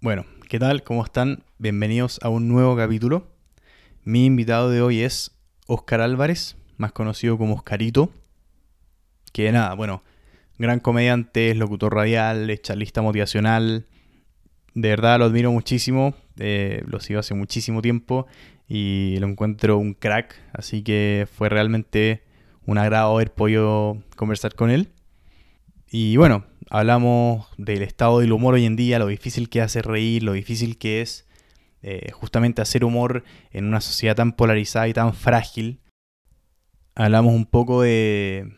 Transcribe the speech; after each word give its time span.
Bueno, 0.00 0.24
¿qué 0.48 0.60
tal? 0.60 0.84
¿Cómo 0.84 1.02
están? 1.02 1.42
Bienvenidos 1.58 2.20
a 2.22 2.28
un 2.28 2.46
nuevo 2.46 2.76
capítulo. 2.76 3.26
Mi 4.04 4.26
invitado 4.26 4.70
de 4.70 4.80
hoy 4.80 5.00
es 5.00 5.36
Oscar 5.66 6.00
Álvarez, 6.02 6.56
más 6.76 6.92
conocido 6.92 7.36
como 7.36 7.54
Oscarito. 7.54 8.12
Que 9.32 9.50
nada, 9.50 9.74
bueno, 9.74 10.04
gran 10.56 10.78
comediante, 10.78 11.50
es 11.50 11.56
locutor 11.56 11.96
radial, 11.96 12.48
es 12.48 12.62
charlista 12.62 13.02
motivacional. 13.02 13.86
De 14.72 14.88
verdad 14.88 15.18
lo 15.18 15.24
admiro 15.24 15.50
muchísimo, 15.50 16.14
eh, 16.38 16.84
lo 16.86 17.00
sigo 17.00 17.18
hace 17.18 17.34
muchísimo 17.34 17.82
tiempo 17.82 18.28
y 18.68 19.16
lo 19.18 19.26
encuentro 19.26 19.78
un 19.78 19.94
crack, 19.94 20.40
así 20.52 20.82
que 20.84 21.26
fue 21.36 21.48
realmente 21.48 22.22
un 22.66 22.78
agrado 22.78 23.16
haber 23.16 23.32
podido 23.34 24.00
conversar 24.14 24.54
con 24.54 24.70
él. 24.70 24.90
Y 25.90 26.16
bueno, 26.18 26.44
hablamos 26.68 27.46
del 27.56 27.82
estado 27.82 28.20
del 28.20 28.32
humor 28.32 28.54
hoy 28.54 28.66
en 28.66 28.76
día, 28.76 28.98
lo 28.98 29.06
difícil 29.06 29.48
que 29.48 29.62
hace 29.62 29.80
reír, 29.80 30.22
lo 30.22 30.32
difícil 30.32 30.76
que 30.76 31.00
es 31.00 31.26
eh, 31.82 32.10
justamente 32.12 32.60
hacer 32.60 32.84
humor 32.84 33.24
en 33.52 33.64
una 33.64 33.80
sociedad 33.80 34.16
tan 34.16 34.32
polarizada 34.32 34.88
y 34.88 34.92
tan 34.92 35.14
frágil. 35.14 35.80
Hablamos 36.94 37.32
un 37.32 37.46
poco 37.46 37.82
de, 37.82 38.52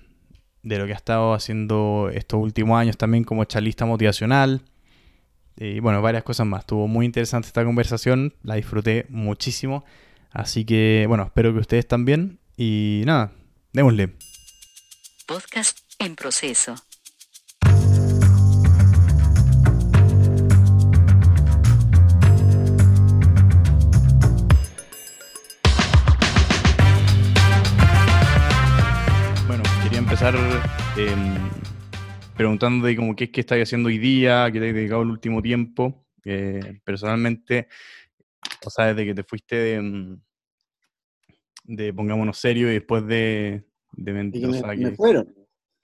de 0.62 0.78
lo 0.78 0.86
que 0.86 0.92
ha 0.92 0.96
estado 0.96 1.34
haciendo 1.34 2.10
estos 2.12 2.40
últimos 2.40 2.78
años 2.80 2.96
también 2.96 3.22
como 3.22 3.44
charlista 3.44 3.86
motivacional. 3.86 4.62
Y 5.56 5.78
bueno, 5.80 6.02
varias 6.02 6.24
cosas 6.24 6.46
más. 6.46 6.60
Estuvo 6.60 6.88
muy 6.88 7.06
interesante 7.06 7.46
esta 7.46 7.64
conversación, 7.64 8.34
la 8.42 8.56
disfruté 8.56 9.06
muchísimo. 9.08 9.84
Así 10.30 10.64
que 10.64 11.04
bueno, 11.06 11.24
espero 11.24 11.52
que 11.52 11.60
ustedes 11.60 11.86
también. 11.86 12.40
Y 12.56 13.02
nada, 13.04 13.32
démosle. 13.72 14.14
Podcast 15.26 15.78
en 15.98 16.16
proceso. 16.16 16.74
Empezar 30.22 30.34
eh, 30.98 31.16
preguntándote 32.36 32.94
como 32.94 33.16
qué 33.16 33.24
es 33.24 33.30
que 33.30 33.40
estás 33.40 33.58
haciendo 33.58 33.86
hoy 33.88 33.96
día, 33.96 34.50
qué 34.52 34.60
te 34.60 34.68
has 34.68 34.74
dedicado 34.74 35.00
el 35.02 35.10
último 35.10 35.40
tiempo. 35.40 36.06
Eh, 36.26 36.78
personalmente, 36.84 37.68
o 38.66 38.68
sea, 38.68 38.88
desde 38.88 39.06
que 39.06 39.14
te 39.14 39.22
fuiste 39.24 39.56
de, 39.56 40.16
de 41.64 41.94
Pongámonos 41.94 42.36
Serio 42.36 42.68
y 42.70 42.74
después 42.74 43.06
de, 43.06 43.64
de 43.92 44.12
Mentirosa. 44.12 44.66
me, 44.66 44.76
que- 44.76 44.84
me 44.84 44.90
fueron, 44.92 45.34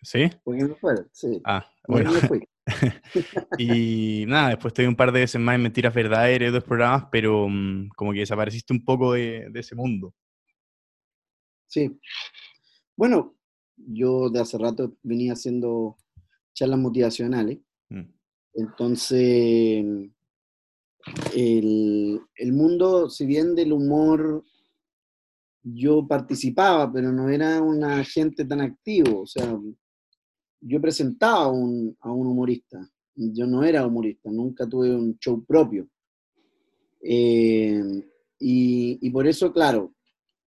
¿Sí? 0.03 0.29
porque 0.45 0.65
me 0.65 0.75
fueron, 0.75 1.09
sí. 1.13 1.41
Ah, 1.45 1.67
Bueno, 1.89 2.11
bueno. 2.11 2.21
me 2.23 2.29
fui. 2.29 2.49
Y 3.59 4.25
nada, 4.29 4.51
después 4.51 4.75
te 4.75 4.83
vi 4.83 4.89
un 4.89 4.97
par 4.97 5.13
de 5.13 5.21
veces 5.21 5.41
más 5.41 5.55
en 5.55 5.63
Mentiras 5.63 5.95
Verdaderas 5.95 6.51
otros 6.51 6.65
programas, 6.65 7.07
pero 7.11 7.49
mm, 7.49 7.89
como 7.97 8.13
que 8.13 8.19
desapareciste 8.19 8.75
un 8.75 8.85
poco 8.85 9.15
de, 9.15 9.47
de 9.51 9.61
ese 9.61 9.75
mundo. 9.75 10.13
Sí. 11.69 11.99
Bueno, 12.97 13.36
yo 13.77 14.31
de 14.31 14.41
hace 14.41 14.59
rato 14.59 14.97
venía 15.03 15.35
haciendo 15.35 15.97
charlas 16.55 16.79
motivacionales, 16.79 17.59
Mm, 17.89 18.03
entonces 18.55 19.85
el, 21.35 22.21
el 22.35 22.53
mundo, 22.53 23.09
si 23.09 23.27
bien 23.27 23.55
del 23.55 23.73
humor 23.73 24.45
yo 25.63 26.07
participaba, 26.07 26.93
pero 26.93 27.13
no 27.13 27.29
era 27.29 27.61
un 27.61 27.83
agente 27.85 28.45
tan 28.45 28.61
activo, 28.61 29.23
o 29.23 29.27
sea, 29.27 29.59
yo 30.61 30.81
presentaba 30.81 31.45
a 31.45 31.49
un, 31.49 31.97
a 32.01 32.13
un 32.13 32.27
humorista, 32.27 32.89
yo 33.15 33.47
no 33.47 33.65
era 33.65 33.87
humorista, 33.87 34.31
nunca 34.31 34.69
tuve 34.69 34.95
un 34.95 35.19
show 35.19 35.45
propio. 35.45 35.89
Eh, 37.03 37.83
y, 38.39 38.99
y 39.01 39.11
por 39.11 39.27
eso, 39.27 39.53
claro, 39.53 39.95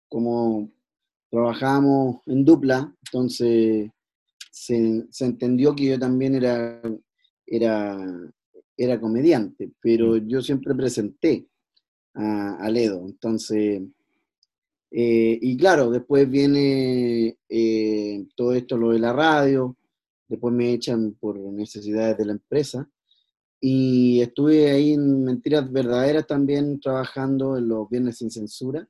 como 0.07 0.71
trabajábamos 1.33 2.17
en 2.27 2.45
dupla, 2.45 2.95
entonces 3.07 3.89
se, 4.51 5.03
se 5.09 5.25
entendió 5.25 5.75
que 5.75 5.85
yo 5.85 5.99
también 5.99 6.35
era, 6.35 6.79
era, 7.47 7.97
era 8.77 9.01
comediante, 9.01 9.71
pero 9.81 10.17
yo 10.17 10.43
siempre 10.43 10.75
presenté 10.75 11.47
a, 12.13 12.57
a 12.57 12.69
Ledo, 12.69 13.03
entonces, 13.07 13.81
eh, 14.91 15.39
y 15.41 15.57
claro, 15.57 15.89
después 15.89 16.29
viene 16.29 17.35
eh, 17.49 18.27
todo 18.35 18.53
esto, 18.53 18.77
lo 18.77 18.91
de 18.91 18.99
la 18.99 19.11
radio, 19.11 19.75
después 20.27 20.53
me 20.53 20.71
echan 20.71 21.13
por 21.19 21.39
necesidades 21.39 22.15
de 22.15 22.25
la 22.25 22.33
empresa, 22.33 22.87
y 23.59 24.21
estuve 24.21 24.69
ahí 24.69 24.93
en 24.93 25.23
Mentiras 25.23 25.71
Verdaderas 25.71 26.27
también 26.27 26.79
trabajando 26.79 27.57
en 27.57 27.69
los 27.69 27.89
Viernes 27.89 28.19
sin 28.19 28.29
Censura, 28.29 28.87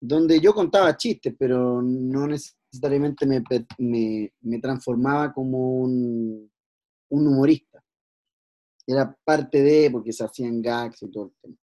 donde 0.00 0.40
yo 0.40 0.52
contaba 0.54 0.96
chistes, 0.96 1.34
pero 1.38 1.80
no 1.82 2.26
necesariamente 2.26 3.26
me, 3.26 3.42
me- 3.78 4.32
me 4.42 4.58
transformaba 4.60 5.32
como 5.32 5.78
un, 5.80 6.50
un 7.10 7.26
humorista. 7.26 7.82
Era 8.86 9.16
parte 9.24 9.62
de, 9.62 9.90
porque 9.90 10.12
se 10.12 10.24
hacían 10.24 10.60
gags 10.60 11.02
y 11.02 11.10
todo 11.10 11.24
el 11.26 11.32
tema. 11.40 11.56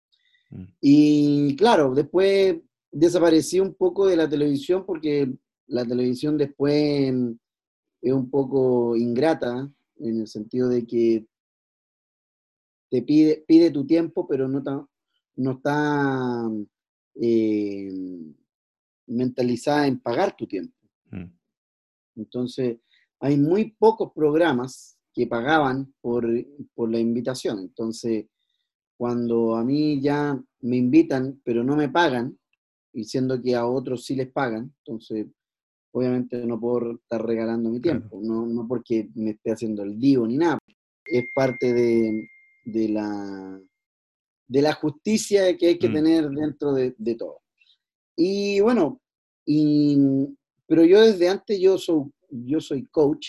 mm, 0.49 0.67
Y 0.81 1.55
claro, 1.55 1.93
después 1.93 2.57
desaparecí 2.91 3.59
un 3.59 3.73
poco 3.75 4.07
de 4.07 4.15
la 4.15 4.27
televisión 4.27 4.85
porque 4.85 5.31
la 5.67 5.85
televisión 5.85 6.37
después 6.37 7.13
mm, 7.13 7.31
es 8.01 8.13
un 8.13 8.29
poco 8.29 8.95
ingrata 8.95 9.71
en 9.99 10.21
el 10.21 10.27
sentido 10.27 10.67
de 10.67 10.85
que 10.87 11.27
te 12.89 13.01
pide, 13.03 13.43
pide 13.47 13.71
tu 13.71 13.85
tiempo, 13.85 14.27
pero 14.27 14.47
no, 14.47 14.61
ta- 14.63 14.85
no 15.35 15.51
está 15.51 16.49
eh, 17.23 17.91
mentalizada 19.07 19.85
en 19.87 19.99
pagar 19.99 20.35
tu 20.35 20.47
tiempo. 20.47 20.75
mm, 21.11 21.25
Entonces, 22.15 22.79
hay 23.19 23.37
muy 23.37 23.71
pocos 23.77 24.11
programas 24.13 24.97
que 25.13 25.27
pagaban 25.27 25.93
por, 26.01 26.25
por 26.73 26.89
la 26.89 26.99
invitación. 26.99 27.59
Entonces, 27.59 28.25
cuando 28.97 29.55
a 29.55 29.63
mí 29.63 30.01
ya 30.01 30.41
me 30.61 30.77
invitan, 30.77 31.39
pero 31.43 31.63
no 31.63 31.75
me 31.75 31.89
pagan, 31.89 32.37
y 32.93 33.03
siendo 33.03 33.41
que 33.41 33.55
a 33.55 33.65
otros 33.67 34.05
sí 34.05 34.15
les 34.15 34.31
pagan, 34.31 34.73
entonces, 34.79 35.27
obviamente 35.93 36.43
no 36.45 36.59
puedo 36.59 36.93
estar 36.95 37.23
regalando 37.25 37.69
mi 37.69 37.79
Claro. 37.81 37.99
tiempo, 37.99 38.19
no, 38.23 38.45
no 38.47 38.67
porque 38.67 39.09
me 39.15 39.31
esté 39.31 39.51
haciendo 39.51 39.83
el 39.83 39.99
divo 39.99 40.25
ni 40.27 40.37
nada. 40.37 40.57
Es 41.05 41.25
parte 41.35 41.73
de, 41.73 42.27
de 42.65 42.89
la, 42.89 43.61
de 44.51 44.61
la 44.61 44.73
justicia 44.73 45.55
que 45.55 45.67
hay 45.67 45.77
que 45.79 45.87
Mm. 45.87 45.93
tener 45.93 46.29
dentro 46.29 46.73
de, 46.73 46.93
de 46.97 47.15
todo. 47.15 47.39
Y 48.17 48.59
bueno, 48.59 48.99
y, 49.45 49.97
pero 50.67 50.83
yo 50.83 51.01
desde 51.01 51.29
antes 51.29 51.57
yo 51.57 51.77
soy, 51.77 52.11
yo 52.29 52.59
soy 52.59 52.85
coach, 52.87 53.27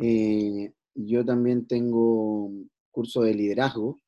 eh, 0.00 0.72
yo 0.94 1.24
también 1.24 1.66
tengo 1.66 2.52
curso 2.92 3.22
de 3.22 3.34
liderazgo, 3.34 3.98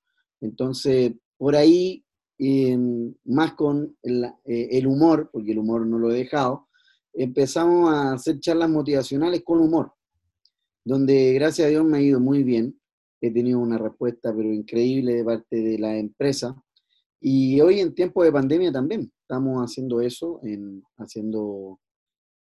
entonces 0.41 1.15
por 1.37 1.57
ahí, 1.57 2.05
eh, 2.39 2.79
más 3.25 3.55
con 3.55 3.97
el, 4.05 4.25
eh, 4.45 4.69
el 4.71 4.87
humor, 4.87 5.29
porque 5.33 5.51
el 5.51 5.59
humor 5.59 5.85
no 5.85 5.99
lo 5.99 6.13
he 6.13 6.19
dejado, 6.19 6.69
empezamos 7.13 7.91
a 7.93 8.13
hacer 8.13 8.39
charlas 8.39 8.71
motivacionales 8.71 9.43
con 9.43 9.59
humor, 9.61 9.93
donde 10.85 11.33
gracias 11.35 11.67
a 11.67 11.71
Dios 11.71 11.85
me 11.85 11.99
ha 11.99 12.03
ido 12.03 12.21
muy 12.21 12.45
bien, 12.45 12.79
he 13.21 13.31
tenido 13.31 13.59
una 13.59 13.79
respuesta 13.79 14.35
pero 14.35 14.53
increíble 14.53 15.15
de 15.15 15.25
parte 15.25 15.57
de 15.57 15.79
la 15.79 15.97
empresa, 15.97 16.55
y 17.21 17.61
hoy 17.61 17.81
en 17.81 17.95
tiempo 17.95 18.23
de 18.23 18.33
pandemia 18.33 18.71
también 18.71 19.11
estamos 19.23 19.61
haciendo 19.63 20.01
eso, 20.01 20.41
en, 20.43 20.83
haciendo 20.99 21.81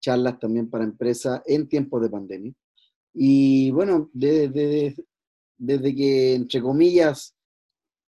charlas 0.01 0.39
también 0.39 0.69
para 0.69 0.83
empresas 0.83 1.41
en 1.45 1.67
tiempos 1.67 2.01
de 2.01 2.09
pandemia. 2.09 2.53
Y 3.13 3.71
bueno, 3.71 4.09
desde, 4.13 4.95
desde, 5.57 5.95
que, 5.95 6.33
entre 6.33 6.61
comillas, 6.61 7.35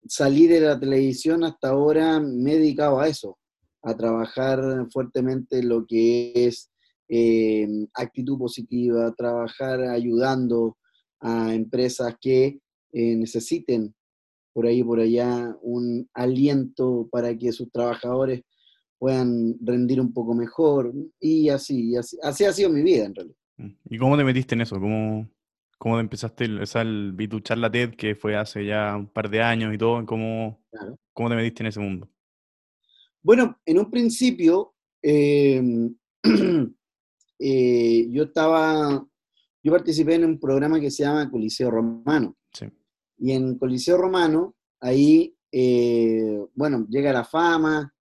salí 0.08 0.48
de 0.48 0.62
la 0.62 0.80
televisión 0.80 1.44
hasta 1.44 1.70
ahora, 1.70 2.20
me 2.20 2.54
he 2.54 2.60
dedicado 2.60 3.00
a 3.00 3.08
eso, 3.08 3.38
a 3.84 3.96
trabajar 3.96 4.88
fuertemente 4.92 5.64
lo 5.64 5.86
que 5.86 6.34
es 6.36 6.72
eh, 7.08 7.68
actitud 7.94 8.38
positiva, 8.38 9.14
trabajar 9.16 9.82
ayudando 9.82 10.77
a 11.20 11.54
empresas 11.54 12.16
que 12.22 12.60
eh, 12.94 13.16
necesiten 13.16 13.94
por 14.54 14.66
ahí 14.66 14.84
por 14.84 15.00
allá 15.00 15.56
un 15.62 16.10
aliento 16.14 17.08
para 17.12 17.36
que 17.38 17.52
sus 17.52 17.72
trabajadores 17.72 18.42
puedan 19.00 19.56
rendir 19.62 20.02
un 20.02 20.12
poco 20.12 20.34
mejor 20.34 20.92
y 21.20 21.50
así, 21.50 21.92
y 21.92 21.96
así, 21.96 22.18
así 22.24 22.44
ha 22.46 22.52
sido 22.54 22.70
mi 22.72 22.82
vida 22.82 23.06
en 23.06 23.14
realidad. 23.16 23.38
mm. 23.58 23.70
¿Y 23.92 23.98
cómo 24.00 24.18
te 24.18 24.24
metiste 24.24 24.56
en 24.56 24.62
eso? 24.62 24.80
¿Cómo, 24.80 25.30
cómo 25.78 25.96
te 25.98 26.02
empezaste? 26.02 26.46
el- 26.46 26.62
O 26.62 26.66
sea, 26.66 26.82
el, 26.82 27.12
vi 27.14 27.28
tu 27.28 27.40
charla 27.40 27.70
TED 27.72 27.92
que 27.96 28.16
fue 28.16 28.36
hace 28.36 28.66
ya 28.66 28.96
un 28.96 29.06
par 29.08 29.30
de 29.30 29.42
años 29.42 29.74
y 29.74 29.78
todo. 29.78 30.04
¿Cómo, 30.08 30.60
Claro. 30.72 30.98
cómo 31.14 31.30
te 31.30 31.36
metiste 31.36 31.62
en 31.64 31.68
ese 31.68 31.80
mundo? 31.80 32.10
Bueno, 33.22 33.60
en 33.66 33.78
un 33.78 33.92
principio 33.92 34.74
eh, 35.04 35.62
eh, 37.40 38.08
yo 38.10 38.24
estaba, 38.24 39.06
yo 39.68 39.74
participé 39.74 40.16
en 40.16 40.24
un 40.24 40.40
programa 40.40 40.80
que 40.80 40.90
se 40.90 41.04
llama 41.04 41.30
Coliseo 41.30 41.70
Romano. 41.70 42.38
Sí. 42.54 42.68
Y 43.18 43.34
en 43.34 43.58
Coliseo 43.58 43.98
Romano 43.98 44.56
ahí, 44.80 45.36
eh, 45.52 46.42
bueno, 46.56 46.88
llega 46.88 47.12
la 47.12 47.26
fama, 47.26 47.94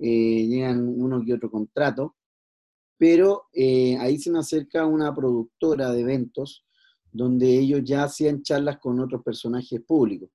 eh, 0.00 0.44
llegan 0.48 0.88
uno 0.88 1.22
que 1.24 1.34
otro 1.34 1.52
contrato, 1.52 2.16
pero 2.98 3.44
eh, 3.52 3.96
ahí 4.00 4.18
se 4.18 4.32
me 4.32 4.40
acerca 4.40 4.86
una 4.86 5.14
productora 5.14 5.92
de 5.92 6.00
eventos 6.00 6.66
donde 7.12 7.60
ellos 7.60 7.82
ya 7.84 8.02
hacían 8.02 8.42
charlas 8.42 8.78
con 8.78 8.98
otros 8.98 9.22
personajes 9.22 9.80
públicos. 9.82 10.30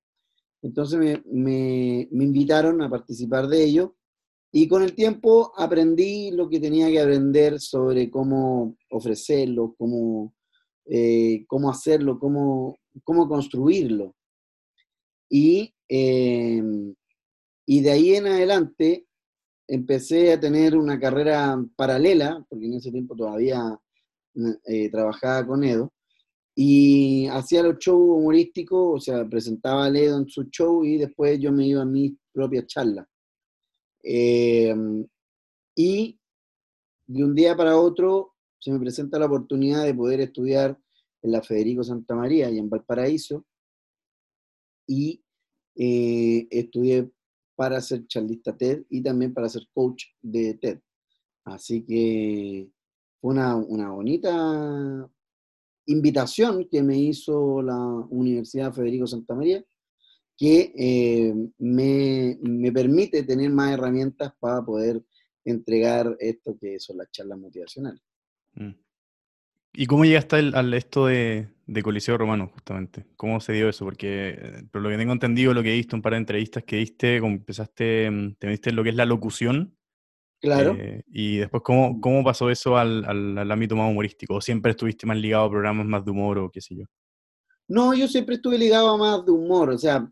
Entonces 0.62 0.98
me, 0.98 1.22
me, 1.26 2.08
me 2.10 2.24
invitaron 2.24 2.80
a 2.80 2.88
participar 2.88 3.48
de 3.48 3.64
ello 3.64 3.96
y 4.50 4.66
con 4.66 4.82
el 4.82 4.94
tiempo 4.94 5.52
aprendí 5.58 6.30
lo 6.30 6.48
que 6.48 6.58
tenía 6.58 6.88
que 6.88 7.00
aprender 7.00 7.60
sobre 7.60 8.10
cómo 8.10 8.78
ofrecerlo, 8.88 9.74
cómo, 9.76 10.32
eh, 10.92 11.44
cómo 11.46 11.70
hacerlo, 11.70 12.18
cómo, 12.18 12.76
cómo 13.04 13.28
construirlo. 13.28 14.16
Y, 15.28 15.72
eh, 15.88 16.60
y 17.64 17.80
de 17.80 17.90
ahí 17.92 18.16
en 18.16 18.26
adelante 18.26 19.06
empecé 19.68 20.32
a 20.32 20.40
tener 20.40 20.76
una 20.76 20.98
carrera 20.98 21.64
paralela, 21.76 22.44
porque 22.48 22.66
en 22.66 22.74
ese 22.74 22.90
tiempo 22.90 23.14
todavía 23.14 23.78
eh, 24.66 24.90
trabajaba 24.90 25.46
con 25.46 25.62
Edo, 25.62 25.92
y 26.56 27.28
hacía 27.28 27.62
los 27.62 27.78
shows 27.78 28.18
humorísticos, 28.18 28.96
o 28.96 29.00
sea, 29.00 29.24
presentaba 29.28 29.84
a 29.84 29.88
Edo 29.90 30.18
en 30.18 30.28
su 30.28 30.42
show 30.50 30.84
y 30.84 30.98
después 30.98 31.38
yo 31.38 31.52
me 31.52 31.68
iba 31.68 31.82
a 31.82 31.84
mis 31.84 32.14
propias 32.32 32.66
charlas. 32.66 33.06
y 35.76 36.18
de 37.06 37.24
un 37.24 37.34
día 37.34 37.56
para 37.56 37.78
otro 37.78 38.34
se 38.60 38.70
me 38.70 38.78
presenta 38.78 39.18
la 39.18 39.26
oportunidad 39.26 39.84
de 39.84 39.94
poder 39.94 40.20
estudiar 40.20 40.78
en 41.22 41.32
la 41.32 41.42
Federico 41.42 41.82
Santa 41.82 42.14
María 42.14 42.50
y 42.50 42.58
en 42.58 42.70
Valparaíso, 42.70 43.44
y 44.86 45.22
eh, 45.76 46.46
estudié 46.50 47.10
para 47.54 47.80
ser 47.80 48.06
charlista 48.06 48.56
TED 48.56 48.84
y 48.90 49.02
también 49.02 49.32
para 49.32 49.48
ser 49.48 49.62
coach 49.72 50.04
de 50.20 50.54
TED. 50.54 50.80
Así 51.44 51.84
que 51.84 52.70
fue 53.20 53.32
una, 53.32 53.56
una 53.56 53.90
bonita 53.90 55.10
invitación 55.86 56.68
que 56.70 56.82
me 56.82 56.98
hizo 56.98 57.62
la 57.62 57.78
Universidad 58.10 58.72
Federico 58.72 59.06
Santa 59.06 59.34
María, 59.34 59.64
que 60.36 60.72
eh, 60.76 61.34
me, 61.58 62.38
me, 62.40 62.72
permite 62.72 63.22
tener 63.24 63.50
más 63.50 63.72
herramientas 63.72 64.32
para 64.40 64.64
poder 64.64 65.04
entregar 65.44 66.16
esto 66.18 66.56
que 66.58 66.80
son 66.80 66.96
las 66.98 67.10
charlas 67.10 67.38
motivacionales. 67.38 68.00
Mm. 68.54 68.72
¿Y 69.72 69.86
cómo 69.86 70.04
llegaste 70.04 70.36
al, 70.36 70.54
al 70.54 70.74
esto 70.74 71.06
de, 71.06 71.48
de, 71.66 71.82
Coliseo 71.82 72.18
Romano, 72.18 72.50
justamente? 72.52 73.06
¿Cómo 73.16 73.40
se 73.40 73.52
dio 73.52 73.68
eso? 73.68 73.84
Porque, 73.84 74.30
eh, 74.30 74.62
por 74.70 74.82
lo 74.82 74.88
que 74.88 74.96
tengo 74.96 75.12
entendido, 75.12 75.54
lo 75.54 75.62
que 75.62 75.72
he 75.72 75.76
visto 75.76 75.94
en 75.94 75.98
un 75.98 76.02
par 76.02 76.12
de 76.14 76.18
entrevistas 76.18 76.64
que 76.64 76.76
diste, 76.76 77.16
empezaste, 77.16 78.10
mm, 78.10 78.34
te 78.34 78.46
metiste 78.48 78.70
en 78.70 78.76
lo 78.76 78.82
que 78.82 78.90
es 78.90 78.96
la 78.96 79.06
locución. 79.06 79.76
Claro. 80.40 80.74
Eh, 80.78 81.04
y 81.06 81.36
después, 81.36 81.62
¿cómo, 81.62 82.00
¿cómo 82.00 82.24
pasó 82.24 82.50
eso 82.50 82.76
al, 82.76 83.04
al, 83.04 83.38
al, 83.38 83.50
ámbito 83.52 83.76
más 83.76 83.90
humorístico? 83.90 84.36
¿O 84.36 84.40
siempre 84.40 84.72
estuviste 84.72 85.06
más 85.06 85.18
ligado 85.18 85.44
a 85.44 85.50
programas 85.50 85.86
más 85.86 86.04
de 86.04 86.10
humor 86.10 86.38
o 86.38 86.50
qué 86.50 86.60
sé 86.60 86.76
yo? 86.76 86.84
No, 87.68 87.94
yo 87.94 88.08
siempre 88.08 88.34
estuve 88.34 88.58
ligado 88.58 88.88
a 88.88 88.96
más 88.96 89.24
de 89.24 89.30
humor. 89.30 89.70
O 89.70 89.78
sea, 89.78 90.10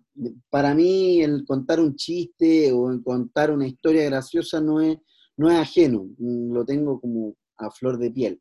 para 0.49 0.75
mí 0.77 1.21
el 1.23 1.45
contar 1.45 1.81
un 1.81 1.97
chiste 1.97 2.71
o 2.71 2.91
el 2.91 3.03
contar 3.03 3.51
una 3.51 3.67
historia 3.67 4.05
graciosa 4.05 4.61
no 4.61 4.81
es, 4.81 4.97
no 5.37 5.51
es 5.51 5.59
ajeno. 5.59 6.07
Mm, 6.19 6.53
lo 6.53 6.65
tengo 6.65 7.01
como 7.01 7.35
a 7.59 7.71
flor 7.71 7.99
de 7.99 8.11
piel. 8.11 8.41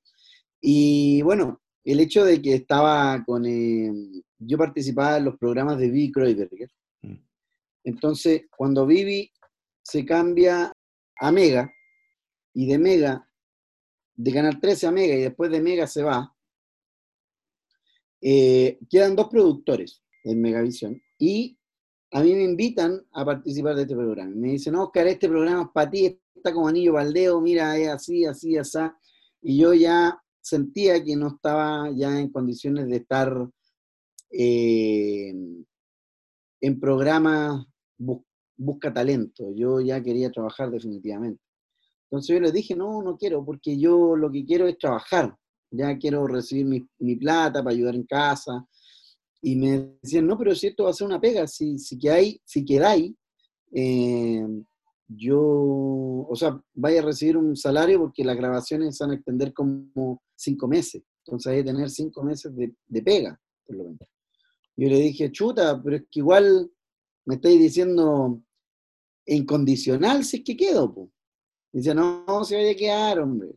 Y 0.61 1.21
bueno, 1.21 1.61
el 1.83 1.99
hecho 1.99 2.25
de 2.25 2.41
que 2.41 2.55
estaba 2.55 3.23
con... 3.25 3.45
Eh, 3.45 3.91
yo 4.39 4.57
participaba 4.57 5.17
en 5.17 5.25
los 5.25 5.37
programas 5.37 5.77
de 5.77 5.89
Vivi 5.89 6.11
Kreuberger. 6.11 6.69
Mm. 7.01 7.15
Entonces, 7.85 8.43
cuando 8.55 8.85
Vivi 8.85 9.31
se 9.81 10.05
cambia 10.05 10.71
a 11.19 11.31
Mega, 11.31 11.71
y 12.53 12.65
de 12.65 12.79
Mega, 12.79 13.29
de 14.15 14.33
Canal 14.33 14.59
13 14.59 14.87
a 14.87 14.91
Mega, 14.91 15.15
y 15.15 15.21
después 15.21 15.51
de 15.51 15.61
Mega 15.61 15.85
se 15.85 16.01
va, 16.03 16.35
eh, 18.19 18.79
quedan 18.89 19.15
dos 19.15 19.27
productores 19.27 20.03
en 20.23 20.41
Megavisión. 20.41 21.01
Y 21.19 21.57
a 22.11 22.23
mí 22.23 22.33
me 22.33 22.43
invitan 22.43 23.05
a 23.11 23.23
participar 23.23 23.75
de 23.75 23.83
este 23.83 23.95
programa. 23.95 24.31
Me 24.35 24.53
dicen, 24.53 24.75
Oscar, 24.75 25.07
este 25.07 25.29
programa 25.29 25.63
es 25.63 25.69
para 25.73 25.89
ti, 25.89 26.19
está 26.35 26.51
como 26.51 26.67
anillo 26.67 26.93
baldeo, 26.93 27.39
mira, 27.41 27.77
es 27.77 27.89
así, 27.89 28.25
así, 28.25 28.57
así. 28.57 28.79
Y 29.49 29.59
yo 29.59 29.73
ya 29.73 30.21
sentía 30.41 31.01
que 31.01 31.15
no 31.15 31.29
estaba 31.29 31.89
ya 31.95 32.19
en 32.19 32.29
condiciones 32.29 32.89
de 32.89 32.97
estar 32.97 33.49
eh, 34.29 35.33
en 36.59 36.79
programas 36.81 37.65
busca 38.57 38.93
talento. 38.93 39.53
Yo 39.55 39.79
ya 39.79 40.03
quería 40.03 40.29
trabajar 40.31 40.69
definitivamente. 40.69 41.41
Entonces 42.09 42.35
yo 42.35 42.41
les 42.41 42.51
dije, 42.51 42.75
no, 42.75 43.01
no 43.01 43.15
quiero, 43.15 43.45
porque 43.45 43.79
yo 43.79 44.17
lo 44.17 44.29
que 44.29 44.43
quiero 44.43 44.67
es 44.67 44.77
trabajar. 44.77 45.33
Ya 45.71 45.97
quiero 45.97 46.27
recibir 46.27 46.89
mi, 46.99 47.15
plata 47.15 47.63
para 47.63 47.73
ayudar 47.73 47.95
en 47.95 48.03
casa. 48.03 48.67
Y 49.41 49.55
me 49.55 49.95
decían, 50.01 50.27
no, 50.27 50.37
pero 50.37 50.53
si 50.55 50.67
esto 50.67 50.83
va 50.83 50.89
a 50.89 50.93
ser 50.93 51.07
una 51.07 51.21
pega, 51.21 51.47
si, 51.47 51.79
si, 51.79 51.97
que 51.97 52.09
hay, 52.09 52.41
si 52.43 52.65
quedáis, 52.65 53.15
eh, 53.71 54.45
yo, 55.07 55.39
o 55.39 56.35
sea, 56.35 56.61
vaya 56.73 57.01
a 57.01 57.05
recibir 57.05 57.37
un 57.37 57.55
salario 57.55 57.99
porque 57.99 58.23
las 58.23 58.35
grabaciones 58.35 58.97
van 58.99 59.11
a 59.11 59.15
extender 59.15 59.53
como 59.53 60.21
cinco 60.35 60.67
meses. 60.67 61.03
Entonces 61.25 61.51
hay 61.51 61.57
que 61.59 61.71
tener 61.71 61.89
cinco 61.89 62.23
meses 62.23 62.55
de, 62.55 62.73
de 62.87 63.01
pega, 63.01 63.39
lo. 63.67 63.95
Yo 64.79 64.89
le 64.89 64.97
dije, 64.97 65.31
chuta, 65.31 65.81
pero 65.81 65.95
es 65.95 66.03
que 66.11 66.19
igual 66.19 66.71
me 67.25 67.35
estáis 67.35 67.59
diciendo 67.59 68.43
incondicional 69.25 70.23
si 70.23 70.37
es 70.37 70.43
que 70.43 70.55
quedo. 70.55 70.93
Po. 70.93 71.11
dice, 71.71 71.95
no, 71.95 72.23
no, 72.25 72.43
se 72.43 72.55
vaya 72.55 72.71
a 72.71 72.75
quedar, 72.75 73.19
hombre. 73.19 73.55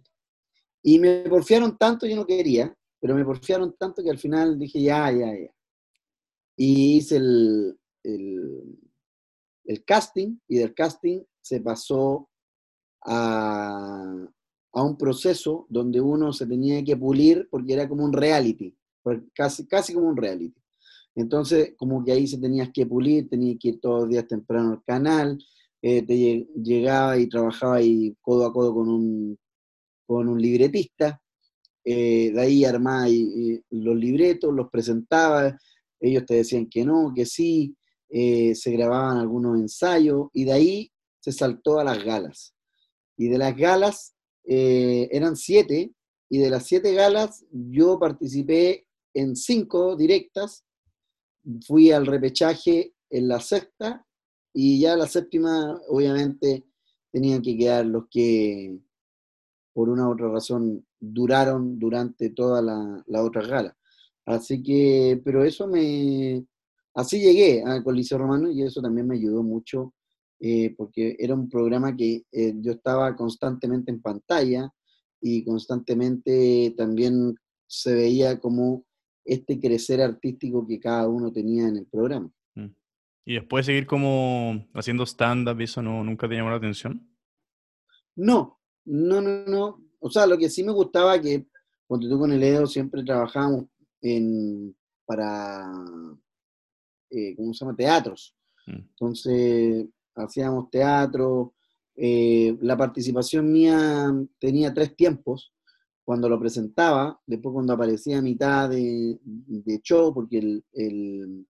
Y 0.82 0.98
me 0.98 1.28
porfiaron 1.28 1.76
tanto, 1.76 2.06
yo 2.06 2.16
no 2.16 2.26
quería, 2.26 2.74
pero 2.98 3.14
me 3.14 3.24
porfiaron 3.24 3.76
tanto 3.78 4.02
que 4.02 4.10
al 4.10 4.18
final 4.18 4.58
dije, 4.58 4.80
ya, 4.80 5.10
ya, 5.12 5.26
ya. 5.26 5.54
Y 6.56 6.96
hice 6.96 7.16
el, 7.16 7.78
el, 8.02 8.78
el 9.64 9.84
casting, 9.84 10.38
y 10.48 10.56
del 10.56 10.74
casting 10.74 11.22
se 11.40 11.60
pasó 11.60 12.28
a, 13.04 14.26
a 14.72 14.82
un 14.82 14.96
proceso 14.96 15.66
donde 15.68 16.00
uno 16.00 16.32
se 16.32 16.46
tenía 16.46 16.82
que 16.84 16.96
pulir 16.96 17.48
porque 17.50 17.72
era 17.72 17.88
como 17.88 18.04
un 18.04 18.12
reality, 18.12 18.76
casi, 19.34 19.66
casi 19.66 19.94
como 19.94 20.08
un 20.08 20.16
reality. 20.16 20.60
Entonces, 21.14 21.74
como 21.76 22.04
que 22.04 22.12
ahí 22.12 22.26
se 22.26 22.38
tenías 22.38 22.70
que 22.72 22.86
pulir, 22.86 23.28
tenías 23.28 23.58
que 23.60 23.68
ir 23.68 23.80
todos 23.80 24.02
los 24.02 24.10
días 24.10 24.28
temprano 24.28 24.72
al 24.72 24.84
canal, 24.84 25.38
eh, 25.82 26.02
te 26.02 26.46
llegaba 26.56 27.18
y 27.18 27.28
trabajaba 27.28 27.76
ahí 27.76 28.14
codo 28.20 28.46
a 28.46 28.52
codo 28.52 28.74
con 28.74 28.88
un, 28.88 29.38
con 30.06 30.28
un 30.28 30.40
libretista, 30.40 31.20
eh, 31.84 32.30
de 32.32 32.40
ahí 32.40 32.64
armaba 32.64 33.06
los 33.70 33.96
libretos, 33.96 34.54
los 34.54 34.70
presentaba, 34.70 35.58
ellos 35.98 36.24
te 36.26 36.34
decían 36.34 36.66
que 36.66 36.84
no, 36.84 37.12
que 37.14 37.26
sí, 37.26 37.74
eh, 38.08 38.54
se 38.54 38.70
grababan 38.72 39.18
algunos 39.18 39.58
ensayos, 39.58 40.28
y 40.32 40.44
de 40.44 40.52
ahí 40.52 40.92
se 41.20 41.32
saltó 41.32 41.78
a 41.78 41.84
las 41.84 42.02
galas. 42.02 42.54
Y 43.16 43.28
de 43.28 43.38
las 43.38 43.56
galas 43.56 44.14
eh, 44.44 45.08
eran 45.12 45.36
siete, 45.36 45.92
y 46.28 46.38
de 46.38 46.50
las 46.50 46.66
siete 46.66 46.94
galas 46.94 47.44
yo 47.52 47.98
participé 47.98 48.86
en 49.14 49.36
cinco 49.36 49.96
directas, 49.96 50.64
fui 51.66 51.90
al 51.90 52.06
repechaje 52.06 52.94
en 53.10 53.28
la 53.28 53.40
sexta, 53.40 54.06
y 54.52 54.80
ya 54.80 54.96
la 54.96 55.06
séptima, 55.06 55.80
obviamente, 55.88 56.64
tenían 57.12 57.42
que 57.42 57.56
quedar 57.56 57.86
los 57.86 58.04
que, 58.10 58.78
por 59.72 59.88
una 59.88 60.08
u 60.08 60.12
otra 60.12 60.28
razón, 60.28 60.84
duraron 60.98 61.78
durante 61.78 62.30
toda 62.30 62.60
la, 62.62 63.02
la 63.06 63.22
otra 63.22 63.46
gala. 63.46 63.76
Así 64.26 64.62
que, 64.62 65.20
pero 65.24 65.44
eso 65.44 65.66
me, 65.66 66.44
así 66.94 67.20
llegué 67.20 67.62
a 67.64 67.82
Coliseo 67.82 68.18
Romano 68.18 68.50
y 68.50 68.62
eso 68.62 68.80
también 68.80 69.06
me 69.06 69.16
ayudó 69.16 69.42
mucho 69.42 69.94
eh, 70.40 70.74
porque 70.74 71.16
era 71.18 71.34
un 71.34 71.50
programa 71.50 71.94
que 71.94 72.24
eh, 72.32 72.54
yo 72.56 72.72
estaba 72.72 73.14
constantemente 73.14 73.90
en 73.90 74.00
pantalla 74.00 74.72
y 75.20 75.44
constantemente 75.44 76.74
también 76.78 77.34
se 77.66 77.94
veía 77.94 78.40
como 78.40 78.86
este 79.22 79.60
crecer 79.60 80.00
artístico 80.00 80.66
que 80.66 80.80
cada 80.80 81.06
uno 81.08 81.30
tenía 81.30 81.68
en 81.68 81.76
el 81.76 81.86
programa. 81.86 82.32
Mm. 82.54 82.68
¿Y 83.26 83.34
después 83.34 83.66
de 83.66 83.72
seguir 83.74 83.86
como 83.86 84.66
haciendo 84.72 85.04
stand-up, 85.04 85.60
eso 85.60 85.82
no, 85.82 86.02
nunca 86.02 86.26
te 86.26 86.36
llamó 86.36 86.48
la 86.48 86.56
atención? 86.56 87.06
No, 88.16 88.58
no, 88.86 89.20
no, 89.20 89.44
no. 89.46 89.84
O 89.98 90.10
sea, 90.10 90.26
lo 90.26 90.38
que 90.38 90.48
sí 90.48 90.64
me 90.64 90.72
gustaba 90.72 91.20
que 91.20 91.46
cuando 91.86 92.08
tú 92.08 92.18
con 92.18 92.32
el 92.32 92.42
Edo 92.42 92.66
siempre 92.66 93.04
trabajábamos 93.04 93.66
en, 94.00 94.74
para, 95.04 95.70
eh, 97.10 97.36
¿cómo 97.36 97.52
se 97.52 97.64
llama? 97.64 97.76
Teatros. 97.76 98.34
Mm. 98.66 98.72
Entonces, 98.72 99.86
hacíamos 100.14 100.70
teatro. 100.70 101.54
Eh, 101.96 102.56
la 102.60 102.76
participación 102.76 103.50
mía 103.50 104.12
tenía 104.38 104.72
tres 104.72 104.96
tiempos. 104.96 105.52
Cuando 106.04 106.28
lo 106.28 106.40
presentaba, 106.40 107.20
después 107.24 107.52
cuando 107.52 107.72
aparecía 107.72 108.18
a 108.18 108.22
mitad 108.22 108.68
de, 108.68 109.18
de 109.22 109.80
show, 109.80 110.12
porque 110.12 110.38
el, 110.38 110.64
el, 110.72 111.46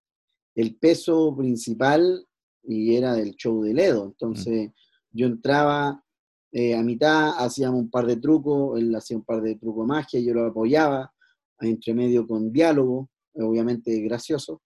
el 0.54 0.76
peso 0.76 1.34
principal 1.34 2.26
y 2.64 2.94
era 2.94 3.14
del 3.14 3.34
show 3.36 3.62
de 3.62 3.72
Ledo. 3.72 4.04
Entonces 4.04 4.70
yo 5.12 5.26
entraba 5.26 6.04
eh, 6.52 6.74
a 6.74 6.82
mitad, 6.82 7.32
hacíamos 7.38 7.80
un 7.80 7.90
par 7.90 8.06
de 8.06 8.16
trucos, 8.16 8.78
él 8.78 8.94
hacía 8.94 9.16
un 9.16 9.24
par 9.24 9.40
de 9.40 9.54
trucos 9.54 9.86
magia, 9.86 10.20
yo 10.20 10.34
lo 10.34 10.46
apoyaba, 10.46 11.12
entre 11.60 11.94
medio 11.94 12.26
con 12.26 12.52
diálogo, 12.52 13.08
obviamente 13.34 13.98
gracioso, 14.00 14.62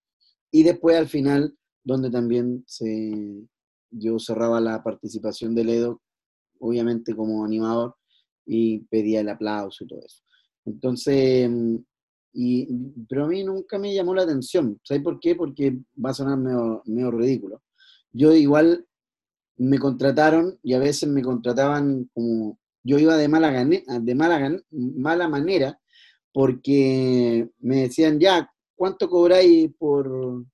y 0.51 0.63
después 0.63 0.97
al 0.97 1.09
final, 1.09 1.57
donde 1.83 2.11
también 2.11 2.65
se, 2.67 3.47
yo 3.99 4.19
cerraba 4.19 4.61
la 4.61 4.83
participación 4.83 5.55
de 5.55 5.65
Ledo, 5.65 6.03
obviamente 6.59 7.15
como 7.15 7.45
animador, 7.45 7.97
y 8.47 8.81
pedía 8.91 9.21
el 9.21 9.29
aplauso 9.29 9.85
y 9.85 9.87
todo 9.87 10.01
eso. 10.05 10.23
Entonces, 10.65 11.51
y, 12.33 12.69
pero 13.09 13.25
a 13.25 13.29
mí 13.29 13.45
nunca 13.45 13.79
me 13.79 13.95
llamó 13.95 14.15
la 14.15 14.23
atención. 14.23 14.81
¿Sabes 14.83 15.03
por 15.03 15.21
qué? 15.21 15.35
Porque 15.35 15.79
va 16.03 16.11
a 16.11 16.15
sonar 16.15 16.39
medio, 16.39 16.83
medio 16.87 17.11
ridículo. 17.11 17.63
Yo 18.13 18.33
igual 18.33 18.87
me 19.57 19.79
contrataron 19.79 20.59
y 20.63 20.75
a 20.75 20.79
veces 20.79 21.09
me 21.09 21.23
contrataban 21.23 22.11
como 22.13 22.59
yo 22.83 22.99
iba 22.99 23.17
de 23.17 23.29
mala, 23.29 23.65
de 23.65 24.15
mala, 24.15 24.63
mala 24.71 25.29
manera 25.29 25.81
porque 26.35 27.49
me 27.61 27.83
decían, 27.83 28.19
ya, 28.19 28.51
¿cuánto 28.75 29.09
cobráis 29.09 29.71
por, 29.79 30.45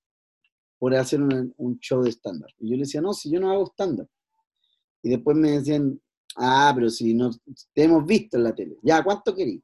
por 0.81 0.95
hacer 0.95 1.21
un, 1.21 1.79
show 1.79 2.01
de 2.01 2.09
estándar? 2.09 2.49
Y 2.57 2.71
yo 2.71 2.75
le 2.75 2.81
decía, 2.81 3.01
no, 3.01 3.13
si 3.13 3.29
yo 3.29 3.39
no 3.39 3.51
hago 3.51 3.65
estándar. 3.65 4.07
Y 5.03 5.09
después 5.11 5.37
me 5.37 5.51
decían, 5.51 6.01
ah, 6.37 6.71
pero 6.73 6.89
si 6.89 7.13
no 7.13 7.29
te 7.71 7.83
hemos 7.83 8.03
visto 8.03 8.37
en 8.37 8.45
la 8.45 8.55
tele, 8.55 8.77
ya, 8.81 9.03
¿cuánto 9.03 9.35
queréis? 9.35 9.61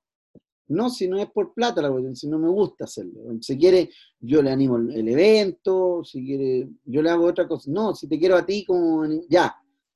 No, 0.68 0.92
si 0.92 1.08
no 1.08 1.18
es 1.18 1.28
por 1.32 1.56
plata 1.56 1.82
la 1.82 1.90
cuestión, 1.90 2.16
si 2.16 2.28
no 2.28 2.38
me 2.38 2.50
gusta 2.50 2.84
hacerlo. 2.84 3.20
Si 3.42 3.58
quiere, 3.58 3.90
yo 4.20 4.44
le 4.44 4.52
animo 4.52 4.78
el, 4.78 5.10
evento, 5.10 6.04
si 6.04 6.24
quiere, 6.24 6.70
yo 6.86 7.02
le 7.02 7.10
hago 7.10 7.26
otra 7.26 7.48
cosa. 7.48 7.72
No, 7.72 7.96
si 7.96 8.08
te 8.08 8.20
quiero 8.20 8.36
a 8.38 8.46
ti, 8.46 8.64
como 8.64 9.04
ya, 9.28 9.56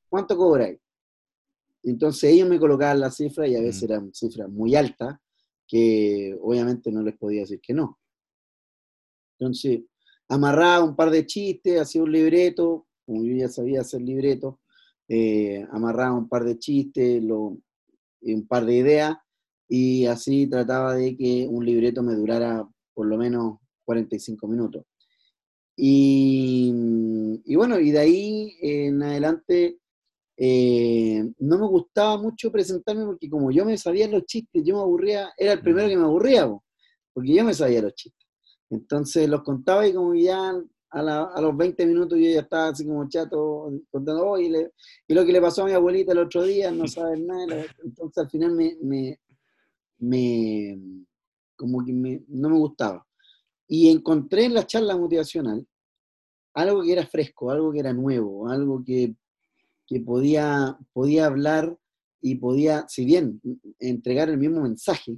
¿cuánto 0.10 0.36
cobráis? 0.36 0.80
Entonces 1.84 2.32
ellos 2.32 2.50
me 2.50 2.60
colocaban 2.60 3.00
la 3.00 3.12
cifra 3.12 3.48
y 3.48 3.56
a 3.56 3.62
veces 3.62 3.84
mm. 3.84 3.92
eran 3.92 4.12
cifras 4.12 4.50
muy 4.50 4.76
altas, 4.76 5.20
que 5.68 6.36
obviamente 6.42 6.92
no 6.92 7.04
les 7.04 7.16
podía 7.16 7.42
decir 7.42 7.62
que 7.62 7.76
no. 7.76 8.00
Entonces, 9.38 9.82
amarraba 10.32 10.84
un 10.86 10.96
par 10.96 11.12
de 11.12 11.26
chistes, 11.26 11.80
hacía 11.80 12.02
un 12.02 12.12
libreto, 12.12 12.88
como 13.06 13.24
yo 13.26 13.36
ya 13.36 13.50
sabía 13.50 13.82
hacer 13.82 14.02
libreto, 14.02 14.62
eh, 15.10 15.68
amarraba 15.72 16.18
un 16.18 16.30
par 16.30 16.46
de 16.46 16.58
chistes, 16.58 17.22
lo, 17.22 17.58
un 18.22 18.48
par 18.48 18.66
de 18.66 18.76
ideas, 18.76 19.18
y 19.68 20.06
así 20.06 20.48
trataba 20.48 20.96
de 20.96 21.18
que 21.18 21.48
un 21.50 21.66
libreto 21.66 22.02
me 22.02 22.16
durara 22.16 22.66
por 22.94 23.08
lo 23.08 23.18
menos 23.18 23.58
45 23.84 24.48
minutos. 24.48 24.86
Y, 25.76 26.72
bueno, 27.56 27.80
y 27.80 27.92
de 27.92 28.00
ahí 28.00 28.56
en 28.62 29.04
adelante 29.04 29.80
eh, 30.38 31.24
no 31.40 31.58
me 31.58 31.68
gustaba 31.68 32.18
mucho 32.18 32.52
presentarme 32.52 33.06
porque 33.06 33.30
como 33.30 33.52
yo 33.52 33.66
me 33.66 33.78
sabía 33.78 34.08
los 34.08 34.26
chistes, 34.26 34.64
yo 34.64 34.76
me 34.76 34.82
aburría, 34.82 35.34
era 35.38 35.54
el 35.54 35.62
primero 35.62 35.90
que 35.90 35.98
me 35.98 36.06
aburría, 36.06 36.50
porque 37.14 37.34
yo 37.34 37.44
me 37.44 37.54
sabía 37.54 37.82
los 37.82 37.96
chistes. 37.96 38.21
Entonces 38.72 39.28
los 39.28 39.44
contaba 39.44 39.86
y 39.86 39.94
como 39.94 40.16
ya 40.16 40.56
a, 40.92 41.42
los 41.42 41.56
20 41.56 41.86
minutos 41.86 42.18
yo 42.18 42.30
ya 42.30 42.40
estaba 42.40 42.70
así 42.70 42.86
como 42.86 43.08
chato 43.08 43.70
contando, 43.90 44.32
oh, 44.32 44.40
y, 44.40 44.50
lo 44.50 45.26
que 45.26 45.32
le 45.32 45.42
pasó 45.42 45.64
a 45.64 45.66
mi 45.66 45.74
abuelita 45.74 46.14
el 46.14 46.20
otro 46.20 46.44
día, 46.44 46.72
no 46.72 46.88
sabes 46.88 47.20
nada. 47.20 47.66
Entonces 47.84 48.18
al 48.18 48.30
final 48.30 48.54
me, 48.54 49.20
me, 50.00 50.80
como 51.56 51.86
que 51.86 51.94
no 51.94 52.50
me 52.50 52.58
gustaba. 52.58 53.06
Y 53.68 53.90
encontré 53.90 54.46
en 54.46 54.54
la 54.54 54.66
charla 54.66 54.98
motivacional 54.98 55.66
algo 56.54 56.84
que 56.84 56.92
era 56.94 57.06
fresco, 57.06 57.52
algo 57.52 57.72
que 57.72 57.80
era 57.80 57.94
nuevo, 57.94 58.50
algo 58.50 58.84
que, 58.84 59.16
podía, 60.06 60.78
podía 60.94 61.26
hablar 61.26 61.78
y 62.22 62.36
podía, 62.36 62.86
si 62.88 63.04
bien, 63.04 63.42
entregar 63.80 64.30
el 64.30 64.38
mismo 64.38 64.62
mensaje, 64.62 65.18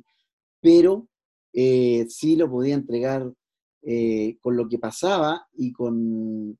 pero 0.59 1.07
eh, 1.53 2.05
sí 2.09 2.35
lo 2.35 2.49
podía 2.49 2.73
entregar 2.73 3.31
eh, 3.85 4.37
con 4.39 4.55
lo 4.55 4.67
que 4.67 4.79
pasaba 4.79 5.45
y 5.55 5.73
con, 5.73 6.57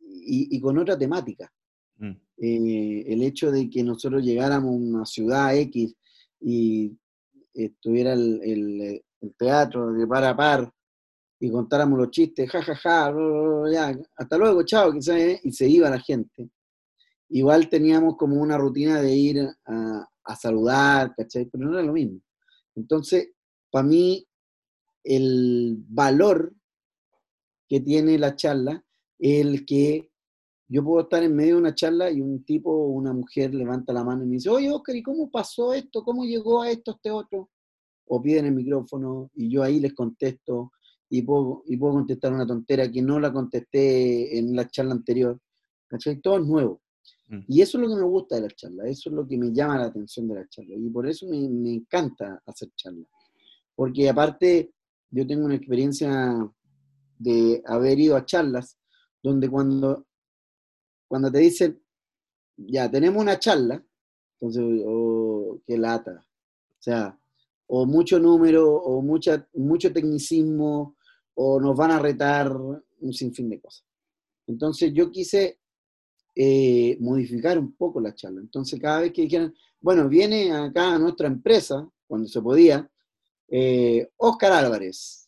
y, 0.00 0.60
con 0.60 0.76
otra 0.78 0.98
temática. 0.98 1.52
Mm. 1.98 2.16
Eh, 2.38 3.04
el 3.06 3.22
hecho 3.22 3.52
de 3.52 3.70
que 3.70 3.84
nosotros 3.84 4.24
llegáramos 4.24 4.70
a 4.70 4.76
una 4.76 5.06
ciudad 5.06 5.56
X 5.56 5.94
y 6.40 6.92
estuviera 7.54 8.14
el, 8.14 8.40
el, 8.42 9.02
teatro 9.38 9.92
de 9.92 10.06
par 10.06 10.24
a 10.24 10.36
par 10.36 10.72
y 11.38 11.50
contáramos 11.50 11.98
los 11.98 12.10
chistes, 12.10 12.50
jajaja, 12.50 13.12
ja, 13.12 13.98
hasta 14.16 14.38
luego, 14.38 14.64
chao, 14.64 14.92
quizás, 14.92 15.40
y 15.42 15.52
se 15.52 15.68
iba 15.68 15.88
la 15.88 16.00
gente. 16.00 16.50
Igual 17.28 17.68
teníamos 17.68 18.16
como 18.16 18.36
una 18.36 18.58
rutina 18.58 19.00
de 19.00 19.14
ir 19.14 19.48
a, 19.66 20.08
a 20.24 20.36
saludar, 20.36 21.14
¿cachai? 21.16 21.46
Pero 21.46 21.64
no 21.64 21.78
era 21.78 21.86
lo 21.86 21.92
mismo. 21.92 22.20
Entonces, 22.74 23.30
para 23.70 23.86
mí, 23.86 24.26
el 25.04 25.76
valor 25.88 26.55
que 27.68 27.80
tiene 27.80 28.18
la 28.18 28.36
charla 28.36 28.82
el 29.18 29.64
que 29.64 30.10
yo 30.68 30.82
puedo 30.82 31.02
estar 31.02 31.22
en 31.22 31.34
medio 31.34 31.54
de 31.54 31.60
una 31.60 31.74
charla 31.74 32.10
y 32.10 32.20
un 32.20 32.44
tipo 32.44 32.70
o 32.70 32.88
una 32.88 33.12
mujer 33.12 33.54
levanta 33.54 33.92
la 33.92 34.04
mano 34.04 34.24
y 34.24 34.26
me 34.26 34.34
dice, 34.34 34.50
oye 34.50 34.70
Oscar, 34.70 34.96
¿y 34.96 35.02
cómo 35.02 35.30
pasó 35.30 35.72
esto? 35.72 36.02
¿Cómo 36.02 36.24
llegó 36.24 36.62
a 36.62 36.70
esto 36.70 36.92
este 36.92 37.10
otro? 37.10 37.50
O 38.06 38.20
piden 38.20 38.46
el 38.46 38.54
micrófono 38.54 39.30
y 39.34 39.48
yo 39.48 39.62
ahí 39.62 39.78
les 39.78 39.94
contesto 39.94 40.72
y 41.08 41.22
puedo, 41.22 41.62
y 41.66 41.76
puedo 41.76 41.94
contestar 41.94 42.32
una 42.32 42.46
tontera 42.46 42.90
que 42.90 43.00
no 43.00 43.20
la 43.20 43.32
contesté 43.32 44.38
en 44.38 44.56
la 44.56 44.68
charla 44.68 44.92
anterior. 44.92 45.40
¿Cachai? 45.86 46.20
Todo 46.20 46.38
es 46.38 46.46
nuevo. 46.46 46.82
Mm. 47.28 47.42
Y 47.46 47.62
eso 47.62 47.78
es 47.78 47.82
lo 47.82 47.94
que 47.94 48.02
me 48.02 48.08
gusta 48.08 48.36
de 48.36 48.42
la 48.42 48.50
charla, 48.50 48.88
eso 48.88 49.08
es 49.10 49.14
lo 49.14 49.26
que 49.26 49.38
me 49.38 49.52
llama 49.52 49.78
la 49.78 49.84
atención 49.84 50.26
de 50.26 50.34
la 50.34 50.48
charla. 50.48 50.74
Y 50.74 50.90
por 50.90 51.06
eso 51.06 51.28
me, 51.28 51.48
me 51.48 51.74
encanta 51.74 52.42
hacer 52.44 52.70
charlas. 52.74 53.06
Porque 53.74 54.08
aparte, 54.08 54.72
yo 55.10 55.24
tengo 55.26 55.44
una 55.44 55.54
experiencia 55.54 56.34
de 57.18 57.62
haber 57.66 57.98
ido 57.98 58.16
a 58.16 58.24
charlas 58.24 58.78
donde 59.22 59.48
cuando 59.48 60.06
cuando 61.08 61.30
te 61.30 61.38
dicen, 61.38 61.80
ya, 62.56 62.90
tenemos 62.90 63.22
una 63.22 63.38
charla, 63.38 63.82
entonces, 64.34 64.82
oh, 64.86 65.60
qué 65.66 65.78
lata. 65.78 66.24
O 66.78 66.82
sea, 66.82 67.18
o 67.66 67.86
mucho 67.86 68.18
número, 68.18 68.74
o 68.74 69.00
mucha, 69.02 69.48
mucho 69.54 69.92
tecnicismo, 69.92 70.96
o 71.34 71.60
nos 71.60 71.76
van 71.76 71.92
a 71.92 71.98
retar 71.98 72.52
un 72.52 73.12
sinfín 73.12 73.50
de 73.50 73.60
cosas. 73.60 73.84
Entonces 74.46 74.92
yo 74.94 75.10
quise 75.10 75.58
eh, 76.34 76.96
modificar 77.00 77.58
un 77.58 77.74
poco 77.74 78.00
la 78.00 78.14
charla. 78.14 78.40
Entonces 78.40 78.80
cada 78.80 79.00
vez 79.00 79.12
que 79.12 79.22
dijeran, 79.22 79.54
bueno, 79.80 80.08
viene 80.08 80.52
acá 80.52 80.94
a 80.94 80.98
nuestra 80.98 81.26
empresa, 81.26 81.88
cuando 82.06 82.28
se 82.28 82.40
podía, 82.40 82.88
eh, 83.48 84.08
Oscar 84.16 84.52
Álvarez, 84.52 85.25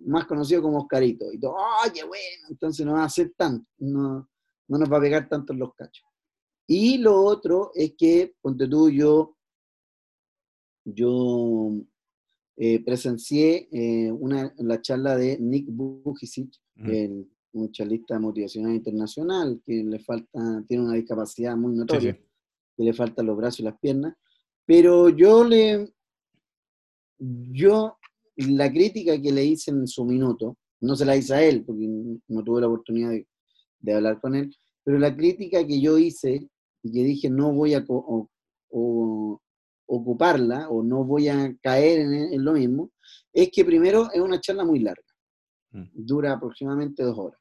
más 0.00 0.26
conocido 0.26 0.62
como 0.62 0.78
Oscarito. 0.78 1.32
Y 1.32 1.38
todo, 1.38 1.56
¡ay, 1.82 1.90
qué 1.92 2.04
bueno! 2.04 2.46
Entonces 2.50 2.84
no 2.84 2.92
va 2.94 3.02
a 3.02 3.06
hacer 3.06 3.32
tanto. 3.36 3.68
No, 3.78 4.28
no 4.68 4.78
nos 4.78 4.90
va 4.90 4.98
a 4.98 5.00
pegar 5.00 5.28
tanto 5.28 5.52
en 5.52 5.58
los 5.58 5.74
cachos. 5.74 6.06
Y 6.66 6.98
lo 6.98 7.22
otro 7.22 7.70
es 7.74 7.94
que, 7.96 8.34
ponte 8.40 8.68
tú, 8.68 8.90
yo, 8.90 9.36
yo 10.84 11.72
eh, 12.56 12.84
presencié 12.84 13.68
eh, 13.72 14.12
una, 14.12 14.52
la 14.58 14.80
charla 14.82 15.16
de 15.16 15.38
Nick 15.38 15.66
Bujicic, 15.70 16.50
un 17.52 17.72
charlista 17.72 18.18
motivacional 18.20 18.74
internacional, 18.74 19.60
que 19.64 19.82
le 19.82 19.98
falta, 19.98 20.62
tiene 20.66 20.84
una 20.84 20.94
discapacidad 20.94 21.56
muy 21.56 21.74
notoria, 21.74 22.14
que 22.76 22.84
le 22.84 22.92
faltan 22.92 23.26
los 23.26 23.36
brazos 23.36 23.60
y 23.60 23.62
las 23.64 23.78
piernas, 23.78 24.14
pero 24.66 25.08
yo 25.08 25.44
le, 25.44 25.92
yo, 27.18 27.97
la 28.46 28.70
crítica 28.70 29.20
que 29.20 29.32
le 29.32 29.44
hice 29.44 29.70
en 29.70 29.86
su 29.86 30.04
minuto, 30.04 30.56
no 30.80 30.94
se 30.96 31.04
la 31.04 31.16
hice 31.16 31.34
a 31.34 31.42
él, 31.42 31.64
porque 31.64 31.86
no 32.28 32.44
tuve 32.44 32.60
la 32.60 32.68
oportunidad 32.68 33.10
de, 33.10 33.26
de 33.80 33.94
hablar 33.94 34.20
con 34.20 34.34
él, 34.34 34.54
pero 34.84 34.98
la 34.98 35.14
crítica 35.14 35.66
que 35.66 35.80
yo 35.80 35.98
hice 35.98 36.48
y 36.82 36.92
que 36.92 37.02
dije 37.04 37.28
no 37.28 37.52
voy 37.52 37.74
a 37.74 37.84
ocuparla 39.86 40.68
o 40.68 40.82
no 40.82 41.04
voy 41.04 41.28
a 41.28 41.54
caer 41.62 42.00
en, 42.00 42.44
lo 42.44 42.52
mismo, 42.52 42.90
es 43.32 43.50
que 43.50 43.64
primero 43.64 44.10
es 44.12 44.20
una 44.20 44.40
charla 44.40 44.64
muy 44.64 44.80
larga, 44.80 45.02
mm. 45.72 45.84
dura 45.94 46.32
aproximadamente 46.32 47.02
dos 47.02 47.18
horas. 47.18 47.40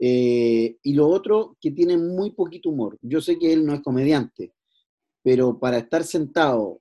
Eh, 0.00 0.78
y 0.82 0.94
lo 0.94 1.08
otro, 1.08 1.56
que 1.60 1.72
tiene 1.72 1.96
muy 1.96 2.30
poquito 2.30 2.70
humor. 2.70 2.96
Yo 3.02 3.20
sé 3.20 3.38
que 3.38 3.52
él 3.52 3.66
no 3.66 3.74
es 3.74 3.80
comediante, 3.82 4.54
pero 5.22 5.58
para 5.58 5.78
estar 5.78 6.04
sentado 6.04 6.80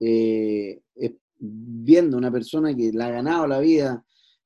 eh, 0.00 0.80
viendo 1.38 2.16
una 2.16 2.30
persona 2.30 2.74
que 2.74 2.92
le 2.92 3.04
ha 3.04 3.10
ganado 3.10 3.46
la 3.46 3.60
vida 3.60 4.04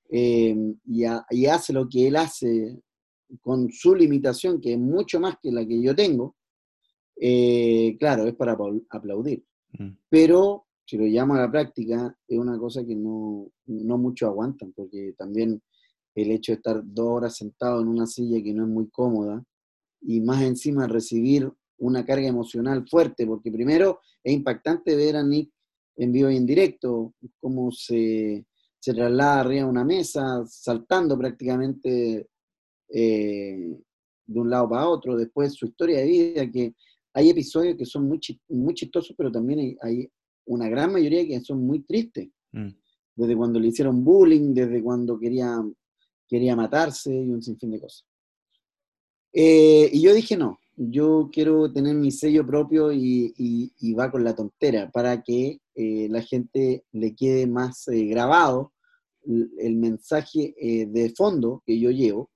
eh, 0.09 0.57
y, 0.87 1.47
hace 1.47 1.73
lo 1.73 1.89
que 1.89 2.09
él 2.09 2.17
hace 2.17 2.81
con 3.41 3.71
su 3.71 3.95
limitación, 3.95 4.61
que 4.61 4.73
es 4.73 4.79
mucho 4.79 5.21
más 5.21 5.37
que 5.41 5.53
la 5.53 5.65
que 5.65 5.81
yo 5.81 5.95
tengo, 5.95 6.37
eh, 7.17 7.97
claro, 7.99 8.27
es 8.27 8.35
para 8.35 8.57
aplaudir. 8.91 9.45
Mm. 9.79 9.91
Pero 10.09 10.67
si 10.85 10.99
lo 10.99 11.05
llamo 11.05 11.35
a 11.35 11.43
la 11.43 11.51
práctica, 11.51 12.17
es 12.27 12.39
una 12.39 12.59
cosa 12.59 12.85
que 12.85 12.97
no, 12.97 13.53
no 13.67 13.99
muchos 13.99 14.29
aguantan, 14.29 14.73
porque 14.73 15.15
también 15.17 15.63
el 16.17 16.33
hecho 16.33 16.53
de 16.53 16.57
estar 16.57 16.83
dos 16.85 17.07
horas 17.07 17.37
sentado 17.37 17.81
en 17.81 17.89
una 17.89 18.07
silla 18.07 18.43
que 18.43 18.53
no 18.53 18.65
es 18.65 18.69
muy 18.69 18.89
cómoda 18.91 19.45
y 20.01 20.21
más 20.21 20.43
encima 20.43 20.89
recibir 20.89 21.51
una 21.79 22.05
carga 22.05 22.27
emocional 22.27 22.87
fuerte, 22.89 23.27
porque 23.27 23.53
primero 23.53 24.01
es 24.25 24.35
impactante 24.35 24.97
ver 24.97 25.17
a 25.17 25.23
Nick 25.23 25.51
en 26.01 26.13
vivo 26.13 26.31
y 26.31 26.37
en 26.37 26.47
directo, 26.47 27.15
cómo 27.39 27.71
se, 27.71 28.47
se 28.79 28.95
traslada 28.95 29.41
arriba 29.41 29.65
de 29.65 29.71
una 29.71 29.85
mesa, 29.85 30.43
saltando 30.47 31.19
prácticamente 31.19 32.27
eh, 32.89 33.79
de 34.27 34.41
un 34.41 34.49
lado 34.49 34.71
para 34.71 34.89
otro, 34.89 35.15
después 35.15 35.53
su 35.53 35.67
historia 35.67 35.99
de 35.99 36.07
vida, 36.07 36.51
que 36.51 36.75
hay 37.13 37.29
episodios 37.29 37.77
que 37.77 37.85
son 37.85 38.09
muy, 38.09 38.19
muy 38.49 38.73
chistosos, 38.73 39.15
pero 39.17 39.31
también 39.31 39.77
hay, 39.83 40.09
una 40.47 40.69
gran 40.71 40.91
mayoría 40.91 41.27
que 41.27 41.45
son 41.45 41.65
muy 41.65 41.81
tristes. 41.81 42.29
Mm. 42.53 42.71
Desde 43.15 43.37
cuando 43.37 43.61
le 43.61 43.69
hicieron 43.69 44.03
bullying, 44.03 44.55
desde 44.55 44.83
cuando 44.83 45.19
quería, 45.19 45.63
quería 46.27 46.57
matarse 46.57 47.15
y 47.15 47.29
un 47.31 47.43
sinfín 47.43 47.73
de 47.73 47.81
cosas. 47.81 48.07
Eh, 49.35 49.91
y 49.93 50.01
yo 50.01 50.15
dije, 50.15 50.37
no, 50.37 50.59
yo 50.83 51.29
quiero 51.31 51.71
tener 51.71 51.95
mi 51.95 52.11
sello 52.11 52.47
propio 52.47 52.91
y, 52.91 53.95
va 53.99 54.11
con 54.11 54.25
la 54.25 54.35
tontera 54.35 54.91
para 54.91 55.23
que 55.23 55.61
eh, 55.81 56.09
la 56.11 56.23
gente 56.23 56.85
le 56.93 57.15
quede 57.15 57.47
más 57.47 57.89
eh, 57.89 58.05
grabado 58.07 58.73
el, 59.27 59.77
mensaje 59.77 60.55
de 60.59 61.13
fondo 61.17 61.63
que 61.67 61.79
yo 61.79 61.91
llevo. 61.91 62.31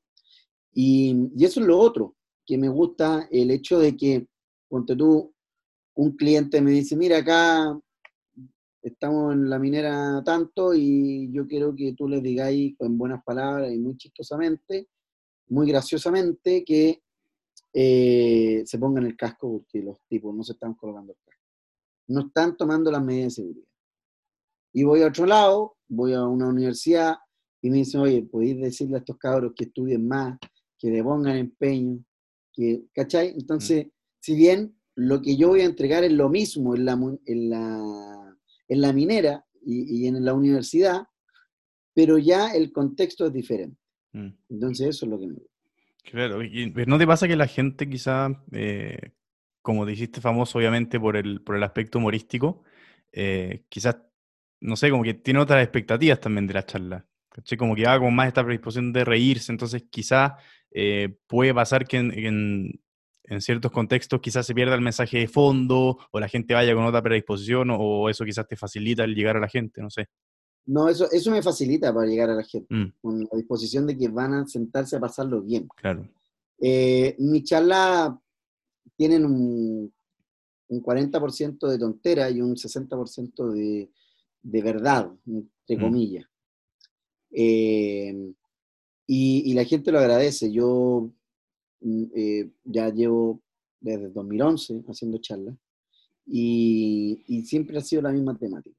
Y, 0.72 1.30
y, 1.34 1.44
eso 1.44 1.60
es 1.60 1.66
lo 1.66 1.78
otro, 1.78 2.14
que 2.44 2.58
me 2.58 2.68
gusta 2.68 3.26
el 3.30 3.50
hecho 3.50 3.78
de 3.78 3.96
que, 3.96 4.26
ponte 4.68 4.94
tú, 4.94 5.32
un 5.94 6.16
cliente 6.16 6.60
me 6.60 6.72
dice, 6.72 6.96
mira, 6.96 7.18
acá 7.18 7.78
estamos 8.84 9.32
en 9.32 9.48
la 9.48 9.58
minera 9.58 10.22
tanto 10.24 10.74
y 10.74 11.30
yo 11.32 11.46
quiero 11.46 11.74
que 11.74 11.94
tú 11.94 12.06
les 12.06 12.22
digáis 12.22 12.76
con 12.76 12.98
buenas 12.98 13.24
palabras 13.24 13.72
y 13.72 13.78
muy 13.78 13.96
chistosamente, 13.96 14.88
muy 15.48 15.68
graciosamente, 15.68 16.64
que 16.64 17.02
eh, 17.72 18.62
se 18.66 18.78
pongan 18.78 19.06
el 19.06 19.16
casco 19.16 19.52
porque 19.52 19.82
los 19.82 20.00
tipos 20.06 20.34
no 20.34 20.44
se 20.44 20.52
están 20.52 20.74
colocando 20.74 21.12
el 21.12 21.18
casco. 21.24 21.43
No 22.08 22.26
están 22.26 22.56
tomando 22.56 22.90
las 22.90 23.02
medidas 23.02 23.36
de 23.36 23.42
seguridad. 23.42 23.68
Y 24.72 24.84
voy 24.84 25.02
a 25.02 25.08
otro 25.08 25.26
lado, 25.26 25.76
voy 25.88 26.12
a 26.12 26.24
una 26.24 26.48
universidad 26.48 27.16
y 27.62 27.70
me 27.70 27.78
dicen, 27.78 28.00
oye, 28.00 28.22
podéis 28.22 28.60
decirle 28.60 28.96
a 28.96 28.98
estos 28.98 29.16
cabros 29.16 29.52
que 29.56 29.64
estudien 29.64 30.06
más, 30.06 30.38
que 30.78 30.90
le 30.90 31.02
pongan 31.02 31.36
empeño, 31.36 32.04
que, 32.52 32.84
¿cachai? 32.92 33.28
Entonces, 33.28 33.86
mm. 33.86 33.90
si 34.20 34.36
bien 34.36 34.76
lo 34.96 35.22
que 35.22 35.36
yo 35.36 35.48
voy 35.48 35.60
a 35.60 35.64
entregar 35.64 36.04
es 36.04 36.12
lo 36.12 36.28
mismo 36.28 36.74
en 36.74 36.84
la, 36.84 36.92
en 37.26 37.50
la, 37.50 38.36
en 38.68 38.80
la 38.80 38.92
minera 38.92 39.44
y, 39.64 40.06
en 40.06 40.24
la 40.24 40.34
universidad, 40.34 41.06
pero 41.94 42.18
ya 42.18 42.52
el 42.54 42.72
contexto 42.72 43.26
es 43.26 43.32
diferente. 43.32 43.80
Mm. 44.12 44.28
Entonces, 44.50 44.88
eso 44.88 45.06
es 45.06 45.10
lo 45.10 45.18
que 45.18 45.26
me 45.26 45.34
gusta. 45.34 45.50
Claro, 46.10 46.42
y 46.42 46.70
¿no 46.86 46.98
te 46.98 47.06
pasa 47.06 47.26
que 47.26 47.36
la 47.36 47.46
gente 47.46 47.88
quizá, 47.88 48.44
eh, 48.52 49.12
como 49.64 49.86
dijiste 49.86 50.20
famoso 50.20 50.58
obviamente 50.58 51.00
por 51.00 51.16
el, 51.16 51.40
por 51.40 51.56
el 51.56 51.62
aspecto 51.62 51.96
humorístico, 51.96 52.62
eh, 53.10 53.64
quizás, 53.70 53.96
no 54.60 54.76
sé, 54.76 54.90
como 54.90 55.02
que 55.02 55.14
tiene 55.14 55.40
otras 55.40 55.62
expectativas 55.62 56.20
también 56.20 56.46
de 56.46 56.52
la 56.52 56.66
charla? 56.66 57.06
Como 57.58 57.74
que 57.74 57.86
va 57.86 57.98
con 57.98 58.14
más 58.14 58.28
esta 58.28 58.44
predisposición 58.44 58.92
de 58.92 59.06
reírse, 59.06 59.50
entonces 59.50 59.84
quizás 59.90 60.32
eh, 60.70 61.16
puede 61.26 61.54
pasar 61.54 61.86
que 61.86 61.96
en, 61.96 62.78
en, 63.24 63.40
ciertos 63.40 63.72
contextos 63.72 64.20
quizás 64.20 64.44
se 64.44 64.54
pierda 64.54 64.74
el 64.74 64.82
mensaje 64.82 65.20
de 65.20 65.28
fondo 65.28 65.96
o 66.12 66.20
la 66.20 66.28
gente 66.28 66.52
vaya 66.52 66.74
con 66.74 66.84
otra 66.84 67.00
predisposición 67.00 67.70
o, 67.70 68.10
eso 68.10 68.26
quizás 68.26 68.46
te 68.46 68.56
facilita 68.56 69.04
el 69.04 69.14
llegar 69.14 69.38
a 69.38 69.40
la 69.40 69.48
gente, 69.48 69.80
no 69.80 69.88
sé. 69.88 70.08
No, 70.66 70.90
eso, 70.90 71.10
eso 71.10 71.30
me 71.30 71.40
facilita 71.40 71.92
para 71.94 72.06
llegar 72.06 72.28
a 72.28 72.34
la 72.34 72.44
gente, 72.44 72.66
mm. 72.68 72.92
con 73.00 73.20
la 73.20 73.38
disposición 73.38 73.86
de 73.86 73.96
que 73.96 74.08
van 74.08 74.34
a 74.34 74.46
sentarse 74.46 74.96
a 74.96 75.00
pasarlo 75.00 75.40
bien. 75.40 75.68
Claro. 75.74 76.06
Eh, 76.60 77.16
mi 77.18 77.42
charla 77.42 78.20
tienen 78.96 79.24
un, 79.24 79.92
un 80.68 80.82
40% 80.82 81.68
de 81.68 81.78
tontera 81.78 82.30
y 82.30 82.40
un 82.40 82.54
60% 82.54 83.52
de, 83.52 83.90
de 84.42 84.62
verdad, 84.62 85.10
entre 85.26 85.76
mm. 85.76 85.80
comillas. 85.80 86.26
Eh, 87.30 88.32
y, 89.06 89.50
y, 89.50 89.54
la 89.54 89.64
gente 89.64 89.90
lo 89.92 89.98
agradece. 89.98 90.52
Yo 90.52 91.10
mm, 91.80 92.04
eh, 92.14 92.50
ya 92.64 92.90
llevo 92.90 93.40
desde 93.80 94.08
2011 94.08 94.84
haciendo 94.88 95.18
charlas 95.18 95.56
y, 96.26 97.22
y, 97.26 97.42
siempre 97.44 97.76
ha 97.76 97.82
sido 97.82 98.02
la 98.02 98.12
misma 98.12 98.36
temática. 98.38 98.76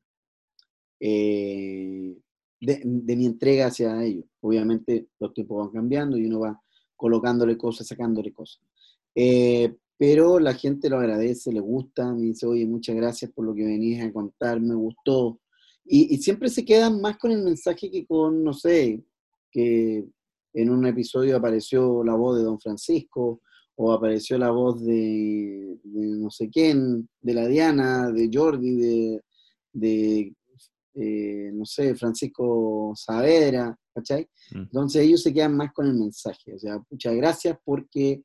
Eh, 1.00 2.18
de, 2.60 3.16
mi 3.16 3.26
entrega 3.26 3.68
hacia 3.68 4.04
ellos. 4.04 4.26
Obviamente 4.42 5.08
los 5.20 5.34
tiempos 5.34 5.66
van 5.66 5.74
cambiando 5.74 6.18
y 6.18 6.26
uno 6.26 6.40
va 6.40 6.62
colocándole 6.96 7.58
cosas, 7.58 7.88
sacándole 7.88 8.34
cosas. 8.34 8.62
Eh, 9.14 9.76
pero 9.98 10.40
la 10.40 10.54
gente 10.54 10.90
lo 10.90 10.98
agradece, 10.98 11.52
le 11.52 11.62
gusta, 11.62 12.14
me 12.14 12.28
dice, 12.28 12.46
oye, 12.46 12.66
muchas 12.66 12.96
gracias 12.96 13.32
por 13.32 13.46
lo 13.46 13.54
que 13.54 13.66
venís 13.66 14.02
a 14.02 14.12
contar, 14.12 14.60
me 14.60 14.76
gustó. 14.76 15.40
Y, 15.86 16.18
siempre 16.18 16.50
se 16.50 16.66
quedan 16.66 17.00
más 17.00 17.18
con 17.18 17.32
el 17.32 17.44
mensaje 17.44 17.92
que 17.92 18.06
con, 18.06 18.44
no 18.44 18.54
sé, 18.54 19.04
que 19.52 20.06
en 20.54 20.70
un 20.70 20.86
episodio 20.88 21.38
apareció 21.38 22.04
la 22.04 22.16
voz 22.16 22.38
de 22.38 22.44
Don 22.44 22.60
Francisco 22.60 23.42
o 23.76 23.92
apareció 23.92 24.38
la 24.38 24.52
voz 24.52 24.84
de, 24.84 25.78
no 25.84 26.30
sé 26.32 26.50
quién, 26.50 27.08
de 27.22 27.34
la 27.34 27.48
Diana, 27.48 28.12
de 28.12 28.30
Jordi, 28.34 28.76
de, 28.76 29.22
de 29.74 30.34
eh, 30.96 31.52
no 31.54 31.66
sé, 31.66 31.94
Francisco 31.96 32.94
Saavedra, 32.96 33.78
¿cachai? 33.94 34.28
Mm. 34.52 34.62
Entonces 34.62 35.04
ellos 35.04 35.22
se 35.22 35.34
quedan 35.34 35.56
más 35.56 35.74
con 35.74 35.88
el 35.88 35.94
mensaje, 35.94 36.54
o 36.54 36.60
sea, 36.60 36.82
muchas 36.90 37.16
gracias 37.16 37.58
porque 37.64 38.24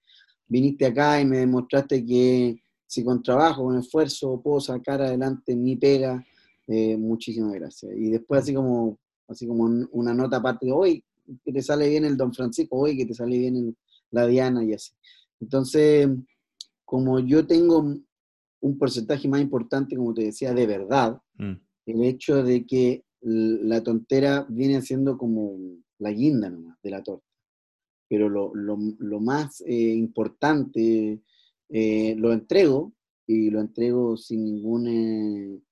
viniste 0.51 0.85
acá 0.85 1.19
y 1.19 1.25
me 1.25 1.39
demostraste 1.39 2.05
que 2.05 2.61
si 2.87 3.03
con 3.03 3.23
trabajo, 3.23 3.65
con 3.65 3.79
esfuerzo 3.79 4.39
puedo 4.43 4.61
sacar 4.61 5.01
adelante 5.01 5.57
mi 5.57 5.77
pega, 5.77 6.23
eh, 6.67 6.99
muchísimas 6.99 7.55
gracias. 7.55 7.93
Y 7.97 8.11
después 8.11 8.43
así 8.43 8.53
como, 8.53 8.99
así 9.27 9.47
como 9.47 9.65
una 9.93 10.13
nota 10.13 10.37
aparte 10.37 10.67
de 10.67 10.73
hoy, 10.73 11.03
que 11.43 11.53
te 11.53 11.63
sale 11.63 11.89
bien 11.89 12.05
el 12.05 12.19
Don 12.19 12.35
Francisco, 12.35 12.77
hoy 12.77 12.99
que 12.99 13.07
te 13.07 13.15
sale 13.15 13.39
bien 13.39 13.75
la 14.11 14.27
Diana 14.27 14.63
y 14.63 14.75
así. 14.75 14.93
Entonces, 15.41 16.09
como 16.85 17.19
yo 17.21 17.47
tengo 17.47 17.97
un 18.61 18.79
porcentaje 18.79 19.27
más 19.29 19.41
importante, 19.41 19.97
como 19.97 20.13
te 20.13 20.25
decía, 20.25 20.53
de 20.53 20.67
verdad, 20.67 21.19
mm 21.39 21.55
el 21.91 22.05
hecho 22.05 22.43
de 22.43 22.65
que 22.67 23.05
la 23.23 23.83
tontera 23.83 24.47
viene 24.49 24.81
siendo 24.83 25.19
como 25.19 25.59
la 25.99 26.11
guinda 26.11 26.49
nomás 26.49 26.79
de 26.83 26.91
la 26.91 27.03
torta. 27.03 27.27
Pero 28.11 28.29
lo, 28.29 29.21
más 29.21 29.61
eh, 29.61 29.95
importante 29.95 31.21
eh, 31.69 32.15
lo 32.19 32.33
entrego 32.33 32.93
y 33.25 33.51
lo 33.51 33.61
entrego 33.61 34.17
sin 34.17 34.45
ningún 34.45 35.63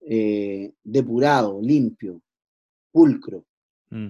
eh, 0.00 0.72
depurado, 0.82 1.60
limpio, 1.62 2.20
pulcro. 2.90 3.46
Mm. 3.90 4.08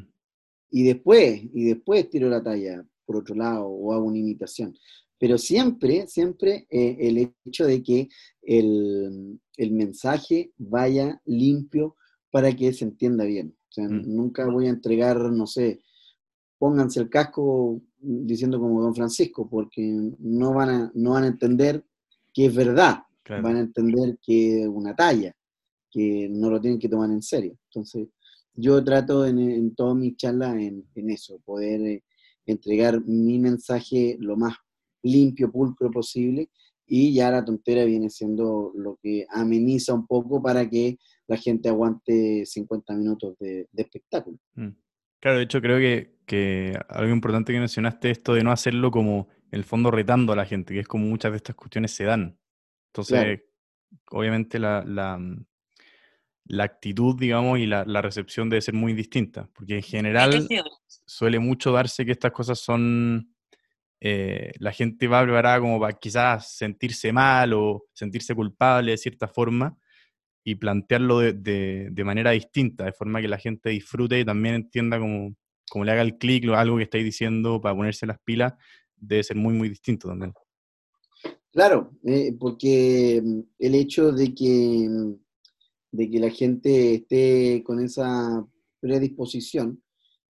Y 0.70 0.84
después, 0.84 1.42
y 1.52 1.64
después 1.64 2.08
tiro 2.08 2.30
la 2.30 2.42
talla 2.42 2.82
por 3.04 3.16
otro 3.16 3.34
lado 3.34 3.66
o 3.66 3.92
hago 3.92 4.06
una 4.06 4.18
imitación. 4.18 4.74
Pero 5.18 5.36
siempre, 5.36 6.06
siempre 6.06 6.66
el 6.70 7.30
hecho 7.44 7.66
de 7.66 7.82
que 7.82 8.08
el, 8.40 9.38
el 9.58 9.72
mensaje 9.72 10.50
vaya 10.56 11.20
limpio 11.26 11.96
para 12.30 12.56
que 12.56 12.72
se 12.72 12.86
entienda 12.86 13.24
bien. 13.24 13.54
O 13.68 13.72
sea, 13.72 13.84
mm. 13.86 14.14
nunca 14.14 14.46
voy 14.46 14.66
a 14.66 14.70
entregar, 14.70 15.18
no 15.30 15.46
sé, 15.46 15.80
pónganse 16.58 17.00
el 17.00 17.08
casco 17.08 17.80
diciendo 17.98 18.58
como 18.60 18.82
don 18.82 18.94
Francisco, 18.94 19.48
porque 19.48 19.82
no 20.18 20.54
van 20.54 20.68
a, 20.68 20.92
no 20.94 21.12
van 21.12 21.24
a 21.24 21.28
entender 21.28 21.84
que 22.32 22.46
es 22.46 22.54
verdad, 22.54 22.98
van 23.28 23.56
a 23.56 23.60
entender 23.60 24.18
que 24.22 24.62
es 24.62 24.68
una 24.68 24.94
talla, 24.94 25.34
que 25.90 26.28
no 26.30 26.50
lo 26.50 26.60
tienen 26.60 26.78
que 26.78 26.88
tomar 26.88 27.10
en 27.10 27.22
serio. 27.22 27.56
Entonces, 27.70 28.08
yo 28.54 28.82
trato 28.84 29.26
en, 29.26 29.38
en 29.38 29.74
todas 29.74 29.96
mis 29.96 30.16
charlas 30.16 30.54
en, 30.56 30.86
en 30.94 31.10
eso, 31.10 31.40
poder 31.44 31.80
eh, 31.82 32.04
entregar 32.46 33.04
mi 33.04 33.38
mensaje 33.38 34.16
lo 34.20 34.36
más 34.36 34.54
limpio, 35.02 35.50
pulcro 35.50 35.90
posible, 35.90 36.50
y 36.86 37.12
ya 37.12 37.30
la 37.30 37.44
tontera 37.44 37.84
viene 37.84 38.08
siendo 38.10 38.72
lo 38.74 38.98
que 39.02 39.26
ameniza 39.30 39.92
un 39.92 40.06
poco 40.06 40.40
para 40.40 40.68
que 40.68 40.98
la 41.26 41.36
gente 41.36 41.68
aguante 41.68 42.46
50 42.46 42.94
minutos 42.94 43.36
de, 43.40 43.68
espectáculo. 43.74 44.38
Mm. 44.54 44.68
Claro, 45.20 45.38
de 45.38 45.44
hecho 45.44 45.60
creo 45.60 45.78
que, 46.26 46.78
algo 46.88 47.12
importante 47.12 47.52
que 47.52 47.58
mencionaste 47.58 48.10
esto 48.10 48.34
de 48.34 48.42
no 48.42 48.52
hacerlo 48.52 48.90
como 48.90 49.28
en 49.50 49.58
el 49.58 49.64
fondo 49.64 49.90
retando 49.90 50.32
a 50.32 50.36
la 50.36 50.44
gente, 50.44 50.74
que 50.74 50.80
es 50.80 50.88
como 50.88 51.06
muchas 51.06 51.32
de 51.32 51.36
estas 51.36 51.56
cuestiones 51.56 51.92
se 51.92 52.04
dan. 52.04 52.38
Entonces, 52.88 53.42
obviamente 54.10 54.58
la, 54.58 54.82
la, 54.84 55.20
la, 56.46 56.64
actitud, 56.64 57.16
digamos, 57.18 57.58
y 57.58 57.66
la, 57.66 57.84
la, 57.84 58.02
recepción 58.02 58.50
debe 58.50 58.60
ser 58.60 58.74
muy 58.74 58.92
distinta, 58.92 59.48
porque 59.54 59.76
en 59.76 59.82
general 59.82 60.48
suele 61.06 61.38
mucho 61.38 61.72
darse 61.72 62.04
que 62.04 62.12
estas 62.12 62.32
cosas 62.32 62.58
son 62.58 63.30
eh, 64.00 64.52
la 64.58 64.72
gente 64.72 65.08
va 65.08 65.22
preparada 65.22 65.58
como 65.58 65.80
para 65.80 65.94
quizás 65.94 66.54
sentirse 66.54 67.12
mal 67.12 67.54
o 67.54 67.86
sentirse 67.94 68.34
culpable 68.34 68.92
de 68.92 68.98
cierta 68.98 69.26
forma 69.26 69.76
y 70.48 70.54
plantearlo 70.54 71.18
de, 71.18 72.02
manera 72.04 72.30
distinta, 72.30 72.84
de 72.84 72.92
forma 72.92 73.20
que 73.20 73.26
la 73.26 73.36
gente 73.36 73.70
disfrute 73.70 74.20
y 74.20 74.24
también 74.24 74.54
entienda 74.54 74.96
como 75.00 75.34
como 75.68 75.84
le 75.84 75.90
haga 75.90 76.02
el 76.02 76.16
clic, 76.16 76.44
algo 76.50 76.76
que 76.76 76.84
estáis 76.84 77.04
diciendo 77.04 77.60
para 77.60 77.74
ponerse 77.74 78.06
las 78.06 78.20
pilas, 78.20 78.54
debe 78.96 79.24
ser 79.24 79.36
muy, 79.36 79.52
muy 79.52 79.68
distinto 79.68 80.06
también. 80.06 80.32
Claro, 81.50 81.90
eh, 82.04 82.36
porque 82.38 83.20
mm, 83.24 83.40
el 83.58 83.74
hecho 83.74 84.12
de 84.12 84.32
que, 84.32 84.88
mm, 84.88 85.14
de 85.90 86.10
que 86.10 86.20
la 86.20 86.30
gente 86.30 86.94
esté 86.94 87.64
con 87.64 87.80
esa 87.80 88.46
predisposición 88.78 89.82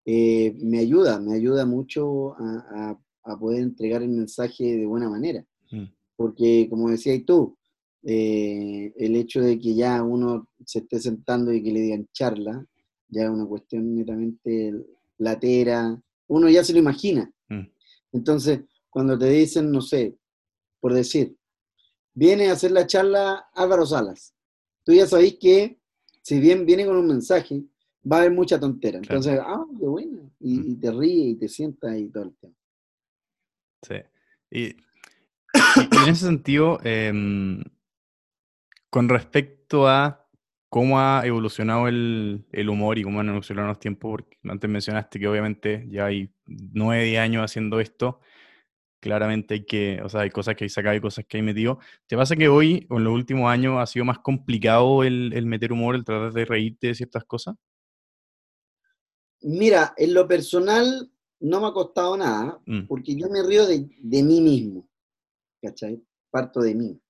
eh, 0.06 0.54
me 0.62 0.80
ayuda, 0.80 1.22
me 1.22 1.36
ayuda 1.36 1.66
mucho 1.66 2.34
a, 2.34 3.00
poder 3.40 3.62
entregar 3.62 4.04
el 4.04 4.10
mensaje 4.10 4.76
de 4.76 4.86
buena 4.86 5.10
manera. 5.10 5.46
Mm. 5.72 5.86
Porque, 6.18 6.68
como 6.70 6.90
decías 6.90 7.24
tú, 7.26 7.58
eh, 8.04 8.94
el 8.98 9.16
hecho 9.16 9.42
de 9.42 9.60
que 9.60 9.76
ya 9.76 10.02
uno 10.02 10.50
se 10.66 10.80
esté 10.80 11.00
sentando 11.00 11.54
y 11.54 11.62
que 11.62 11.72
le 11.72 11.82
digan 11.82 12.08
charla, 12.14 12.66
ya 13.08 13.24
es 13.24 13.30
una 13.30 13.46
cuestión 13.46 13.96
netamente 13.96 14.74
latera, 15.18 16.02
uno 16.28 16.50
ya 16.50 16.64
se 16.64 16.74
lo 16.74 16.80
imagina. 16.80 17.32
Entonces, 18.14 18.62
cuando 18.90 19.18
te 19.18 19.30
dicen, 19.30 19.72
no 19.72 19.82
sé, 19.82 20.18
por 20.82 20.94
decir, 20.94 21.38
viene 22.14 22.50
a 22.50 22.54
hacer 22.54 22.72
la 22.72 22.86
charla 22.86 23.46
Álvaro 23.54 23.86
Salas, 23.86 24.34
tú 24.84 24.94
ya 24.94 25.08
sabéis 25.08 25.38
que 25.40 25.80
si 26.22 26.40
bien 26.40 26.66
viene 26.66 26.86
con 26.86 26.98
un 26.98 27.08
mensaje, 27.08 27.64
va 28.10 28.18
a 28.18 28.20
haber 28.22 28.32
mucha 28.32 28.60
tontera. 28.60 28.98
Entonces, 28.98 29.40
ah, 29.42 29.66
qué 29.80 29.86
bueno. 29.86 30.32
Y, 30.40 30.76
te 30.76 30.92
ríe 30.92 31.30
y 31.30 31.36
te 31.36 31.48
sientas 31.48 31.98
y 31.98 32.10
todo 32.10 32.24
el 32.26 32.36
tiempo. 32.36 32.58
Sí. 33.84 33.96
Y, 34.52 34.66
en 35.54 36.10
ese 36.10 36.26
sentido, 36.26 36.80
em, 36.84 37.64
con 38.92 39.10
respecto 39.10 39.88
a 39.88 40.30
cómo 40.70 41.00
ha 41.00 41.26
evolucionado 41.26 41.88
el, 41.88 42.46
el, 42.52 42.70
humor 42.70 43.00
y 43.00 43.04
cómo 43.04 43.20
han 43.20 43.30
evolucionado 43.30 43.70
los 43.70 43.80
tiempos, 43.80 44.12
porque 44.12 44.38
antes 44.44 44.70
mencionaste 44.70 45.20
que 45.20 45.28
obviamente 45.28 45.88
ya 45.90 46.06
hay 46.06 46.32
nueve, 46.46 47.06
diez 47.06 47.20
años 47.20 47.44
haciendo 47.44 47.80
esto, 47.80 48.20
claramente 49.00 49.56
hay 49.56 49.66
que, 49.66 50.02
o 50.04 50.10
sea, 50.10 50.22
hay 50.22 50.30
cosas 50.30 50.56
que 50.56 50.66
hay 50.66 50.70
sacado 50.70 50.96
y 50.96 51.02
cosas 51.02 51.26
que 51.28 51.38
hay 51.38 51.44
metido. 51.44 51.80
¿Te 52.06 52.16
pasa 52.16 52.36
que 52.36 52.48
hoy, 52.48 52.86
o 52.90 52.98
en 52.98 53.06
los 53.06 53.14
últimos 53.14 53.50
años, 53.50 53.80
ha 53.80 53.86
sido 53.88 54.06
más 54.06 54.20
complicado 54.20 55.04
el, 55.04 55.34
el 55.34 55.46
meter 55.46 55.74
humor, 55.74 55.96
el 55.96 56.06
tratar 56.06 56.32
de 56.32 56.46
reírte 56.46 56.88
de 56.88 56.96
ciertas 56.96 57.24
cosas? 57.24 57.56
Mira, 59.42 59.94
en 59.98 60.14
lo 60.14 60.28
personal 60.28 61.12
no 61.40 61.62
me 61.62 61.68
ha 61.68 61.72
costado 61.72 62.16
nada, 62.16 62.62
mm. 62.66 62.88
porque 62.88 63.16
yo 63.16 63.30
me 63.30 63.42
río 63.42 63.66
de, 63.66 63.90
de, 64.00 64.24
mí 64.24 64.40
mismo, 64.40 64.88
¿cachai? 65.62 66.04
Parto 66.30 66.62
de 66.62 66.76
mí. 66.76 67.02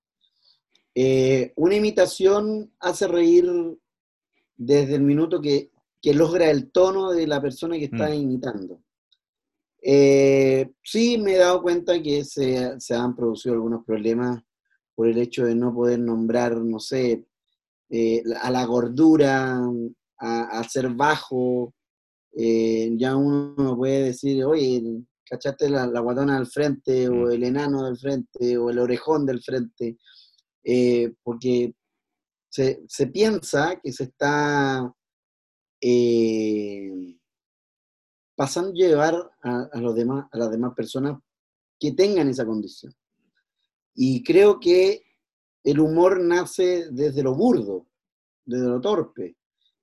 Eh, 0.94 1.52
una 1.56 1.74
imitación 1.74 2.70
hace 2.80 3.08
reír 3.08 3.50
desde 4.56 4.94
el 4.96 5.02
minuto 5.02 5.40
que, 5.40 5.70
que, 6.00 6.12
logra 6.12 6.50
el 6.50 6.70
tono 6.70 7.12
de 7.12 7.26
la 7.26 7.40
persona 7.40 7.78
que 7.78 7.86
está 7.86 8.10
mm. 8.10 8.14
imitando. 8.14 8.82
Eh, 9.82 10.70
sí, 10.82 11.18
me 11.18 11.34
he 11.34 11.38
dado 11.38 11.62
cuenta 11.62 12.00
que 12.00 12.24
se, 12.24 12.78
se, 12.78 12.94
han 12.94 13.16
producido 13.16 13.54
algunos 13.54 13.84
problemas 13.84 14.42
por 14.94 15.08
el 15.08 15.18
hecho 15.18 15.46
de 15.46 15.54
no 15.54 15.74
poder 15.74 15.98
nombrar, 15.98 16.56
no 16.58 16.78
sé, 16.78 17.24
eh, 17.88 18.22
a 18.40 18.50
la 18.50 18.64
gordura, 18.66 19.60
a, 20.18 20.64
ser 20.68 20.90
bajo. 20.90 21.74
Ya 22.34 23.16
uno 23.16 23.76
puede 23.76 24.04
decir, 24.04 24.44
oye, 24.44 25.02
¿cachaste 25.24 25.68
la, 25.68 25.86
la, 25.86 26.00
guatona 26.00 26.36
del 26.36 26.46
frente, 26.46 27.08
o 27.08 27.14
mm. 27.14 27.30
el 27.32 27.44
enano 27.44 27.84
del 27.84 27.96
frente, 27.96 28.58
o 28.58 28.70
el 28.70 28.78
orejón 28.78 29.24
del 29.24 29.42
frente? 29.42 29.96
Porque 31.22 31.74
se, 32.48 32.82
se, 32.86 33.06
piensa 33.08 33.80
que 33.82 33.92
se 33.92 34.04
está 34.04 34.94
pasando 38.36 38.70
a 38.70 38.74
llevar 38.74 39.30
a, 39.42 39.80
los 39.80 39.94
demás, 39.94 40.26
a 40.32 40.38
las 40.38 40.50
demás 40.50 40.74
personas 40.74 41.18
que 41.78 41.92
tengan 41.92 42.28
esa 42.28 42.46
condición. 42.46 42.92
Y 43.94 44.22
creo 44.22 44.58
que 44.58 45.04
el 45.64 45.80
humor 45.80 46.20
nace 46.20 46.90
desde 46.90 47.22
lo 47.22 47.34
burdo, 47.34 47.88
desde 48.44 48.66
lo 48.66 48.80
torpe, 48.80 49.36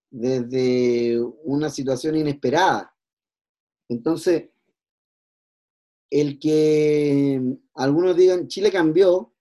desde 0.10 1.20
una 1.44 1.70
situación 1.70 2.16
inesperada. 2.16 2.94
Entonces, 3.88 4.50
el 6.10 6.40
que 6.40 7.42
algunos 7.76 8.16
digan 8.16 8.48
Chile 8.48 8.72
cambió, 8.72 9.34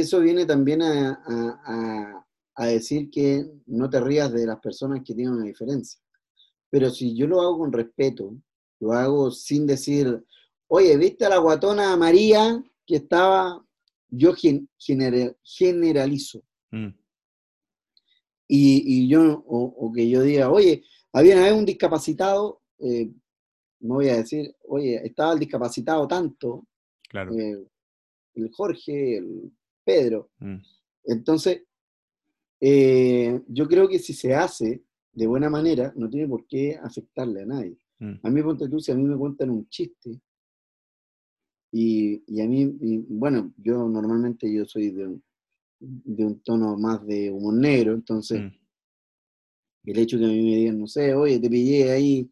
eso 0.00 0.20
viene 0.20 0.46
también 0.46 0.82
a, 0.82 2.24
a 2.54 2.66
decir 2.66 3.10
que 3.10 3.44
no 3.66 3.88
te 3.88 4.00
rías 4.00 4.32
de 4.32 4.46
las 4.46 4.60
personas 4.60 5.00
que 5.04 5.14
tienen 5.14 5.34
una 5.34 5.44
diferencia. 5.44 6.00
Pero 6.70 6.90
si 6.90 7.14
yo 7.16 7.26
lo 7.26 7.40
hago 7.40 7.58
con 7.58 7.72
respeto, 7.72 8.34
lo 8.80 8.92
hago 8.92 9.30
sin 9.30 9.66
decir, 9.66 10.24
oye, 10.68 10.96
¿viste 10.96 11.24
a 11.24 11.28
la 11.28 11.38
guatona 11.38 11.96
María 11.96 12.62
que 12.86 12.96
estaba? 12.96 13.64
Yo 14.08 14.34
generalizo. 15.44 16.42
Mm. 16.70 16.88
Y, 18.48 19.08
yo, 19.08 19.42
o, 19.46 19.90
que 19.94 20.08
yo 20.10 20.22
diga, 20.22 20.50
oye, 20.50 20.84
había 21.12 21.54
un 21.54 21.64
discapacitado, 21.64 22.60
eh, 22.80 23.10
no 23.80 23.94
voy 23.94 24.08
a 24.08 24.16
decir, 24.16 24.54
oye, 24.68 25.00
estaba 25.06 25.32
el 25.32 25.38
discapacitado 25.38 26.06
tanto, 26.06 26.66
claro. 27.08 27.32
Eh, 27.34 27.66
el 28.34 28.50
Jorge, 28.50 29.16
el 29.16 29.52
Pedro. 29.84 30.30
Mm. 30.38 30.56
Entonces, 31.04 31.62
eh, 32.60 33.40
yo 33.48 33.66
creo 33.68 33.88
que 33.88 33.98
si 33.98 34.12
se 34.12 34.34
hace 34.34 34.82
de 35.12 35.26
buena 35.26 35.50
manera, 35.50 35.92
no 35.96 36.08
tiene 36.08 36.28
por 36.28 36.46
qué 36.46 36.78
afectarle 36.82 37.42
a 37.42 37.46
nadie. 37.46 37.76
Mm. 37.98 38.14
A 38.22 38.30
mí, 38.30 38.42
ponte 38.42 38.68
tú, 38.68 38.80
si 38.80 38.92
a 38.92 38.94
mí 38.94 39.02
me 39.02 39.16
cuentan 39.16 39.50
un 39.50 39.68
chiste, 39.68 40.20
y, 41.74 42.40
a 42.40 42.46
mí, 42.46 42.66
bueno, 43.08 43.54
yo 43.56 43.88
normalmente 43.88 44.52
yo 44.52 44.66
soy 44.66 44.90
de 44.90 45.06
un, 45.06 45.24
de 45.80 46.26
un 46.26 46.40
tono 46.40 46.76
más 46.76 47.04
de 47.06 47.30
humor 47.30 47.54
negro, 47.54 47.94
entonces 47.94 48.42
mm. 48.42 49.90
el 49.90 49.98
hecho 49.98 50.18
que 50.18 50.26
a 50.26 50.28
mí 50.28 50.42
me 50.42 50.56
digan, 50.56 50.78
no 50.78 50.86
sé, 50.86 51.14
oye, 51.14 51.40
te 51.40 51.48
pillé 51.48 51.90
ahí 51.90 52.30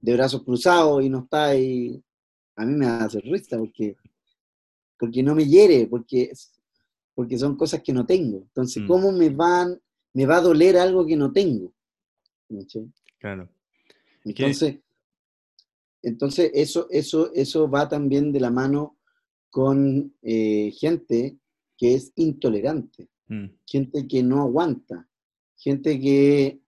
de 0.00 0.12
brazos 0.14 0.42
cruzados 0.42 1.04
y 1.04 1.08
no 1.08 1.20
está 1.20 1.46
ahí, 1.46 2.02
a 2.56 2.66
mí 2.66 2.74
me 2.74 2.86
hace 2.86 3.20
risa 3.20 3.56
porque, 3.56 3.96
porque 4.98 5.22
no 5.22 5.36
me 5.36 5.46
hiere, 5.46 5.86
porque, 5.86 6.32
porque 7.22 7.38
son 7.38 7.54
cosas 7.54 7.84
que 7.84 7.92
no 7.92 8.04
tengo. 8.04 8.38
Entonces, 8.38 8.82
mm. 8.82 8.86
¿cómo 8.88 9.12
me 9.12 9.30
van, 9.30 9.80
me 10.12 10.26
va 10.26 10.38
a 10.38 10.40
doler 10.40 10.76
algo 10.76 11.06
que 11.06 11.16
no 11.16 11.30
tengo? 11.30 11.72
Claro. 13.20 13.48
Entonces, 14.24 14.80
entonces 16.02 16.50
eso, 16.52 16.88
eso, 16.90 17.32
eso 17.32 17.70
va 17.70 17.88
también 17.88 18.32
de 18.32 18.40
la 18.40 18.50
mano 18.50 18.98
con 19.50 20.12
eh, 20.20 20.72
gente 20.72 21.38
que 21.78 21.94
es 21.94 22.10
intolerante, 22.16 23.08
mm. 23.28 23.46
gente 23.64 24.08
que 24.08 24.24
no 24.24 24.42
aguanta, 24.42 25.08
gente 25.56 26.00
que, 26.00 26.60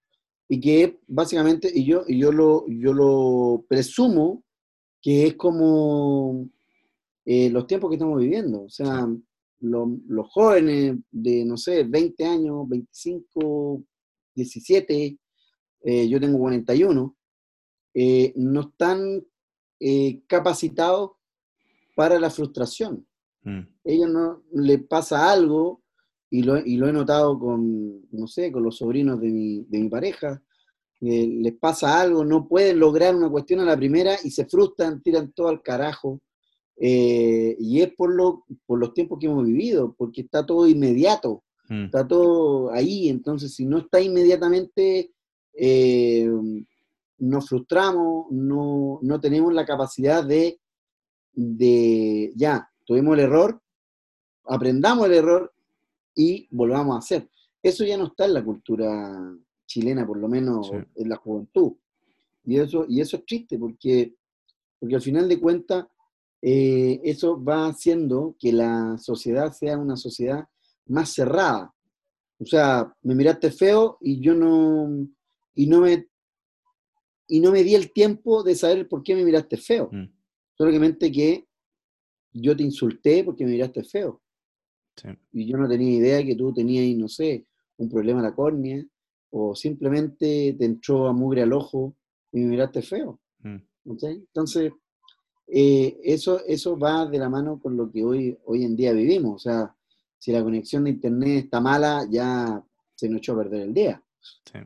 y 0.49 0.61
que 0.61 1.01
básicamente, 1.09 1.69
y 1.75 1.85
yo, 1.85 2.05
y 2.07 2.21
yo, 2.21 2.31
lo, 2.31 2.65
yo 2.69 2.93
lo 2.93 3.65
presumo, 3.67 4.45
que 5.03 5.27
es 5.27 5.35
como 5.35 6.49
eh, 7.25 7.51
los 7.51 7.67
tiempos 7.67 7.91
que 7.91 7.97
estamos 7.97 8.21
viviendo, 8.21 8.63
o 8.63 8.71
sea, 8.71 9.09
los 9.65 10.31
jóvenes 10.31 10.97
de, 11.11 11.45
no 11.45 11.57
sé, 11.57 11.85
20 11.85 12.25
años, 12.25 12.69
25, 12.69 13.83
17, 14.35 15.19
eh, 15.83 16.09
yo 16.09 16.21
tengo 16.21 16.39
41, 16.39 17.17
eh, 17.95 18.33
no 18.37 18.61
están 18.61 19.25
eh, 19.81 20.23
capacitados 20.27 21.13
para 21.95 22.19
la 22.19 22.31
frustración. 22.31 23.07
Mm. 23.43 23.61
Ellos 23.85 24.11
no 24.11 24.43
les 24.53 24.83
pasa 24.85 25.31
algo, 25.31 25.83
y 26.31 26.43
lo, 26.43 26.59
y 26.59 26.77
lo, 26.77 26.89
he 26.89 26.93
notado 26.93 27.39
con, 27.39 28.09
no 28.11 28.27
sé, 28.27 28.51
con 28.51 28.65
los 28.65 28.79
sobrinos 28.79 29.21
de 29.21 29.29
mi, 29.31 29.65
de 29.69 29.79
mi 29.79 29.89
pareja, 29.89 30.43
les 31.01 31.55
pasa 31.59 32.01
algo, 32.01 32.25
no 32.25 32.49
pueden 32.49 32.79
lograr 32.79 33.15
una 33.15 33.29
cuestión 33.29 33.61
a 33.61 33.65
la 33.65 33.77
primera 33.77 34.17
y 34.25 34.31
se 34.31 34.47
frustran, 34.47 35.03
tiran 35.03 35.33
todo 35.33 35.49
al 35.49 35.61
carajo. 35.61 36.21
Y 36.77 37.81
es 37.81 37.95
por, 37.95 38.15
lo, 38.15 38.45
por 38.67 38.79
los 38.79 38.93
tiempos 38.95 39.19
que 39.19 39.27
hemos 39.27 39.45
vivido, 39.47 39.95
porque 39.97 40.23
está 40.23 40.45
todo 40.45 40.67
inmediato, 40.67 41.45
mm. 41.69 41.85
está 41.85 42.07
todo 42.07 42.73
ahí, 42.73 43.09
entonces 43.09 43.55
si 43.55 43.65
no 43.65 43.79
está 43.79 44.01
inmediatamente 44.01 45.13
eh, 45.55 46.29
nos 47.19 47.49
frustramos, 47.49 48.27
no, 48.31 49.01
tenemos 49.21 49.53
la 49.53 49.65
capacidad 49.65 50.25
de, 50.25 50.61
de, 51.33 52.33
ya, 52.35 52.69
tuvimos 52.85 53.15
el 53.15 53.25
error, 53.25 53.61
aprendamos 54.45 55.07
el 55.07 55.15
error 55.15 55.53
y 56.15 56.49
volvamos 56.51 56.97
a 56.97 56.99
hacer. 56.99 57.29
Eso 57.63 57.85
ya 57.85 57.97
no 57.97 58.09
está 58.09 58.27
en 58.27 58.35
la 58.35 58.45
cultura 58.45 59.35
chilena, 59.67 60.07
por 60.07 60.19
lo 60.19 60.29
menos 60.29 60.71
en 60.73 61.09
la 61.09 61.17
juventud. 61.17 61.73
Y 62.45 62.59
eso, 62.59 62.85
y 62.89 63.01
eso 63.01 63.17
es 63.17 63.25
triste 63.25 63.59
porque, 63.59 64.15
porque 64.79 64.97
al 64.97 65.01
final 65.01 65.29
de 65.29 65.41
cuentas 65.41 65.87
eh, 66.47 67.01
eso 67.05 67.43
va 67.43 67.69
haciendo 67.69 68.37
que 68.39 68.53
la 68.53 68.99
sociedad 68.99 69.51
sea 69.55 69.79
una 69.79 69.97
sociedad 69.97 70.45
más 70.85 71.15
cerrada. 71.15 71.75
O 72.39 72.45
sea, 72.45 72.95
me 73.01 73.15
miraste 73.15 73.51
feo 73.51 73.97
y 74.03 74.21
yo 74.21 74.35
no, 74.35 75.09
y 75.55 75.67
no 75.67 75.81
me, 75.81 76.07
y 77.29 77.41
no 77.41 77.51
me 77.51 77.63
di 77.63 77.75
el 77.75 77.95
tiempo 77.95 78.43
de 78.43 78.55
saber 78.57 78.87
por 78.87 79.03
qué 79.03 79.15
me 79.15 79.25
miraste 79.25 79.57
feo. 79.57 79.89
Mm, 79.91 80.13
Solamente 80.59 81.11
que 81.11 81.47
yo 82.35 82.55
te 82.55 82.63
insulté 82.63 83.25
porque 83.25 83.47
me 83.47 83.53
miraste 83.53 83.83
feo. 83.83 84.21
sí. 84.97 85.09
Y 85.33 85.51
yo 85.51 85.57
no 85.57 85.67
tenía 85.67 85.97
idea 85.97 86.23
que 86.23 86.37
tú 86.37 86.53
tenías, 86.53 86.95
no 86.99 87.09
sé, 87.09 87.47
un 87.79 87.89
problema 87.89 88.19
en 88.19 88.27
la 88.27 88.35
córnea, 88.35 88.85
o 89.31 89.55
simplemente 89.55 90.55
te 90.59 90.65
entró 90.67 91.09
a 91.09 91.15
mugre 91.15 91.41
al 91.41 91.55
ojo 91.55 91.97
y 92.33 92.41
me 92.41 92.49
miraste 92.49 92.83
feo. 92.83 93.19
Mm. 93.39 93.57
Entonces, 93.87 94.73
eh, 95.47 95.99
eso, 96.03 96.41
eso 96.47 96.79
va 96.79 97.07
de 97.07 97.19
la 97.19 97.29
mano 97.29 97.61
con 97.61 97.77
lo 97.77 97.91
que 97.91 98.03
hoy, 98.05 98.39
hoy 98.45 98.65
en 98.65 98.77
día 98.77 98.93
vivimos. 98.93 99.35
O 99.35 99.39
sea, 99.39 99.75
si 100.19 100.33
la 100.33 100.43
conexión 100.43 100.85
de 100.85 100.91
internet 100.91 101.45
está 101.45 101.61
mala, 101.61 102.07
ya 102.11 102.63
se 102.95 103.09
nos 103.09 103.19
echó 103.19 103.35
a 103.35 103.39
perder 103.39 103.63
el 103.63 103.75
día. 103.75 104.03
sí. 104.21 104.59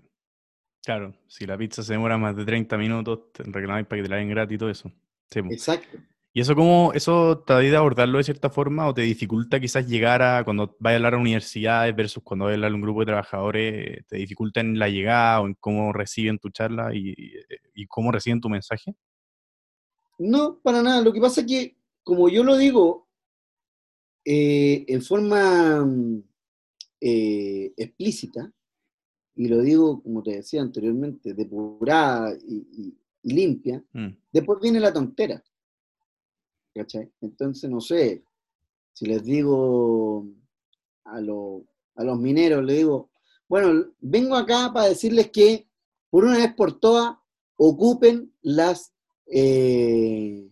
Claro, 0.84 1.14
si 1.26 1.44
la 1.44 1.58
pizza 1.58 1.82
se 1.82 1.92
demora 1.92 2.16
más 2.16 2.34
de 2.34 2.46
30 2.46 2.78
minutos, 2.78 3.30
te 3.32 3.42
reclamáis 3.42 3.86
para 3.86 4.00
que 4.00 4.04
te 4.04 4.08
la 4.08 4.16
den 4.16 4.30
gratis 4.30 4.54
y 4.54 4.58
todo 4.58 4.70
eso. 4.70 4.90
Sí. 5.30 5.40
Exacto. 5.50 5.98
¿Y 6.32 6.40
eso 6.40 6.54
cómo, 6.54 6.92
eso 6.94 7.40
te 7.46 7.52
ayuda 7.52 7.76
a 7.76 7.80
abordarlo 7.80 8.16
de 8.16 8.24
cierta 8.24 8.48
forma 8.48 8.86
o 8.86 8.94
te 8.94 9.02
dificulta 9.02 9.60
quizás 9.60 9.86
llegar 9.86 10.22
a 10.22 10.44
cuando 10.44 10.76
vayas 10.78 10.94
a 10.94 10.98
hablar 10.98 11.14
a 11.14 11.18
universidades 11.18 11.94
versus 11.94 12.22
cuando 12.22 12.46
vayas 12.46 12.54
a 12.54 12.58
hablar 12.58 12.72
a 12.72 12.74
un 12.76 12.80
grupo 12.80 13.00
de 13.00 13.06
trabajadores, 13.06 14.06
te 14.06 14.16
dificulta 14.16 14.60
en 14.60 14.78
la 14.78 14.88
llegada 14.88 15.42
o 15.42 15.46
en 15.46 15.54
cómo 15.60 15.92
reciben 15.92 16.38
tu 16.38 16.48
charla 16.48 16.90
y 16.94 17.86
cómo 17.88 18.10
reciben 18.10 18.40
tu 18.40 18.48
mensaje? 18.48 18.94
No, 20.18 20.58
para 20.60 20.82
nada. 20.82 21.00
Lo 21.02 21.12
que 21.12 21.20
pasa 21.20 21.40
es 21.42 21.46
que, 21.46 21.76
como 22.02 22.28
yo 22.28 22.42
lo 22.44 22.56
digo, 22.56 23.06
eh, 24.24 24.84
en 24.88 25.02
forma 25.02 25.84
mm, 25.84 26.22
eh, 27.00 27.72
explícita, 27.76 28.52
y 29.36 29.46
lo 29.48 29.60
digo, 29.62 30.02
como 30.02 30.22
te 30.22 30.32
decía 30.32 30.60
anteriormente, 30.62 31.32
depurada 31.34 32.36
y, 32.46 32.56
y- 32.72 32.98
y 33.22 33.32
limpia, 33.34 33.82
Mm, 33.92 34.08
después 34.32 34.58
viene 34.60 34.80
la 34.80 34.92
tontera. 34.92 35.42
¿Cachai? 36.74 37.10
Entonces, 37.20 37.68
no 37.70 37.80
sé, 37.80 38.24
si 38.92 39.06
les 39.06 39.22
digo 39.24 40.26
a, 41.04 41.20
lo- 41.20 41.64
a 41.94 42.04
los 42.04 42.18
mineros, 42.18 42.64
les 42.64 42.76
digo, 42.78 43.10
bueno, 43.48 43.86
vengo 44.00 44.34
acá 44.36 44.70
para 44.72 44.88
decirles 44.88 45.30
que 45.30 45.68
por 46.10 46.24
una 46.24 46.38
vez 46.38 46.54
por 46.54 46.78
todas 46.78 47.16
ocupen 47.56 48.32
las, 48.42 48.92
eh, 49.30 50.48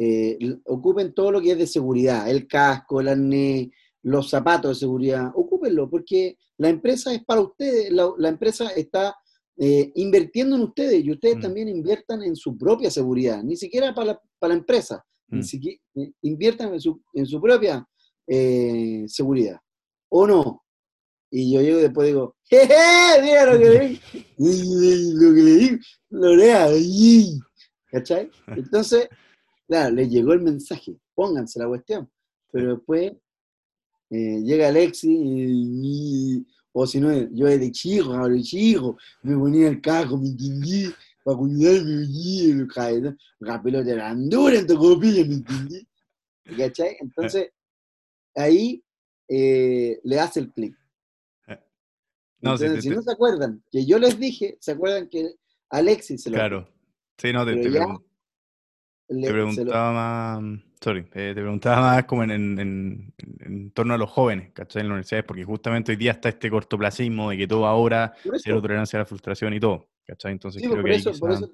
eh, 0.00 0.38
ocupen 0.66 1.12
todo 1.12 1.32
lo 1.32 1.40
que 1.40 1.52
es 1.52 1.58
de 1.58 1.66
seguridad, 1.66 2.30
el 2.30 2.46
casco, 2.46 3.00
el 3.00 3.08
arnés, 3.08 3.68
los 4.02 4.30
zapatos 4.30 4.70
de 4.70 4.80
seguridad, 4.80 5.30
ocúpenlo, 5.34 5.90
porque 5.90 6.36
la 6.56 6.68
empresa 6.68 7.12
es 7.12 7.24
para 7.24 7.40
ustedes, 7.40 7.90
la, 7.90 8.10
la 8.16 8.28
empresa 8.28 8.68
está 8.70 9.14
eh, 9.60 9.90
invirtiendo 9.96 10.54
en 10.54 10.62
ustedes 10.62 11.04
y 11.04 11.10
ustedes 11.10 11.38
Mm. 11.38 11.40
también 11.40 11.68
inviertan 11.68 12.22
en 12.22 12.36
su 12.36 12.56
propia 12.56 12.90
seguridad, 12.92 13.42
ni 13.42 13.56
siquiera 13.56 13.92
para 13.92 14.12
la, 14.12 14.20
para 14.38 14.54
la 14.54 14.60
empresa, 14.60 15.04
ni 15.28 15.40
Mm. 15.40 15.42
siquiera, 15.42 15.78
inviertan 16.22 16.72
en 16.74 16.80
su, 16.80 17.02
en 17.12 17.26
su 17.26 17.40
propia 17.40 17.84
eh, 18.28 19.04
seguridad, 19.08 19.58
¿o 20.10 20.26
no? 20.26 20.62
Y 21.30 21.52
yo 21.52 21.60
llego 21.60 21.78
y 21.80 21.82
después 21.82 22.06
digo, 22.06 22.36
¡jeje! 22.44 22.74
Mira 23.22 23.44
lo 23.46 23.58
que 23.58 23.68
le 23.68 23.88
di, 23.88 24.00
lo 25.14 25.34
que 25.34 25.42
le 25.42 25.54
di, 25.56 25.78
lo 26.10 26.36
lea 26.36 26.68
¿cachai? 27.90 28.30
Entonces, 28.56 29.08
claro, 29.66 29.94
les 29.94 30.08
llegó 30.10 30.32
el 30.32 30.40
mensaje, 30.40 30.96
pónganse 31.14 31.58
la 31.58 31.68
cuestión, 31.68 32.10
pero 32.50 32.76
después 32.76 33.12
eh, 34.10 34.40
llega 34.42 34.68
Alexi 34.68 35.08
y, 35.10 36.36
y- 36.38 36.46
o 36.72 36.86
si 36.86 37.00
no, 37.00 37.12
yo 37.32 37.46
de 37.46 37.72
chico, 37.72 38.28
de 38.28 38.42
chico, 38.42 38.96
me 39.22 39.36
ponía 39.36 39.68
el 39.68 39.80
cajo, 39.80 40.16
me 40.16 40.28
entendí, 40.28 40.84
para 41.24 41.36
cuidarme 41.36 42.66
caído, 42.68 43.16
la 43.40 43.60
pelota 43.60 43.90
era 43.90 44.14
dura 44.14 44.58
en 44.58 44.66
tu 44.66 44.76
copilla, 44.76 45.24
me 45.26 45.34
entendí, 45.34 45.86
¿cachai? 46.56 46.96
Entonces, 47.00 47.50
ahí 48.36 48.82
eh, 49.28 49.98
le 50.04 50.20
hace 50.20 50.40
el 50.40 50.52
clic. 50.52 50.76
No, 52.40 52.52
Entonces, 52.52 52.72
te- 52.74 52.82
si 52.82 52.88
te- 52.90 52.94
no 52.94 53.02
se 53.02 53.12
acuerdan 53.12 53.62
que 53.72 53.84
yo 53.84 53.98
les 53.98 54.16
dije, 54.18 54.56
se 54.60 54.70
acuerdan 54.72 55.08
que 55.08 55.34
Alexis 55.70 56.22
se 56.22 56.30
lo 56.30 56.36
claro. 56.36 56.68
Sí, 57.18 57.32
no, 57.32 57.44
te, 57.44 57.52
Pero 57.56 57.62
te 57.62 57.70
ya 57.72 57.80
pregun- 57.86 58.04
le- 59.08 59.20
te 59.20 59.26
se 59.26 59.32
lo- 59.32 59.34
preguntaba 59.34 59.92
más, 60.40 60.60
sorry, 60.80 61.00
eh, 61.12 61.32
te 61.34 61.34
preguntaba 61.34 61.80
más 61.80 62.04
como 62.04 62.22
en, 62.24 62.30
en, 62.30 62.58
en- 62.58 63.14
en 63.40 63.70
torno 63.72 63.94
a 63.94 63.98
los 63.98 64.10
jóvenes, 64.10 64.52
¿cachai? 64.52 64.82
En 64.82 64.88
las 64.88 64.92
universidades, 64.94 65.24
porque 65.26 65.44
justamente 65.44 65.92
hoy 65.92 65.96
día 65.96 66.12
está 66.12 66.28
este 66.28 66.50
cortoplacismo 66.50 67.30
de 67.30 67.38
que 67.38 67.46
todo 67.48 67.66
ahora, 67.66 68.14
cero 68.36 68.60
tolerancia 68.62 68.98
a 68.98 69.02
la 69.02 69.06
frustración 69.06 69.52
y 69.54 69.60
todo, 69.60 69.88
¿cachai? 70.06 70.32
Entonces 70.32 70.62
sí, 70.62 70.68
creo 70.68 70.82
por 70.82 70.86
que 70.90 70.92
ahí 70.94 70.98
eso, 71.00 71.12
por 71.18 71.32
eso, 71.32 71.50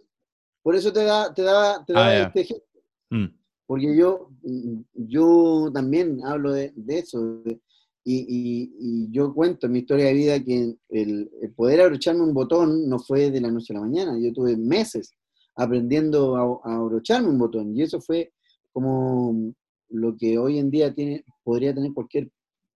por 0.63 0.77
eso 0.77 0.93
te 0.93 1.05
da, 1.05 1.33
te 1.33 1.43
da, 1.43 1.85
te 1.85 1.93
Ah, 1.95 2.01
da 2.01 2.23
este 2.23 2.41
ejemplo. 2.43 2.67
Mm, 3.11 3.27
Porque 3.67 3.97
yo, 3.97 4.29
mm, 4.43 4.81
yo 4.95 5.71
también 5.73 6.21
hablo 6.25 6.53
de, 6.53 6.73
de 6.77 6.99
eso. 6.99 7.41
de- 7.45 7.61
y, 8.07 8.19
y- 8.29 8.77
y 8.79 9.11
yo 9.11 9.33
cuento 9.33 9.65
en 9.67 9.73
mi 9.73 9.79
historia 9.79 10.05
de 10.07 10.13
vida 10.13 10.39
que 10.45 10.75
el, 10.91 11.31
el 11.41 11.53
poder 11.55 11.81
abrocharme 11.81 12.21
un 12.21 12.35
botón 12.35 12.87
no 12.87 12.99
fue 12.99 13.31
de 13.31 13.41
la 13.41 13.51
noche 13.51 13.73
a 13.73 13.77
la 13.77 13.81
mañana. 13.87 14.19
Yo 14.21 14.31
tuve 14.31 14.59
meses 14.59 15.15
aprendiendo 15.57 16.37
a, 16.37 16.71
a 16.71 16.77
abrocharme 16.77 17.29
un 17.29 17.39
botón. 17.39 17.77
Y 17.77 17.83
eso 17.83 18.01
fue 18.01 18.33
como 18.73 19.53
lo 19.91 20.17
que 20.17 20.39
hoy 20.39 20.59
en 20.59 20.71
día 20.71 20.93
tiene, 20.95 21.25
podría 21.43 21.75
tener 21.75 21.93
cualquier 21.93 22.31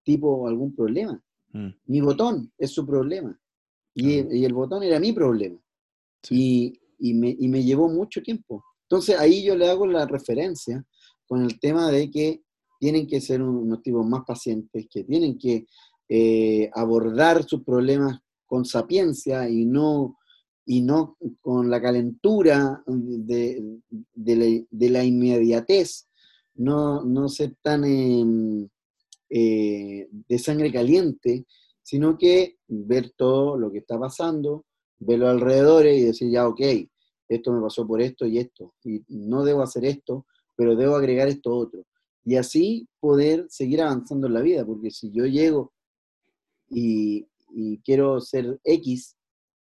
tipo 0.04 0.28
o 0.28 0.46
algún 0.48 0.74
problema. 0.74 1.20
mm, 1.52 1.68
Mi 1.86 2.00
botón 2.00 2.52
es 2.58 2.70
su 2.72 2.86
problema. 2.86 3.38
Y, 3.94 4.22
Claro. 4.22 4.34
y 4.36 4.44
el 4.44 4.52
botón 4.54 4.82
era 4.84 5.00
mi 5.00 5.12
problema 5.12 5.58
sí. 6.22 6.78
y, 6.98 7.10
y 7.10 7.14
me, 7.14 7.34
y 7.38 7.48
me 7.48 7.64
llevó 7.64 7.88
mucho 7.88 8.22
tiempo. 8.22 8.62
Entonces 8.82 9.18
ahí 9.18 9.42
yo 9.44 9.56
le 9.56 9.68
hago 9.68 9.86
la 9.86 10.06
referencia 10.06 10.84
con 11.26 11.42
el 11.42 11.58
tema 11.58 11.90
de 11.90 12.10
que 12.10 12.42
tienen 12.78 13.06
que 13.08 13.20
ser 13.20 13.42
un- 13.42 13.56
unos 13.56 13.82
tipos 13.82 14.06
más 14.06 14.22
pacientes, 14.24 14.86
que 14.88 15.02
tienen 15.04 15.36
que 15.36 15.66
eh, 16.08 16.70
abordar 16.74 17.42
sus 17.44 17.62
problemas 17.64 18.20
con 18.46 18.64
sapiencia 18.64 19.48
y 19.48 19.64
no, 19.66 20.16
y 20.70 20.82
no 20.82 21.16
con 21.40 21.70
la 21.70 21.80
calentura 21.80 22.84
de, 22.86 23.80
de 24.14 24.90
la, 24.90 25.02
inmediatez, 25.02 26.06
no, 26.56 27.02
no 27.04 27.30
ser 27.30 27.56
tan 27.62 27.84
em, 27.86 28.68
eh, 29.30 30.06
de 30.10 30.38
sangre 30.38 30.70
caliente, 30.70 31.46
sino 31.82 32.18
que 32.18 32.58
ver 32.66 33.14
todo 33.16 33.56
lo 33.56 33.72
que 33.72 33.78
está 33.78 33.98
pasando, 33.98 34.66
ver 34.98 35.20
los 35.20 35.30
alrededores 35.30 35.96
y 35.96 36.04
decir, 36.04 36.30
ya, 36.30 36.46
ok, 36.46 36.60
esto 37.30 37.50
me 37.50 37.62
pasó 37.62 37.86
por 37.86 38.02
esto 38.02 38.26
y 38.26 38.36
esto, 38.36 38.74
y 38.84 39.02
no 39.08 39.44
debo 39.44 39.62
hacer 39.62 39.86
esto, 39.86 40.26
pero 40.54 40.76
debo 40.76 40.96
agregar 40.96 41.28
esto 41.28 41.56
otro. 41.56 41.86
Y 42.26 42.36
así 42.36 42.86
poder 43.00 43.46
seguir 43.48 43.80
avanzando 43.80 44.26
en 44.26 44.34
la 44.34 44.42
vida, 44.42 44.66
porque 44.66 44.90
si 44.90 45.10
yo 45.12 45.24
llego 45.24 45.72
y 46.68 47.26
quiero 47.82 48.20
ser 48.20 48.60
X 48.64 49.17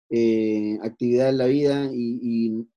eh, 0.09 0.77
actividad 0.83 1.29
en 1.29 1.37
la 1.37 1.45
vida 1.47 1.89
y, 1.93 2.19
y- 2.21 2.67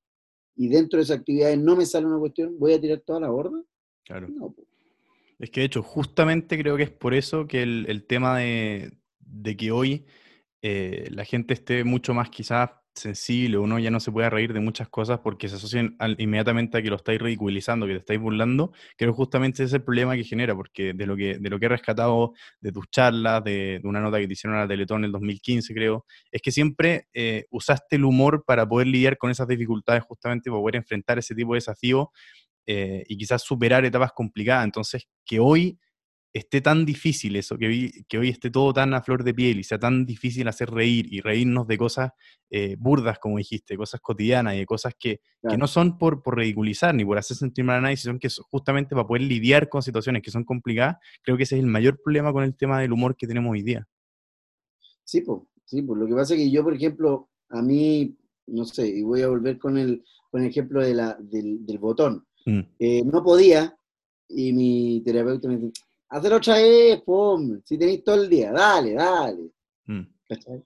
y 0.57 0.69
dentro 0.69 0.99
de 0.99 1.05
esa 1.05 1.15
actividad 1.15 1.57
no 1.57 1.75
me 1.77 1.87
sale 1.87 2.07
una 2.07 2.19
cuestión, 2.19 2.59
¿voy 2.59 2.75
a 2.75 2.81
tirar 2.81 3.01
toda 3.01 3.21
la 3.21 3.31
borda? 3.31 3.63
Claro. 4.05 4.29
No. 4.29 4.55
Es 5.39 5.51
que 5.51 5.61
de 5.61 5.67
hecho, 5.67 5.83
justamente 5.83 6.59
creo 6.59 6.77
que 6.77 6.83
es 6.83 6.91
por 6.91 7.15
eso 7.15 7.47
que 7.47 7.63
el, 7.63 7.87
el 7.89 8.05
tema 8.07 8.39
de, 8.39 8.93
de 9.21 9.57
que 9.57 9.71
hoy 9.71 10.05
eh, 10.61 11.09
la 11.13 11.25
gente 11.25 11.55
esté 11.55 11.83
mucho 11.85 12.13
más 12.13 12.29
quizás 12.29 12.71
sensible, 12.95 13.59
uno 13.59 13.79
ya 13.79 13.91
no 13.91 14.01
se 14.01 14.13
puede 14.13 14.29
reír 14.31 14.53
de 14.53 14.61
muchas 14.61 14.89
cosas 14.89 15.21
porque 15.21 15.49
se 15.49 15.57
asocian 15.57 15.97
inmediatamente 16.19 16.79
a 16.79 16.83
que 16.83 16.91
lo 16.91 16.97
estáis 16.97 17.21
ridiculizando, 17.21 17.87
que 17.87 17.93
te 17.93 17.99
estáis 17.99 18.21
burlando, 18.21 18.73
creo 18.97 19.13
que 19.13 19.17
justamente 19.17 19.63
ese 19.63 19.65
es 19.65 19.73
el 19.75 19.83
problema 19.83 20.17
que 20.17 20.25
genera, 20.25 20.55
porque 20.55 20.93
de 20.93 21.07
lo 21.07 21.17
que, 21.17 21.39
de 21.39 21.51
lo 21.51 21.59
que 21.59 21.67
he 21.67 21.69
rescatado 21.69 22.33
de 22.61 22.73
tus 22.73 22.91
charlas, 22.91 23.45
de, 23.45 23.81
de 23.83 23.89
una 23.89 24.01
nota 24.01 24.19
que 24.19 24.27
te 24.27 24.33
hicieron 24.33 24.59
a 24.59 24.63
la 24.63 24.69
Teletón 24.69 25.01
en 25.01 25.07
el 25.07 25.13
2015, 25.13 25.75
creo, 25.75 26.05
es 26.31 26.43
que 26.43 26.51
siempre 26.51 27.09
eh, 27.15 27.47
usaste 27.51 27.97
el 27.97 28.05
humor 28.05 28.45
para 28.47 28.69
poder 28.69 28.89
lidiar 28.89 29.17
con 29.19 29.31
esas 29.31 29.49
dificultades, 29.49 30.03
justamente 30.05 30.51
para 30.51 30.61
poder 30.61 30.77
enfrentar 30.77 31.19
ese 31.19 31.35
tipo 31.35 31.55
de 31.55 31.59
desafíos 31.59 32.09
eh, 32.67 33.05
y 33.09 33.17
quizás 33.17 33.43
superar 33.43 33.85
etapas 33.85 34.13
complicadas. 34.13 34.65
Entonces, 34.65 35.09
que 35.25 35.41
hoy 35.41 35.79
esté 36.33 36.61
tan 36.61 36.87
difícil 36.87 37.35
eso, 37.37 37.59
que 37.59 37.67
hoy, 37.67 38.05
que 38.09 38.19
hoy 38.19 38.29
esté 38.29 38.51
todo 38.51 38.73
tan 38.73 38.95
a 38.95 39.03
flor 39.03 39.25
de 39.25 39.35
piel 39.35 39.59
y 39.59 39.65
sea 39.65 39.79
tan 39.79 40.07
difícil 40.07 40.47
hacer 40.47 40.71
reír 40.71 41.13
y 41.13 41.21
reírnos 41.21 41.67
de 41.67 41.77
cosas 41.77 42.13
eh, 42.51 42.77
burdas, 42.79 43.19
como 43.19 43.39
dijiste, 43.39 43.77
cosas 43.77 44.01
cotidianas 44.01 44.55
y 44.55 44.59
de 44.59 44.67
cosas 44.67 44.95
que, 44.99 45.21
que 45.49 45.57
no 45.57 45.67
son 45.67 45.99
por, 45.99 46.23
por 46.23 46.37
ridiculizar 46.37 46.95
ni 46.95 47.05
por 47.05 47.19
hacer 47.19 47.37
sentir 47.37 47.65
mal 47.65 47.79
a 47.79 47.81
nadie, 47.81 47.97
sino 47.97 48.19
que 48.19 48.31
son 48.31 48.45
justamente 48.49 48.95
para 48.95 49.07
poder 49.07 49.23
lidiar 49.23 49.69
con 49.69 49.83
situaciones 49.83 50.23
que 50.23 50.31
son 50.31 50.45
complicadas. 50.45 50.99
Creo 51.23 51.37
que 51.37 51.43
ese 51.43 51.57
es 51.57 51.63
el 51.63 51.67
mayor 51.69 52.01
problema 52.01 52.33
con 52.33 52.45
el 52.45 52.55
tema 52.55 52.81
del 52.81 52.93
humor 52.93 53.17
que 53.17 53.27
tenemos 53.27 53.51
hoy 53.51 53.63
día. 53.63 53.87
Sí, 55.05 55.23
pues, 55.23 55.41
sí, 55.65 55.83
pues. 55.83 55.99
Lo 55.99 56.07
que 56.07 56.15
pasa 56.15 56.35
es 56.35 56.41
que 56.41 56.51
yo, 56.51 56.63
por 56.63 56.75
ejemplo, 56.75 57.29
a 57.49 57.63
mí, 57.63 58.17
no 58.47 58.65
sé, 58.65 58.87
y 58.87 59.03
voy 59.03 59.23
a 59.23 59.29
volver 59.29 59.59
con 59.59 59.77
el, 59.77 60.05
con 60.31 60.43
el 60.43 60.49
ejemplo 60.49 60.81
de 60.81 60.95
la, 60.95 61.17
del, 61.19 61.67
del 61.67 61.79
botón. 61.79 62.25
Mm, 62.47 62.61
Eh, 62.79 63.03
no 63.05 63.23
podía, 63.25 63.77
y 64.29 64.53
mi 64.53 65.03
terapeuta 65.05 65.49
me 65.49 65.57
dice, 65.57 65.73
hacer 66.11 66.33
otra 66.33 66.55
vez, 66.57 67.01
pum, 67.03 67.61
si 67.65 67.79
tenéis 67.79 68.05
todo 68.05 68.23
el 68.23 68.29
día, 68.29 68.53
dale, 68.53 68.93
dale. 68.95 69.51
mm, 69.87 70.03
¿cachai? 70.29 70.63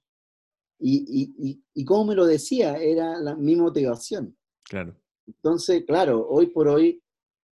y, 0.87 1.33
y, 1.39 1.63
y 1.75 1.85
cómo 1.85 2.05
me 2.07 2.15
lo 2.15 2.27
decía, 2.27 2.77
era 2.77 3.19
la, 3.19 3.35
mi 3.37 3.57
motivación. 3.57 4.37
Claro. 4.65 4.95
Entonces, 5.27 5.85
claro, 5.87 6.27
hoy 6.29 6.49
por 6.49 6.69
hoy, 6.69 7.01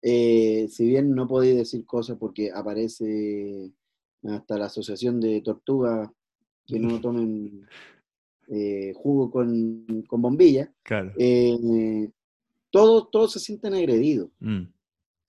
eh, 0.02 0.66
si 0.68 0.86
bien 0.88 1.14
no 1.14 1.28
podéis 1.28 1.56
decir 1.58 1.84
cosas 1.86 2.16
porque 2.18 2.50
aparece 2.52 3.70
hasta 4.24 4.58
la 4.58 4.66
Asociación 4.66 5.20
de 5.20 5.40
Tortugas 5.42 6.10
que 6.66 6.78
no 6.80 7.00
tomen 7.00 7.66
eh, 8.48 8.92
jugo 8.96 9.30
con, 9.30 10.02
con 10.08 10.22
bombilla, 10.22 10.72
Claro. 10.82 11.12
eh, 11.18 12.10
todos, 12.70 13.10
todos 13.12 13.32
se 13.32 13.38
sienten 13.40 13.74
agredidos. 13.74 14.30
Mm, 14.40 14.62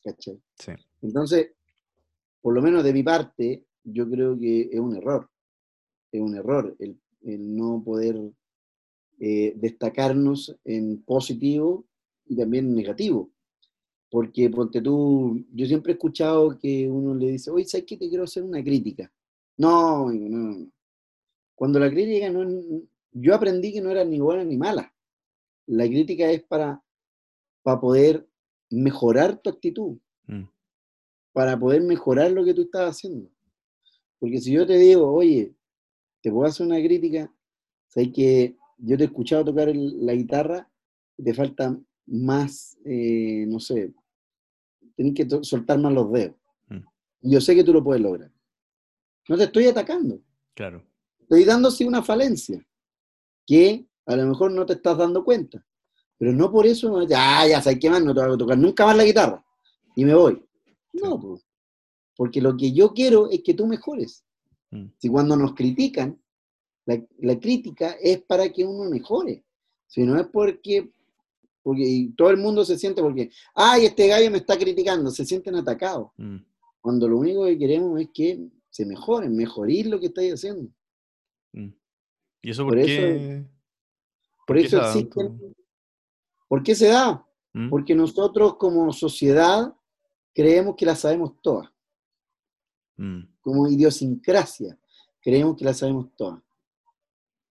¿cachai? 0.03 0.39
sí. 0.57 0.71
Entonces, 1.03 1.51
por 2.41 2.53
lo 2.53 2.61
menos 2.61 2.83
de 2.83 2.93
mi 2.93 3.03
parte, 3.03 3.65
yo 3.83 4.09
creo 4.09 4.37
que 4.37 4.69
es 4.71 4.79
un 4.79 4.95
error. 4.95 5.29
Es 6.11 6.21
un 6.21 6.35
error 6.35 6.75
el, 6.79 6.97
no 7.23 7.83
poder 7.83 8.19
eh, 9.19 9.53
destacarnos 9.55 10.55
en 10.65 11.03
positivo 11.03 11.85
y 12.25 12.35
también 12.35 12.73
negativo. 12.73 13.31
Porque, 14.09 14.49
ponte 14.49 14.81
tú, 14.81 15.45
yo 15.53 15.65
siempre 15.65 15.93
he 15.93 15.95
escuchado 15.95 16.57
que 16.57 16.89
uno 16.89 17.15
le 17.15 17.31
dice, 17.31 17.51
oye, 17.51 17.65
¿sabes 17.65 17.85
qué? 17.85 17.95
Te 17.95 18.09
quiero 18.09 18.25
hacer 18.25 18.43
una 18.43 18.61
crítica. 18.63 19.11
No, 19.57 20.11
no, 20.11 20.29
no. 20.29 20.67
Cuando 21.55 21.79
la 21.79 21.89
crítica 21.89 22.29
no 22.29 22.81
yo 23.13 23.35
aprendí 23.35 23.73
que 23.73 23.81
no 23.81 23.91
era 23.91 24.03
ni 24.03 24.19
buena 24.19 24.43
ni 24.43 24.57
mala. 24.57 24.93
La 25.67 25.85
crítica 25.85 26.29
es 26.31 26.43
para, 26.43 26.81
para 27.61 27.79
poder 27.79 28.27
mejorar 28.69 29.37
tu 29.41 29.49
actitud 29.49 29.97
Mm, 30.31 30.43
para 31.33 31.57
poder 31.59 31.81
mejorar 31.81 32.31
lo 32.31 32.43
que 32.43 32.53
tú 32.53 32.63
estás 32.63 32.89
haciendo. 32.97 33.29
Porque 34.19 34.39
si 34.39 34.51
yo 34.51 34.65
te 34.65 34.77
digo, 34.77 35.11
oye, 35.11 35.53
te 36.21 36.31
puedo 36.31 36.47
hacer 36.47 36.65
una 36.67 36.77
crítica, 36.77 37.31
sabes 37.87 38.09
que 38.13 38.55
yo 38.77 38.97
te 38.97 39.03
he 39.03 39.07
escuchado 39.07 39.45
tocar 39.45 39.69
el- 39.69 40.05
la 40.05 40.13
guitarra 40.13 40.69
y 41.17 41.23
te 41.23 41.33
falta 41.33 41.77
más, 42.07 42.77
eh, 42.85 43.45
no 43.47 43.59
sé, 43.59 43.93
tenés 44.95 45.13
que 45.13 45.27
soltar 45.43 45.79
más 45.79 45.93
los 45.93 46.11
dedos. 46.11 46.35
Mm. 46.69 46.77
Y 47.21 47.31
Yo 47.31 47.41
sé 47.41 47.55
que 47.55 47.63
tú 47.63 47.73
lo 47.73 47.83
puedes 47.83 48.01
lograr. 48.01 48.31
No 49.29 49.37
te 49.37 49.43
estoy 49.45 49.65
atacando, 49.67 50.19
claro. 50.55 50.83
estoy 51.19 51.45
dando 51.45 51.71
sí 51.71 51.85
una 51.85 52.01
falencia 52.03 52.65
que 53.45 53.85
a 54.05 54.15
lo 54.15 54.25
mejor 54.27 54.51
no 54.51 54.65
te 54.65 54.73
estás 54.73 54.97
dando 54.97 55.23
cuenta. 55.23 55.63
Pero 56.17 56.33
no 56.33 56.51
por 56.51 56.65
eso, 56.67 57.01
ya, 57.07 57.47
ya, 57.47 57.61
¿sabes 57.61 57.79
qué 57.79 57.89
más? 57.89 58.03
No 58.03 58.13
te 58.13 58.21
voy 58.21 58.33
a 58.33 58.37
tocar 58.37 58.57
nunca 58.57 58.85
más 58.85 58.95
la 58.97 59.03
guitarra. 59.05 59.43
Y 59.95 60.05
me 60.05 60.13
voy. 60.13 60.43
No, 60.93 61.19
pues. 61.19 61.45
Porque 62.15 62.41
lo 62.41 62.55
que 62.57 62.71
yo 62.73 62.93
quiero 62.93 63.29
es 63.29 63.41
que 63.43 63.53
tú 63.53 63.65
mejores. 63.67 64.23
Mm, 64.71 64.87
Si 64.97 65.09
cuando 65.09 65.35
nos 65.35 65.53
critican, 65.53 66.21
la, 66.85 67.01
la 67.19 67.39
crítica 67.39 67.91
es 68.01 68.21
para 68.23 68.51
que 68.51 68.65
uno 68.65 68.89
mejore. 68.89 69.43
Si 69.87 70.03
no 70.03 70.19
es 70.19 70.27
porque, 70.27 70.91
porque 71.63 71.81
y 71.83 72.09
todo 72.13 72.29
el 72.29 72.37
mundo 72.37 72.63
se 72.65 72.77
siente 72.77 73.01
porque, 73.01 73.29
ay, 73.55 73.85
este 73.85 74.07
gallo 74.07 74.31
me 74.31 74.37
está 74.37 74.57
criticando, 74.57 75.09
se 75.11 75.25
sienten 75.25 75.55
atacados. 75.55 76.09
mm, 76.17 76.37
Cuando 76.81 77.07
lo 77.07 77.17
único 77.17 77.45
que 77.45 77.57
queremos 77.57 77.99
es 78.01 78.09
que 78.13 78.47
se 78.69 78.85
mejoren, 78.85 79.35
mejorir 79.35 79.87
lo 79.87 79.99
que 79.99 80.07
estáis 80.07 80.33
haciendo. 80.33 80.69
mm. 81.53 81.69
¿Y 82.43 82.49
eso 82.49 82.63
Por 82.63 82.73
por, 82.73 82.79
eso- 82.79 82.89
qué? 82.89 83.45
Por 84.47 84.57
qué 84.57 84.63
eso 84.63 84.81
existen. 84.81 85.55
¿Por 86.47 86.63
qué 86.63 86.75
se 86.75 86.87
da? 86.87 87.25
Porque 87.69 87.93
nosotros 87.95 88.55
como 88.57 88.91
sociedad 88.93 89.73
creemos 90.33 90.75
que 90.75 90.85
la 90.85 90.95
sabemos 90.95 91.33
todas. 91.41 91.69
mm, 92.97 93.21
como 93.41 93.67
idiosincrasia. 93.67 94.77
Creemos 95.21 95.55
que 95.57 95.65
la 95.65 95.73
sabemos 95.73 96.09
todas. 96.15 96.41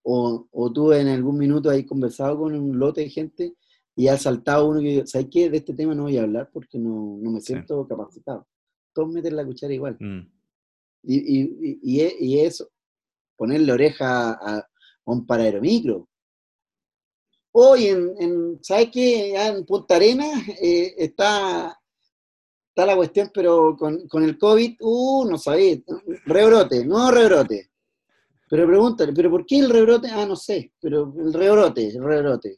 O, 0.03 0.47
o 0.51 0.73
tú 0.73 0.93
en 0.93 1.09
algún 1.09 1.37
minuto 1.39 1.71
has 1.71 1.83
conversado 1.85 2.39
con 2.39 2.55
un 2.55 2.79
lote 2.79 3.03
de 3.03 3.11
gente 3.11 3.55
y 3.97 4.09
has 4.09 4.23
saltado 4.23 4.69
uno 4.69 4.81
que 4.81 5.07
¿sabes 5.07 5.29
qué? 5.31 5.51
De 5.51 5.59
este 5.59 5.75
tema 5.75 5.95
no 5.95 6.05
voy 6.05 6.17
a 6.17 6.23
hablar 6.23 6.51
porque 6.53 6.79
no, 6.79 7.19
no 7.21 7.31
me 7.33 7.41
Sí. 7.41 7.49
siento 7.49 7.87
capacitado. 7.87 8.47
Todos 8.95 9.11
meten 9.11 9.37
la 9.37 9.45
cuchara 9.45 9.75
igual. 9.75 9.97
mm, 10.01 10.21
Y, 11.03 11.17
y, 11.17 11.41
y, 11.43 11.81
y 11.83 12.01
es- 12.03 12.15
y 12.21 12.41
es 12.41 12.69
ponerle 13.37 13.73
oreja 13.73 14.33
a, 14.33 14.59
a 14.59 14.67
un 15.07 15.27
paraeromicro. 15.27 16.07
Hoy 17.53 17.87
en, 17.87 18.15
en 18.19 18.59
¿sabes 18.63 18.91
qué? 18.93 19.35
En 19.35 19.65
Punta 19.67 19.97
Arenas 19.97 20.47
eh, 20.63 20.95
está, 20.99 21.80
está 22.81 22.87
la 22.87 22.97
cuestión, 22.97 23.31
pero 23.35 23.77
con, 23.77 24.09
con 24.09 24.23
el 24.25 24.39
COVID, 24.39 24.77
uh, 24.81 25.25
no 25.29 25.37
sabéis, 25.39 25.83
rebrote, 26.25 26.85
no 26.85 27.11
rebrote. 27.11 27.71
Pero 28.49 28.67
pregúntale, 28.67 29.13
¿pero 29.13 29.31
por 29.31 29.45
qué 29.47 29.59
el 29.59 29.71
rebrote? 29.71 30.09
Ah, 30.11 30.27
no 30.27 30.35
sé, 30.35 30.73
pero 30.81 31.15
el 31.19 31.33
rebrote, 31.33 31.89
el 31.89 32.03
rebrote. 32.03 32.57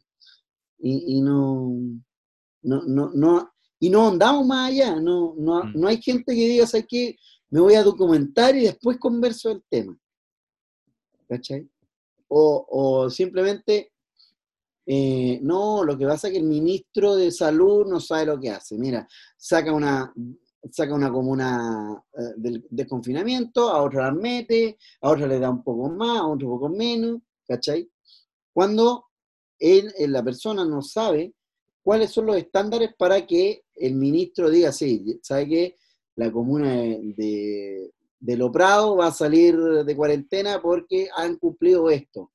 Y, 0.79 1.17
y 1.17 1.21
no, 1.21 1.73
no, 2.63 2.83
no, 2.83 3.11
no, 3.15 3.53
y 3.79 3.91
no 3.91 4.09
andamos 4.09 4.47
más 4.47 4.71
allá, 4.71 4.97
no, 5.01 5.35
no, 5.37 5.65
Mm. 5.65 5.73
no 5.81 5.89
hay 5.89 6.01
gente 6.01 6.35
que 6.35 6.49
diga, 6.49 6.67
¿sabes 6.67 6.87
qué? 6.89 7.17
Me 7.51 7.61
voy 7.61 7.75
a 7.75 7.83
documentar 7.83 8.57
y 8.57 8.63
después 8.63 8.97
converso 8.99 9.49
del 9.51 9.63
tema. 9.69 9.99
¿Cachai? 11.29 11.69
O, 12.29 12.67
o 12.69 13.11
simplemente, 13.11 13.92
eh, 14.85 15.39
no, 15.43 15.85
lo 15.85 15.97
que 15.97 16.07
pasa 16.07 16.27
es 16.27 16.33
que 16.33 16.39
el 16.41 16.45
ministro 16.45 17.15
de 17.15 17.31
salud 17.31 17.87
no 17.87 18.01
sabe 18.01 18.27
lo 18.27 18.41
que 18.41 18.51
hace. 18.51 18.77
Mira, 18.77 19.07
saca 19.37 19.73
una, 19.73 20.13
saca 20.71 20.95
una 20.95 21.13
comuna 21.13 22.03
eh, 22.17 22.35
del 22.37 22.67
desconfinamiento, 22.71 23.69
a 23.69 23.83
otra 23.83 24.07
la 24.07 24.13
mete, 24.13 24.79
a 25.01 25.11
otra 25.11 25.27
le 25.27 25.39
da 25.39 25.51
un 25.51 25.63
poco 25.63 25.89
más, 25.91 26.19
a 26.19 26.27
otro 26.27 26.49
un 26.49 26.55
poco 26.55 26.69
menos, 26.69 27.21
¿cachai? 27.47 27.89
Cuando 28.53 29.07
él, 29.59 29.93
eh, 29.99 30.09
la 30.09 30.23
persona 30.23 30.65
no 30.65 30.83
sabe 30.83 31.35
cuáles 31.83 32.11
son 32.11 32.27
los 32.27 32.37
estándares 32.37 32.95
para 32.97 33.25
que 33.27 33.65
el 33.75 33.95
ministro 33.95 34.51
diga, 34.51 34.73
sí, 34.73 35.21
¿sabe 35.23 35.49
qué? 35.49 35.77
La 36.17 36.31
comuna 36.31 36.73
de, 36.73 37.15
de, 37.17 37.93
de 38.19 38.37
Lo 38.37 38.53
Prado 38.53 38.97
va 38.97 39.09
a 39.09 39.13
salir 39.13 39.57
de 39.57 39.97
cuarentena 39.97 40.61
porque 40.61 41.09
han 41.17 41.37
cumplido 41.37 41.89
esto. 41.91 42.33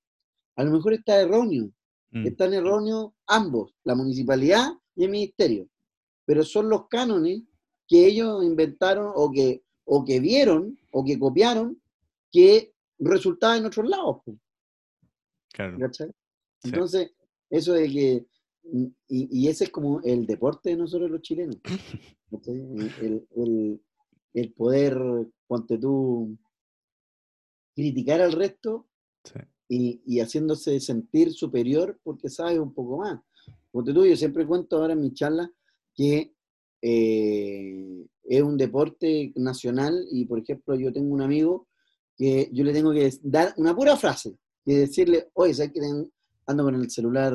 A 0.56 0.64
lo 0.64 0.72
mejor 0.72 0.94
está 0.94 1.22
erróneo, 1.22 1.72
mm, 2.12 2.28
están 2.28 2.54
erróneos 2.54 3.12
ambos, 3.28 3.74
la 3.84 3.96
municipalidad 3.96 4.68
y 4.96 5.04
el 5.06 5.12
ministerio, 5.12 5.68
pero 6.26 6.44
son 6.44 6.70
los 6.70 6.88
cánones 6.88 7.42
que 7.88 8.06
ellos 8.06 8.44
inventaron 8.44 9.12
o 9.16 9.32
que, 9.32 9.64
o 9.86 10.04
que 10.04 10.20
vieron 10.20 10.78
o 10.92 11.04
que 11.06 11.18
copiaron 11.18 11.82
que 12.32 12.74
resultaban 13.00 13.60
en 13.60 13.66
otros 13.68 13.88
lados. 13.88 14.18
po, 14.26 14.38
claro. 15.54 15.78
¿cachai? 15.80 16.08
Sí. 16.62 16.70
Entonces, 16.70 17.12
eso 17.50 17.74
de 17.74 17.88
que, 17.90 18.26
y, 18.64 18.94
y 19.08 19.48
ese 19.48 19.66
es 19.66 19.70
como 19.70 20.02
el 20.02 20.26
deporte 20.26 20.72
de 20.72 20.76
nosotros 20.78 21.10
los 21.10 21.22
chilenos, 21.22 21.58
el, 22.48 23.28
el- 23.36 23.82
el 24.34 24.54
poder, 24.54 25.00
ponte 25.48 25.78
tú, 25.80 26.38
criticar 27.76 28.22
al 28.22 28.34
resto 28.34 28.88
Sí. 29.24 29.40
Y, 29.70 30.20
haciéndose 30.20 30.80
sentir 30.80 31.34
superior 31.34 32.00
porque 32.04 32.30
sabe 32.30 32.60
un 32.60 32.74
poco 32.74 32.98
más. 32.98 33.20
Ponte 33.72 33.94
tú, 33.94 34.06
yo 34.06 34.16
siempre 34.16 34.48
cuento 34.48 34.78
ahora 34.78 34.94
en 34.94 35.02
mi 35.02 35.14
charla 35.14 35.52
que 35.94 36.34
eh, 36.82 38.06
es 38.24 38.42
un 38.42 38.58
deporte 38.58 39.34
nacional 39.36 40.06
y, 40.12 40.26
por 40.26 40.40
ejemplo, 40.40 40.76
yo 40.76 40.92
tengo 40.92 41.14
un 41.14 41.22
amigo 41.22 41.68
que 42.16 42.50
yo 42.52 42.64
le 42.64 42.74
tengo 42.74 42.92
que 42.92 43.12
dar 43.24 43.54
una 43.58 43.76
pura 43.76 43.96
frase 43.96 44.38
y 44.66 44.74
decirle, 44.74 45.30
oye, 45.34 45.54
¿sabes 45.54 45.72
que 45.72 45.82
ando 46.46 46.64
con 46.64 46.76
el 46.76 46.90
celular 46.90 47.34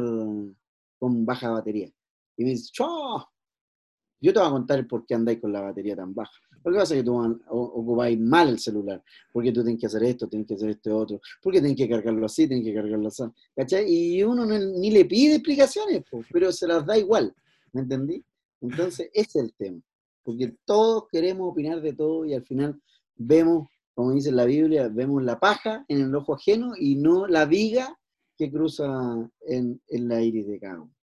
con 0.99 1.25
baja 1.25 1.51
batería? 1.51 1.91
Y 2.37 2.45
me 2.45 2.51
dice, 2.51 2.71
¡Chao! 2.73 3.32
Yo 4.23 4.33
te 4.33 4.39
voy 4.39 4.49
a 4.49 4.53
contar 4.53 4.87
por 4.87 5.05
qué 5.05 5.15
andáis 5.15 5.41
con 5.41 5.53
la 5.53 5.61
batería 5.61 5.97
tan 5.97 6.15
baja. 6.15 6.33
Lo 6.65 6.71
que 6.71 6.79
pasa 6.79 6.95
es 6.95 7.01
que 7.01 7.05
tú 7.05 7.41
ocupáis 7.49 8.19
mal 8.21 8.49
el 8.51 8.59
celular, 8.61 9.03
porque 9.33 9.51
tú 9.51 9.65
tienes 9.65 9.81
que 9.81 9.87
hacer 9.87 10.05
esto, 10.05 10.29
tienes 10.29 10.47
que 10.47 10.55
hacer 10.55 10.71
este 10.71 10.93
otro, 10.93 11.21
porque 11.43 11.59
tienes 11.61 11.77
que 11.77 11.89
cargarlo 11.89 12.25
así, 12.25 12.47
tienes 12.47 12.65
que 12.65 12.73
cargarlo 12.73 13.09
así, 13.09 13.25
¿cachai? 13.57 13.85
Y 13.93 14.23
uno 14.23 14.47
no- 14.47 14.57
ni 14.59 14.93
le 14.93 15.05
pide 15.05 15.35
explicaciones, 15.35 16.05
po, 16.09 16.23
pero 16.33 16.53
se 16.53 16.69
las 16.69 16.87
da 16.87 16.97
igual, 16.97 17.35
¿me 17.73 17.81
entendí? 17.83 18.25
Entonces, 18.61 19.11
ese 19.13 19.41
es 19.41 19.45
el 19.45 19.55
tema, 19.55 19.81
porque 20.23 20.55
todos 20.65 21.09
queremos 21.11 21.51
opinar 21.51 21.81
de 21.81 21.95
todo 21.95 22.25
y 22.25 22.35
al 22.35 22.45
final 22.45 22.81
vemos, 23.17 23.67
como 23.93 24.13
dice 24.13 24.31
la 24.31 24.45
Biblia, 24.45 24.89
vemos 24.89 25.21
la 25.25 25.41
paja 25.41 25.85
en 25.89 26.01
el 26.03 26.15
ojo 26.15 26.35
ajeno 26.35 26.75
y 26.79 26.95
no 26.95 27.27
la 27.27 27.45
viga 27.45 27.99
que 28.39 28.53
cruza 28.53 28.87
en, 29.49 29.81
en 29.89 30.09
la 30.09 30.23
iris 30.23 30.47
de 30.47 30.61
cada 30.61 30.83
uno. 30.83 30.95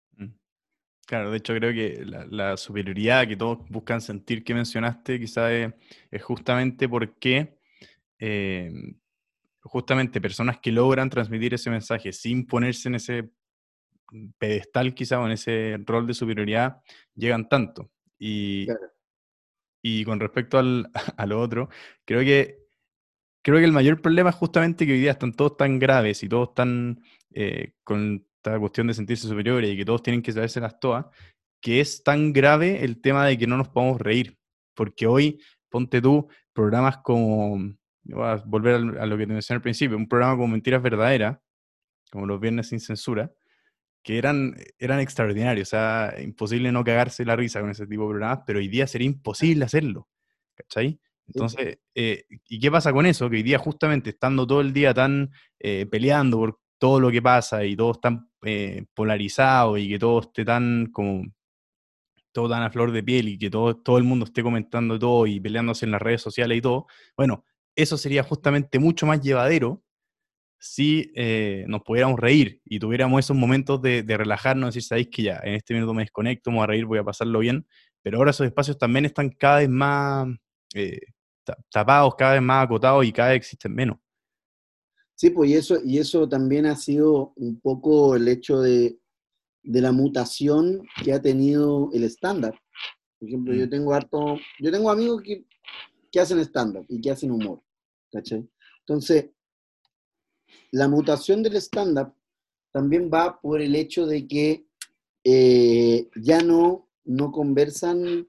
Claro, 1.09 1.31
de 1.31 1.37
hecho 1.37 1.55
creo 1.55 1.73
que 1.73 2.05
la, 2.05 2.23
la 2.29 2.55
superioridad 2.55 3.27
que 3.27 3.35
todos 3.35 3.67
buscan 3.67 3.99
sentir 3.99 4.43
que 4.43 4.53
mencionaste 4.53 5.19
quizás 5.19 5.51
es, 5.51 5.73
es 6.11 6.21
justamente 6.21 6.87
porque 6.87 7.57
eh, 8.19 8.71
justamente 9.61 10.21
personas 10.21 10.59
que 10.59 10.71
logran 10.71 11.09
transmitir 11.09 11.55
ese 11.55 11.71
mensaje 11.71 12.13
sin 12.13 12.45
ponerse 12.45 12.89
en 12.89 12.95
ese 12.95 13.31
pedestal 14.37 14.93
quizá 14.93 15.19
o 15.19 15.25
en 15.25 15.31
ese 15.31 15.79
rol 15.83 16.05
de 16.05 16.13
superioridad 16.13 16.79
llegan 17.15 17.49
tanto. 17.49 17.89
Y, 18.19 18.67
Claro. 18.67 18.91
y 19.81 20.05
con 20.05 20.19
respecto 20.19 20.59
al, 20.59 20.91
a 21.17 21.25
lo 21.25 21.41
otro, 21.41 21.69
creo 22.05 22.21
que 22.21 22.59
creo 23.41 23.57
que 23.57 23.65
el 23.65 23.71
mayor 23.71 23.99
problema 23.99 24.29
es 24.29 24.35
justamente 24.35 24.85
que 24.85 24.91
hoy 24.91 24.99
día 24.99 25.13
están 25.13 25.33
todos 25.33 25.57
tan 25.57 25.79
graves 25.79 26.21
y 26.21 26.29
todos 26.29 26.53
tan 26.53 27.01
eh, 27.33 27.73
con 27.83 28.28
esta 28.39 28.57
cuestión 28.57 28.87
de 28.87 28.93
sentirse 28.93 29.27
superiores 29.27 29.71
y 29.71 29.77
que 29.77 29.85
todos 29.85 30.01
tienen 30.01 30.21
que 30.21 30.31
las 30.31 30.79
todas, 30.79 31.05
que 31.61 31.81
es 31.81 32.03
tan 32.03 32.31
grave 32.31 32.83
el 32.83 33.01
tema 33.01 33.25
de 33.25 33.37
que 33.37 33.47
no 33.47 33.57
nos 33.57 33.69
podemos 33.69 33.99
reír. 33.99 34.37
Porque 34.73 35.07
hoy, 35.07 35.41
ponte 35.67 36.01
tú, 36.01 36.27
programas 36.53 36.99
como, 36.99 37.57
voy 38.03 38.23
a 38.23 38.35
volver 38.45 38.75
a 38.75 39.05
lo 39.05 39.17
que 39.17 39.27
te 39.27 39.33
mencioné 39.33 39.57
al 39.57 39.61
principio, 39.61 39.97
un 39.97 40.07
programa 40.07 40.35
como 40.35 40.47
Mentiras 40.47 40.81
Verdaderas, 40.81 41.37
como 42.11 42.25
Los 42.25 42.39
Viernes 42.39 42.69
sin 42.69 42.79
Censura, 42.79 43.31
que 44.01 44.17
eran, 44.17 44.55
eran 44.77 45.01
extraordinarios, 45.01 45.67
o 45.67 45.71
sea, 45.71 46.15
imposible 46.21 46.71
no 46.71 46.83
cagarse 46.85 47.25
la 47.25 47.35
risa 47.35 47.59
con 47.59 47.69
ese 47.69 47.85
tipo 47.85 48.03
de 48.03 48.09
programas, 48.11 48.39
pero 48.47 48.59
hoy 48.59 48.69
día 48.69 48.87
sería 48.87 49.07
imposible 49.07 49.65
hacerlo, 49.65 50.07
¿cachai? 50.55 50.99
Entonces, 51.27 51.77
eh, 51.93 52.23
¿y 52.47 52.59
qué 52.59 52.71
pasa 52.71 52.91
con 52.91 53.05
eso? 53.05 53.29
Que 53.29 53.35
hoy 53.35 53.43
día 53.43 53.59
justamente 53.59 54.11
estando 54.11 54.47
todo 54.47 54.61
el 54.61 54.73
día 54.73 54.93
tan 54.93 55.29
eh, 55.59 55.85
peleando 55.85 56.37
por 56.37 56.59
todo 56.79 56.99
lo 56.99 57.11
que 57.11 57.21
pasa 57.21 57.63
y 57.65 57.75
todo 57.75 57.93
tan 57.95 58.29
eh, 58.43 58.85
polarizado 58.95 59.77
y 59.77 59.89
que 59.89 59.99
todo 59.99 60.21
esté 60.21 60.45
tan 60.45 60.87
como 60.87 61.25
todo 62.31 62.49
tan 62.49 62.63
a 62.63 62.69
flor 62.71 62.91
de 62.91 63.03
piel 63.03 63.27
y 63.29 63.37
que 63.37 63.49
todo, 63.49 63.75
todo 63.77 63.97
el 63.97 64.03
mundo 64.03 64.25
esté 64.25 64.43
comentando 64.43 64.97
todo 64.99 65.27
y 65.27 65.39
peleándose 65.39 65.85
en 65.85 65.91
las 65.91 66.01
redes 66.01 66.21
sociales 66.21 66.57
y 66.57 66.61
todo, 66.61 66.87
bueno, 67.17 67.45
eso 67.75 67.97
sería 67.97 68.23
justamente 68.23 68.79
mucho 68.79 69.05
más 69.05 69.21
llevadero 69.21 69.83
si 70.59 71.11
eh, 71.15 71.65
nos 71.67 71.81
pudiéramos 71.83 72.19
reír 72.19 72.61
y 72.65 72.79
tuviéramos 72.79 73.19
esos 73.19 73.35
momentos 73.37 73.81
de, 73.81 74.03
relajarnos, 74.07 74.73
decir, 74.73 74.83
sabéis 74.87 75.07
que 75.09 75.23
ya, 75.23 75.39
en 75.43 75.55
este 75.55 75.73
minuto 75.73 75.93
me 75.93 76.03
desconecto, 76.03 76.51
me 76.51 76.57
voy 76.57 76.63
a 76.65 76.67
reír, 76.67 76.85
voy 76.85 76.99
a 76.99 77.03
pasarlo 77.03 77.39
bien, 77.39 77.65
pero 78.01 78.17
ahora 78.17 78.31
esos 78.31 78.45
espacios 78.45 78.77
también 78.77 79.05
están 79.05 79.29
cada 79.29 79.59
vez 79.59 79.69
más 79.69 80.27
eh, 80.75 80.99
tapados, 81.69 82.15
cada 82.15 82.33
vez 82.33 82.41
más 82.41 82.65
acotados 82.65 83.05
y 83.05 83.11
cada 83.13 83.29
vez 83.29 83.37
existen 83.37 83.73
menos. 83.73 83.97
Sí, 85.19 85.31
pues 85.31 85.49
y 85.49 85.55
eso, 85.55 85.79
y 85.83 85.97
eso 85.97 86.29
también 86.29 86.65
ha 86.65 86.77
sido 86.77 87.33
un 87.35 87.59
poco 87.59 88.15
el 88.15 88.25
hecho 88.29 88.61
de, 88.61 88.97
la 89.63 89.91
mutación 89.91 90.81
que 91.03 91.11
ha 91.11 91.21
tenido 91.21 91.89
el 91.91 92.05
estándar. 92.05 92.57
Por 93.19 93.27
ejemplo, 93.27 93.53
yo 93.53 93.65
mm. 93.65 93.69
tengo 93.69 93.93
harto, 93.93 94.37
yo 94.61 94.71
tengo 94.71 94.89
amigos 94.89 95.21
que, 95.21 95.43
que 96.09 96.21
hacen 96.21 96.39
estándar 96.39 96.85
y 96.87 97.01
que 97.01 97.11
hacen 97.11 97.31
humor. 97.31 97.61
¿cachai? 98.13 98.47
Entonces, 98.79 99.29
la 100.71 100.87
mutación 100.87 101.43
del 101.43 101.57
stand-up 101.57 102.13
también 102.71 103.11
va 103.13 103.41
por 103.41 103.59
el 103.59 103.75
hecho 103.75 104.05
de 104.05 104.25
que 104.25 104.67
eh, 105.25 106.07
ya 106.15 106.41
no, 106.41 106.87
no 107.03 107.33
conversan, 107.33 108.25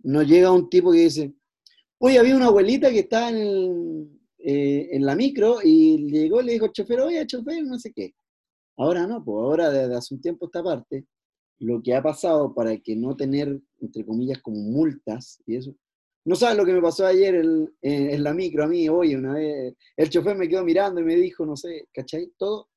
no 0.00 0.22
llega 0.24 0.50
un 0.50 0.68
tipo 0.68 0.90
que 0.90 0.98
dice, 0.98 1.32
oye, 1.98 2.18
había 2.18 2.34
una 2.34 2.46
abuelita 2.46 2.90
que 2.90 2.98
estaba 2.98 3.30
en, 3.30 4.17
eh, 4.50 4.96
en 4.96 5.04
la 5.04 5.14
micro 5.14 5.58
y 5.62 6.10
llegó 6.10 6.40
y 6.40 6.44
le 6.46 6.52
dijo 6.52 6.64
al 6.64 6.72
chofer, 6.72 7.00
oye, 7.02 7.26
chofer, 7.26 7.62
no 7.64 7.78
sé 7.78 7.92
qué. 7.92 8.14
Ahora 8.78 9.06
no, 9.06 9.22
pues 9.22 9.34
ahora 9.34 9.68
desde 9.68 9.94
hace 9.94 10.14
un 10.14 10.22
tiempo 10.22 10.46
esta 10.46 10.62
parte, 10.62 11.04
lo 11.58 11.82
que 11.82 11.94
ha 11.94 12.02
pasado 12.02 12.54
para 12.54 12.74
que 12.78 12.96
no 12.96 13.14
tener, 13.14 13.60
entre 13.78 14.06
comillas, 14.06 14.40
como 14.40 14.56
multas 14.56 15.42
y 15.44 15.56
eso, 15.56 15.74
no 16.24 16.34
sabes 16.34 16.56
lo 16.56 16.64
que 16.64 16.72
me 16.72 16.80
pasó 16.80 17.04
ayer 17.04 17.34
en, 17.34 18.22
la 18.22 18.32
micro 18.32 18.64
a 18.64 18.68
mí, 18.68 18.88
hoy 18.88 19.14
una 19.14 19.34
vez. 19.34 19.74
El 19.94 20.08
chofer 20.08 20.34
me 20.34 20.48
quedó 20.48 20.64
mirando 20.64 21.02
y 21.02 21.04
me 21.04 21.16
dijo, 21.16 21.44
no 21.44 21.54
sé, 21.54 21.86
¿cachai? 21.92 22.32
Todo 22.38 22.70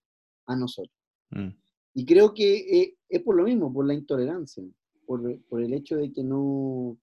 a 0.47 0.57
nosotros. 0.57 0.93
Mm. 1.30 1.51
Y 1.93 2.05
creo 2.05 2.34
que 2.34 2.82
eh, 2.82 2.97
es 3.07 3.22
por 3.22 3.38
lo 3.38 3.45
mismo, 3.45 3.72
por 3.72 3.88
la 3.88 3.93
intolerancia, 3.93 4.61
por, 5.05 5.22
el 5.26 5.74
hecho 5.74 5.95
de 5.95 6.11
que 6.11 6.22
no, 6.22 6.97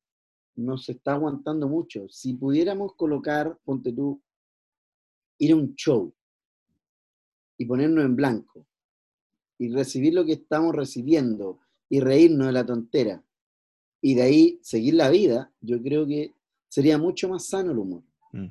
no 0.56 0.76
se 0.76 0.92
está 0.92 1.14
aguantando 1.14 1.68
mucho. 1.68 2.06
Si 2.10 2.34
pudiéramos 2.34 2.94
colocar, 2.96 3.58
ponte 3.64 3.94
tú, 3.94 4.20
ir 5.38 5.52
a 5.52 5.56
un 5.56 5.74
show 5.74 6.12
y 7.56 7.64
ponernos 7.64 8.04
en 8.04 8.16
blanco 8.16 8.66
y 9.58 9.70
recibir 9.70 10.14
lo 10.14 10.24
que 10.24 10.34
estamos 10.34 10.74
recibiendo 10.74 11.60
y 11.88 12.00
reírnos 12.00 12.46
de 12.46 12.52
la 12.52 12.66
tontera 12.66 13.24
y 14.00 14.14
de 14.14 14.22
ahí 14.22 14.60
seguir 14.62 14.94
la 14.94 15.10
vida, 15.10 15.52
yo 15.60 15.82
creo 15.82 16.06
que 16.06 16.34
sería 16.68 16.98
mucho 16.98 17.28
más 17.28 17.46
sano 17.46 17.72
el 17.72 17.78
humor. 17.78 18.02
Mm. 18.32 18.46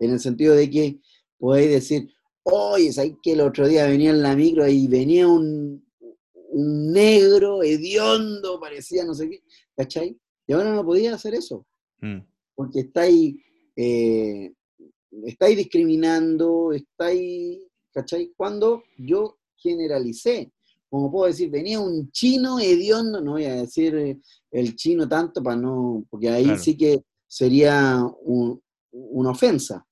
En 0.00 0.10
el 0.10 0.20
sentido 0.20 0.54
de 0.54 0.68
que 0.70 1.00
podéis 1.38 1.70
decir, 1.70 2.12
oye, 2.42 2.92
¿sabes 2.92 3.14
que 3.22 3.32
el 3.32 3.40
otro 3.40 3.68
día 3.68 3.86
venía 3.86 4.10
en 4.10 4.22
la 4.22 4.34
micro 4.34 4.66
y 4.66 4.88
venía 4.88 5.28
un, 5.28 5.84
un 6.50 6.92
negro, 6.92 7.62
hediondo, 7.62 8.58
parecía 8.58 9.04
no 9.04 9.14
sé 9.14 9.30
qué, 9.30 9.42
¿cachai? 9.76 10.18
Y 10.46 10.52
ahora 10.52 10.74
no 10.74 10.84
podía 10.84 11.14
hacer 11.14 11.34
eso, 11.34 11.66
mm. 12.00 12.18
porque 12.54 12.80
estáis, 12.80 13.36
eh, 13.76 14.52
estáis 15.24 15.56
discriminando, 15.56 16.72
estáis, 16.72 17.60
¿cachai? 17.92 18.32
Cuando 18.36 18.84
yo 18.96 19.38
generalicé, 19.56 20.52
como 20.88 21.10
puedo 21.10 21.26
decir, 21.26 21.50
venía 21.50 21.80
un 21.80 22.10
chino 22.10 22.58
hediondo, 22.58 23.20
no 23.20 23.32
voy 23.32 23.44
a 23.44 23.56
decir 23.56 23.94
eh, 23.96 24.20
el 24.50 24.74
chino 24.74 25.08
tanto 25.08 25.42
para 25.42 25.56
no, 25.56 26.04
porque 26.08 26.30
ahí 26.30 26.56
sí 26.58 26.76
que 26.76 27.02
sería 27.26 28.02
una 28.90 29.30
ofensa, 29.30 29.86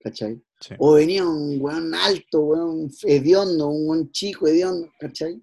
¿cachai? 0.00 0.40
O 0.78 0.94
venía 0.94 1.26
un 1.26 1.60
weón 1.60 1.94
alto, 1.94 2.40
weón 2.40 2.90
hediondo, 3.02 3.68
un 3.68 3.86
buen 3.86 4.10
chico 4.10 4.46
hediondo, 4.46 4.88
¿cachai? 4.98 5.34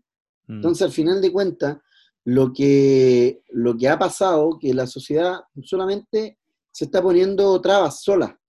Mm. 0.47 0.55
Entonces, 0.55 0.81
al 0.81 0.91
final 0.91 1.21
de 1.21 1.31
cuentas, 1.31 1.77
lo 2.23 2.51
que, 2.51 3.43
lo 3.49 3.77
que 3.77 3.87
ha 3.87 3.99
pasado, 3.99 4.57
que 4.59 4.73
la 4.73 4.87
sociedad 4.87 5.41
solamente 5.63 6.39
se 6.71 6.85
está 6.85 7.03
poniendo 7.03 7.59
trabas 7.61 8.01
sola, 8.01 8.39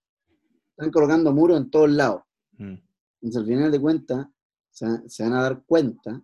están 0.83 0.91
colocando 0.91 1.33
muros 1.33 1.61
en 1.61 1.70
todos 1.70 1.91
lados. 1.91 2.22
Mm. 2.59 2.74
Entonces, 3.22 3.41
al 3.41 3.47
final 3.47 3.72
de 3.72 3.80
cuentas, 3.80 4.26
se, 4.70 5.22
van 5.22 5.33
a 5.35 5.43
dar 5.43 5.62
cuenta, 5.64 6.22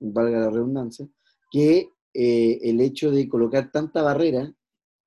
valga 0.00 0.40
la 0.40 0.50
redundancia, 0.50 1.08
que 1.50 1.88
eh, 2.12 2.58
el 2.62 2.80
hecho 2.80 3.10
de 3.10 3.28
colocar 3.28 3.70
tanta 3.70 4.02
barrera 4.02 4.52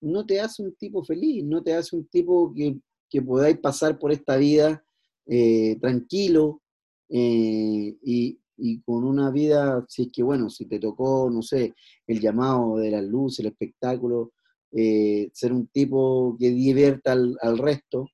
no 0.02 0.26
te 0.26 0.40
hace 0.40 0.64
un 0.64 0.76
tipo 0.76 1.04
feliz, 1.04 1.44
no 1.44 1.62
te 1.62 1.74
hace 1.74 1.96
un 1.96 2.08
tipo 2.08 2.54
que, 2.54 2.80
que 3.10 3.22
podáis 3.22 3.58
pasar 3.60 4.00
por 4.00 4.12
esta 4.12 4.38
vida 4.38 4.84
eh, 5.26 5.78
tranquilo 5.82 6.62
eh, 7.10 7.98
y, 8.02 8.40
con 8.86 9.04
una 9.04 9.30
vida, 9.30 9.86
si 9.88 10.04
es 10.04 10.12
que, 10.12 10.24
bueno, 10.24 10.50
si 10.50 10.66
te 10.66 10.80
tocó, 10.80 11.30
no 11.30 11.44
sé, 11.44 11.76
el 12.08 12.20
llamado 12.20 12.78
de 12.78 12.90
la 12.90 13.02
luz, 13.04 13.40
el 13.40 13.48
espectáculo, 13.48 14.32
eh, 14.72 15.30
ser 15.32 15.54
un 15.54 15.68
tipo 15.68 16.36
que 16.40 16.50
divierta 16.50 17.12
al, 17.12 17.58
resto, 17.58 18.08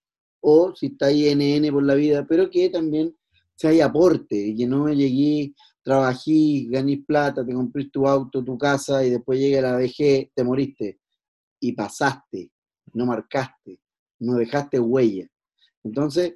o 0.46 0.76
si 0.76 0.88
está 0.88 1.08
ahí 1.08 1.34
NN 1.34 1.72
por 1.72 1.84
la 1.84 1.96
vida, 1.96 2.26
pero 2.28 2.50
que 2.50 2.70
también 2.70 3.16
se 3.56 3.70
hay 3.70 3.80
aporte, 3.82 4.36
y 4.36 4.56
que 4.56 4.68
no 4.68 4.90
llegué, 4.90 5.54
trabajé, 5.82 6.66
gané 6.68 7.04
plata, 7.06 7.46
te 7.46 7.54
compré 7.54 7.86
tu 7.86 8.08
auto, 8.08 8.44
tu 8.44 8.58
casa, 8.58 9.06
y 9.06 9.10
después 9.10 9.40
llega 9.40 9.62
la 9.62 9.78
VG, 9.78 10.32
te 10.36 10.44
moriste 10.44 11.00
y 11.62 11.72
pasaste, 11.72 12.52
no 12.94 13.06
marcaste, 13.06 13.80
no 14.20 14.36
dejaste 14.36 14.80
huella. 14.80 15.28
Entonces, 15.82 16.36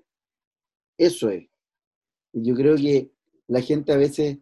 eso 0.98 1.30
es. 1.30 1.46
Yo 2.32 2.56
creo 2.56 2.78
que 2.78 3.12
la 3.48 3.62
gente 3.62 3.92
a 3.92 3.98
veces 3.98 4.38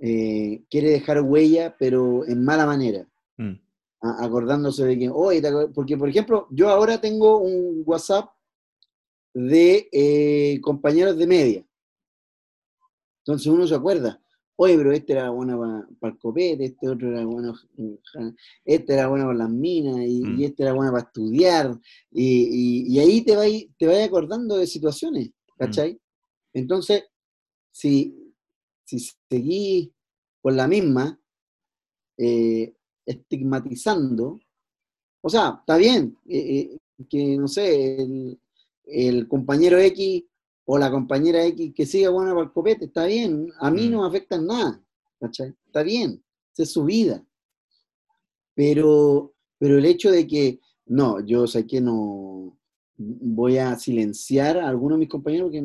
eh, 0.00 0.64
quiere 0.68 0.90
dejar 0.90 1.22
huella, 1.22 1.74
pero 1.78 2.26
en 2.26 2.44
mala 2.44 2.66
manera. 2.66 3.08
Mm. 3.38 3.54
acordándose 4.00 4.84
de 4.84 4.98
que, 4.98 5.08
oye, 5.08 5.40
porque 5.72 5.96
por 5.96 6.08
ejemplo, 6.08 6.48
yo 6.50 6.68
ahora 6.68 7.00
tengo 7.00 7.38
un 7.38 7.84
WhatsApp 7.86 8.28
de 9.38 9.88
eh, 9.92 10.60
compañeros 10.60 11.16
de 11.16 11.26
media. 11.26 11.64
Entonces 13.20 13.46
uno 13.46 13.66
se 13.66 13.74
acuerda, 13.74 14.20
oye, 14.56 14.76
pero 14.76 14.90
este 14.90 15.12
era 15.12 15.30
bueno 15.30 15.86
para, 16.00 16.12
el 16.12 16.18
copete, 16.18 16.64
este 16.64 16.88
otro 16.88 17.08
era 17.08 17.24
bueno, 17.24 17.54
este 18.64 18.94
era 18.94 19.06
bueno 19.06 19.26
para 19.26 19.38
las 19.38 19.50
minas, 19.50 19.98
y, 20.06 20.22
mm. 20.22 20.42
este 20.42 20.62
era 20.64 20.72
bueno 20.72 20.90
para 20.90 21.04
estudiar, 21.04 21.78
y, 22.10 22.98
ahí 22.98 23.22
te 23.22 23.36
vas 23.36 23.48
te 23.76 24.02
acordando 24.02 24.56
de 24.56 24.66
situaciones, 24.66 25.28
mm. 25.28 25.58
¿cachai? 25.58 26.00
Entonces, 26.52 27.04
si, 27.70 28.34
si 28.84 28.98
seguís 29.30 29.90
con 30.40 30.56
la 30.56 30.66
misma, 30.66 31.20
eh, 32.16 32.74
estigmatizando, 33.06 34.40
o 35.20 35.28
sea, 35.28 35.58
está 35.60 35.76
bien, 35.76 36.18
eh, 36.26 36.70
eh, 36.98 37.06
que 37.08 37.36
no 37.36 37.46
sé, 37.46 38.02
el, 38.02 38.40
el 38.88 39.28
compañero 39.28 39.78
X 39.78 40.24
o 40.64 40.78
la 40.78 40.90
compañera 40.90 41.44
X 41.46 41.72
que 41.74 41.86
siga 41.86 42.10
buena 42.10 42.32
para 42.32 42.44
el 42.44 42.52
copete, 42.52 42.86
está 42.86 43.06
bien, 43.06 43.48
a 43.60 43.70
mí 43.70 43.88
mm. 43.88 43.90
no 43.90 44.02
me 44.02 44.08
afecta 44.08 44.36
en 44.36 44.46
nada, 44.46 44.82
¿cachai? 45.20 45.54
Está 45.66 45.82
bien, 45.82 46.22
es 46.56 46.72
su 46.72 46.84
vida. 46.84 47.24
Pero, 48.54 49.34
pero 49.58 49.78
el 49.78 49.84
hecho 49.84 50.10
de 50.10 50.26
que, 50.26 50.60
no, 50.86 51.24
yo 51.24 51.46
sé 51.46 51.66
que 51.66 51.80
no 51.80 52.58
voy 52.96 53.58
a 53.58 53.78
silenciar 53.78 54.58
a 54.58 54.68
algunos 54.68 54.96
de 54.96 55.00
mis 55.00 55.08
compañeros 55.08 55.52
que 55.52 55.62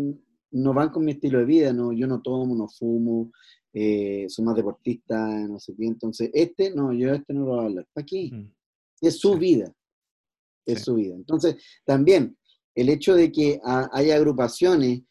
no 0.52 0.74
van 0.74 0.90
con 0.90 1.04
mi 1.04 1.14
estilo 1.14 1.40
de 1.40 1.46
vida, 1.46 1.74
no, 1.74 1.92
yo 1.92 2.06
no 2.06 2.22
tomo, 2.22 2.56
no 2.56 2.68
fumo, 2.68 3.32
eh, 3.74 4.26
soy 4.30 4.46
más 4.46 4.56
deportista, 4.56 5.28
no 5.48 5.60
sé 5.60 5.74
qué, 5.76 5.86
entonces 5.86 6.30
este, 6.34 6.74
no, 6.76 6.94
yo 6.94 7.12
este 7.12 7.34
no 7.34 7.42
lo 7.42 7.46
voy 7.48 7.60
a 7.60 7.66
hablar, 7.66 7.88
¿para 7.92 8.06
qué? 8.06 8.30
Mm. 8.32 8.54
Es 9.02 9.20
su 9.20 9.36
vida, 9.36 9.74
es 10.66 10.84
su 10.84 10.96
vida. 10.96 11.16
Entonces, 11.16 11.58
también, 11.84 12.38
el 12.76 12.90
hecho 12.90 13.16
de 13.16 13.32
que 13.32 13.60
ha- 13.64 13.90
haya 13.94 14.16
agrupaciones 14.16 15.02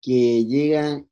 que 0.00 0.44
llegan 0.44 1.08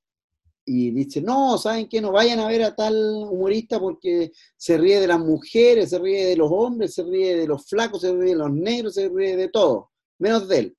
y 0.66 0.90
dicen, 0.92 1.24
no, 1.24 1.58
¿saben 1.58 1.88
qué? 1.88 2.00
No 2.00 2.12
vayan 2.12 2.40
a 2.40 2.46
ver 2.48 2.62
a 2.62 2.74
tal 2.74 2.94
humorista 3.30 3.78
porque 3.78 4.32
se 4.56 4.78
ríe 4.78 4.98
de 5.00 5.06
las 5.06 5.18
mujeres, 5.20 5.90
se 5.90 5.98
ríe 5.98 6.26
de 6.26 6.36
los 6.36 6.50
hombres, 6.50 6.94
se 6.94 7.02
ríe 7.02 7.36
de 7.36 7.46
los 7.46 7.66
flacos, 7.66 8.00
se 8.00 8.12
ríe 8.14 8.30
de 8.30 8.36
los 8.38 8.50
negros, 8.52 8.94
se 8.94 9.08
ríe 9.08 9.36
de 9.36 9.48
todo, 9.48 9.90
menos 10.18 10.48
de 10.48 10.58
él. 10.58 10.76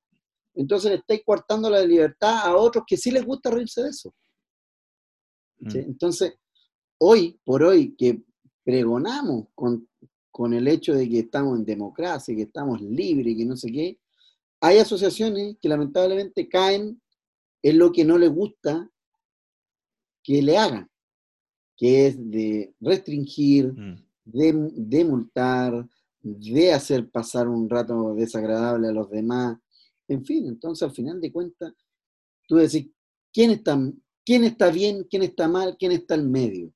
Entonces 0.55 0.91
le 0.91 0.97
estáis 0.97 1.21
coartando 1.23 1.69
la 1.69 1.83
libertad 1.85 2.39
a 2.47 2.55
otros 2.55 2.83
que 2.87 2.97
sí 2.97 3.11
les 3.11 3.25
gusta 3.25 3.51
reírse 3.51 3.83
de 3.83 3.89
eso. 3.89 4.13
¿sí? 5.69 5.77
Mm. 5.79 5.81
Entonces, 5.81 6.33
hoy 6.99 7.39
por 7.43 7.63
hoy 7.63 7.95
que 7.95 8.23
pregonamos 8.63 9.47
con, 9.53 9.87
con 10.31 10.53
el 10.53 10.67
hecho 10.67 10.93
de 10.93 11.07
que 11.07 11.19
estamos 11.19 11.59
en 11.59 11.65
democracia, 11.65 12.35
que 12.35 12.43
estamos 12.43 12.81
libres, 12.81 13.35
que 13.37 13.45
no 13.45 13.55
sé 13.55 13.71
qué, 13.71 13.99
hay 14.61 14.77
asociaciones 14.79 15.57
que 15.61 15.69
lamentablemente 15.69 16.47
caen 16.47 17.01
en 17.61 17.77
lo 17.77 17.91
que 17.91 18.05
no 18.05 18.17
les 18.17 18.29
gusta 18.29 18.89
que 20.23 20.41
le 20.41 20.57
hagan, 20.57 20.89
que 21.77 22.07
es 22.07 22.31
de 22.31 22.73
restringir, 22.79 23.73
Mm. 23.73 23.95
de, 24.25 24.71
de 24.75 25.05
multar, 25.05 25.87
de 26.21 26.73
hacer 26.73 27.09
pasar 27.09 27.47
un 27.47 27.69
rato 27.69 28.15
desagradable 28.15 28.87
a 28.87 28.91
los 28.91 29.09
demás, 29.11 29.59
en 30.07 30.25
fin, 30.25 30.47
entonces 30.47 30.87
al 30.87 30.95
final 30.95 31.21
de 31.21 31.31
cuentas, 31.31 31.73
tú 32.47 32.55
decís, 32.55 32.89
¿quién 33.31 33.51
está, 33.51 33.79
quién 34.25 34.43
está 34.43 34.71
bien, 34.71 35.03
quién 35.09 35.23
está 35.23 35.47
mal, 35.47 35.75
quién 35.77 35.91
está 35.91 36.15
al 36.15 36.27
medio? 36.27 36.71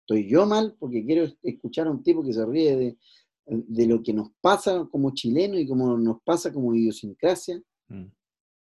¿Estoy 0.00 0.28
yo 0.28 0.46
mal 0.46 0.74
porque 0.78 1.04
quiero 1.04 1.26
escuchar 1.42 1.86
a 1.86 1.90
un 1.90 2.02
tipo 2.02 2.24
que 2.24 2.32
se 2.32 2.44
ríe 2.44 2.76
de, 2.76 2.98
de 3.46 3.86
lo 3.86 4.02
que 4.02 4.12
nos 4.12 4.30
pasa 4.40 4.86
como 4.90 5.12
chilenos 5.14 5.60
y 5.60 5.66
como 5.66 5.96
nos 5.98 6.22
pasa 6.22 6.52
como 6.52 6.74
idiosincrasia? 6.74 7.60
Mm. 7.88 8.06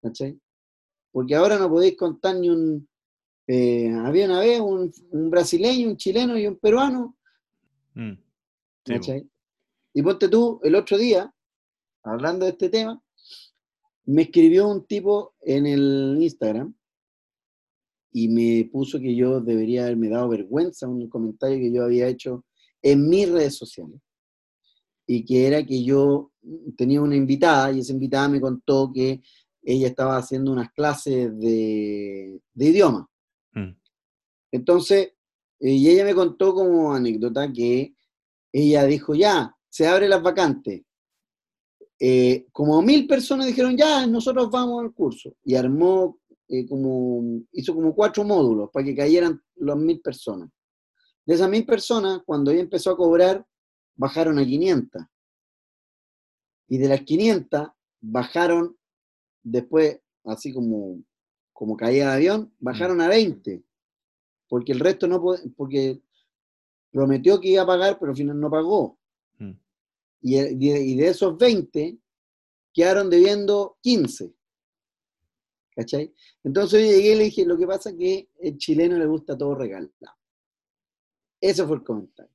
¿cachai? 0.03 0.39
Porque 1.13 1.35
ahora 1.35 1.59
no 1.59 1.69
podéis 1.69 1.97
contar 1.97 2.37
ni 2.37 2.49
un... 2.49 2.89
eh, 3.47 3.91
había 4.05 4.27
una 4.27 4.41
vez 4.41 4.61
un, 4.61 4.91
un 5.11 5.31
brasileño, 5.31 5.89
un 5.91 5.97
chileno 5.97 6.39
y 6.39 6.47
un 6.47 6.57
peruano, 6.57 7.17
Mm. 7.95 8.13
¿cachai? 8.85 9.29
Y 9.93 10.03
ponte 10.03 10.29
tú, 10.29 10.61
el 10.63 10.77
otro 10.77 10.97
día, 10.97 11.35
hablando 12.05 12.45
de 12.47 12.53
este 12.53 12.69
tema, 12.69 13.03
me 14.05 14.23
escribió 14.23 14.69
un 14.69 14.87
tipo 14.87 15.35
en 15.41 15.67
el 15.67 16.17
Instagram 16.21 16.73
y 18.13 18.29
me 18.29 18.69
puso 18.73 19.01
que 19.01 19.15
yo 19.15 19.41
debería 19.41 19.85
haberme 19.85 20.09
dado 20.09 20.29
vergüenza 20.29 20.89
un 20.89 21.09
comentario 21.09 21.59
que 21.59 21.73
yo 21.73 21.83
había 21.85 22.07
hecho 22.07 22.45
en 22.83 23.09
mis 23.09 23.29
redes 23.29 23.57
sociales. 23.57 24.01
Y 25.13 25.25
que 25.25 25.49
era 25.49 25.67
que 25.67 25.83
yo 25.83 26.31
tenía 26.77 27.03
una 27.03 27.17
invitada 27.17 27.73
y 27.73 27.81
esa 27.81 27.93
invitada 27.93 28.29
me 28.29 28.41
contó 28.41 28.93
que 28.95 29.21
ella 29.61 29.89
estaba 29.89 30.17
haciendo 30.17 30.53
unas 30.53 30.71
clases 30.71 31.37
de, 31.37 32.41
de 32.55 32.65
idioma. 32.65 33.11
Mm. 33.53 33.73
Entonces, 34.53 35.09
eh, 35.59 35.73
y 35.73 35.89
ella 35.89 36.05
me 36.05 36.15
contó 36.15 36.55
como 36.55 36.95
anécdota 36.95 37.53
que 37.53 37.93
ella 38.53 38.85
dijo, 38.85 39.17
ya, 39.17 39.53
se 39.69 39.89
abre 39.89 40.09
las 40.09 40.23
vacantes. 40.23 40.83
Eh, 41.99 42.47
como 42.53 42.81
mil 42.81 43.09
personas 43.09 43.47
dijeron, 43.47 43.77
ya, 43.77 44.07
nosotros 44.07 44.49
vamos 44.49 44.81
al 44.81 44.95
curso. 44.95 45.35
Y 45.43 45.57
armó 45.57 46.21
eh, 46.47 46.69
como, 46.69 47.43
hizo 47.51 47.75
como 47.75 47.97
cuatro 47.97 48.23
módulos 48.23 48.71
para 48.73 48.87
que 48.87 48.95
cayeran 48.95 49.43
las 49.57 49.77
mil 49.77 50.01
personas. 50.01 50.49
De 51.27 51.35
esas 51.35 51.51
mil 51.51 51.67
personas, 51.67 52.21
cuando 52.25 52.53
ella 52.53 52.61
empezó 52.61 52.93
a 52.93 52.97
cobrar, 52.97 53.45
bajaron 53.97 54.39
a 54.39 54.45
500. 54.45 55.03
Y 56.69 56.79
de 56.79 56.89
las 56.89 57.01
500, 57.03 57.69
bajaron 58.01 58.77
después, 59.43 60.01
así 60.25 60.53
como, 60.53 61.03
como 61.53 61.77
caída 61.77 62.11
de 62.11 62.15
avión, 62.17 62.55
bajaron 62.59 63.01
a 63.01 63.09
20 63.09 63.63
porque 64.49 64.73
el 64.73 64.81
resto 64.81 65.07
no 65.07 65.21
puede, 65.21 65.49
porque 65.51 66.03
prometió 66.91 67.41
que 67.41 67.51
iba 67.51 67.63
a 67.63 67.67
pagar, 67.67 67.99
pero 68.01 68.11
al 68.11 68.17
final 68.17 68.39
no 68.41 68.51
pagó. 68.51 68.99
Mm. 69.39 69.53
Y, 70.23 70.35
de- 70.41 70.81
y 70.83 70.97
de 70.97 71.07
esos 71.07 71.39
20, 71.39 71.97
quedaron 72.75 73.09
debiendo 73.09 73.79
15. 73.81 74.35
¿Cachai? 75.77 76.13
Entonces 76.43 76.81
yo 76.83 76.87
llegué 76.93 77.13
y 77.13 77.19
le 77.19 77.25
dije, 77.25 77.47
lo 77.47 77.57
que 77.57 77.67
pasa 77.67 77.91
es 77.91 77.97
que 77.97 78.29
el 78.41 78.59
chileno 78.59 78.99
le 78.99 79.07
gusta 79.07 79.39
todo 79.39 79.55
regalado. 79.55 79.91
Ese 81.41 81.65
fue 81.65 81.77
el 81.77 81.85
comentario. 81.85 82.33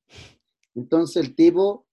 Entonces 0.76 1.24
el 1.24 1.34
tipo, 1.34 1.86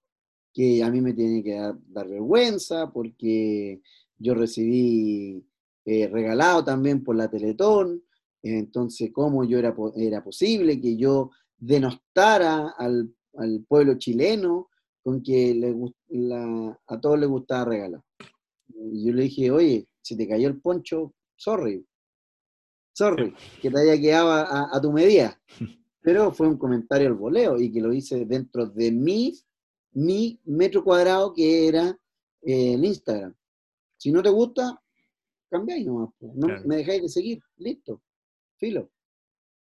que 0.54 0.84
a 0.84 0.92
mí 0.92 1.02
me 1.02 1.14
tiene 1.14 1.42
que 1.44 1.56
dar, 1.56 1.76
dar 1.88 2.08
vergüenza, 2.08 2.92
porque 2.92 3.82
yo 4.20 4.36
recibí 4.36 5.44
eh, 5.86 6.08
regalado 6.08 6.64
también 6.64 7.04
por 7.04 7.16
la 7.16 7.30
Teletón, 7.30 8.04
entonces, 8.44 9.12
¿cómo 9.14 9.46
yo 9.46 9.58
era, 9.58 9.74
era 9.96 10.24
posible 10.24 10.80
que 10.82 10.98
yo 10.98 11.32
denostara 11.58 12.74
al, 12.78 13.16
al 13.36 13.64
pueblo 13.68 13.98
chileno 13.98 14.70
con 15.02 15.24
que 15.24 15.54
le, 15.56 15.72
gus- 15.72 15.96
la- 16.10 16.78
a 16.88 17.00
todos 17.02 17.18
les 17.20 17.30
gustaba 17.30 17.66
regalar? 17.66 18.02
Y 18.76 19.06
yo 19.08 19.14
le 19.14 19.24
dije, 19.24 19.50
oye, 19.50 19.88
si 20.02 20.18
te 20.18 20.28
cayó 20.28 20.50
el 20.50 20.60
poncho, 20.60 21.14
sorry. 21.38 21.86
Sorry, 22.96 23.34
que 23.62 23.72
te 23.72 23.80
haya 23.80 24.00
quedado 24.00 24.30
a 24.32 24.80
tu 24.82 24.92
medida. 24.92 25.40
Pero 26.04 26.32
fue 26.34 26.48
un 26.48 26.58
comentario 26.58 27.08
al 27.08 27.14
voleo 27.14 27.60
y 27.60 27.72
que 27.72 27.82
lo 27.82 27.94
hice 27.94 28.26
dentro 28.26 28.66
de 28.68 28.92
mi, 28.92 29.34
mi 29.94 30.40
metro 30.46 30.84
cuadrado 30.84 31.34
que 31.34 31.68
era 31.68 31.98
eh, 32.42 32.74
el 32.74 32.84
Instagram. 32.86 33.34
Si 33.98 34.12
no 34.12 34.22
te 34.22 34.30
gusta, 34.30 34.82
cambiáis 35.50 35.86
nomás. 35.86 36.10
po. 36.20 36.32
No 36.36 36.48
Claro. 36.48 36.64
me 36.66 36.78
dejáis 36.78 37.02
de 37.04 37.10
seguir, 37.10 37.42
listo, 37.58 38.02
filo. 38.58 38.92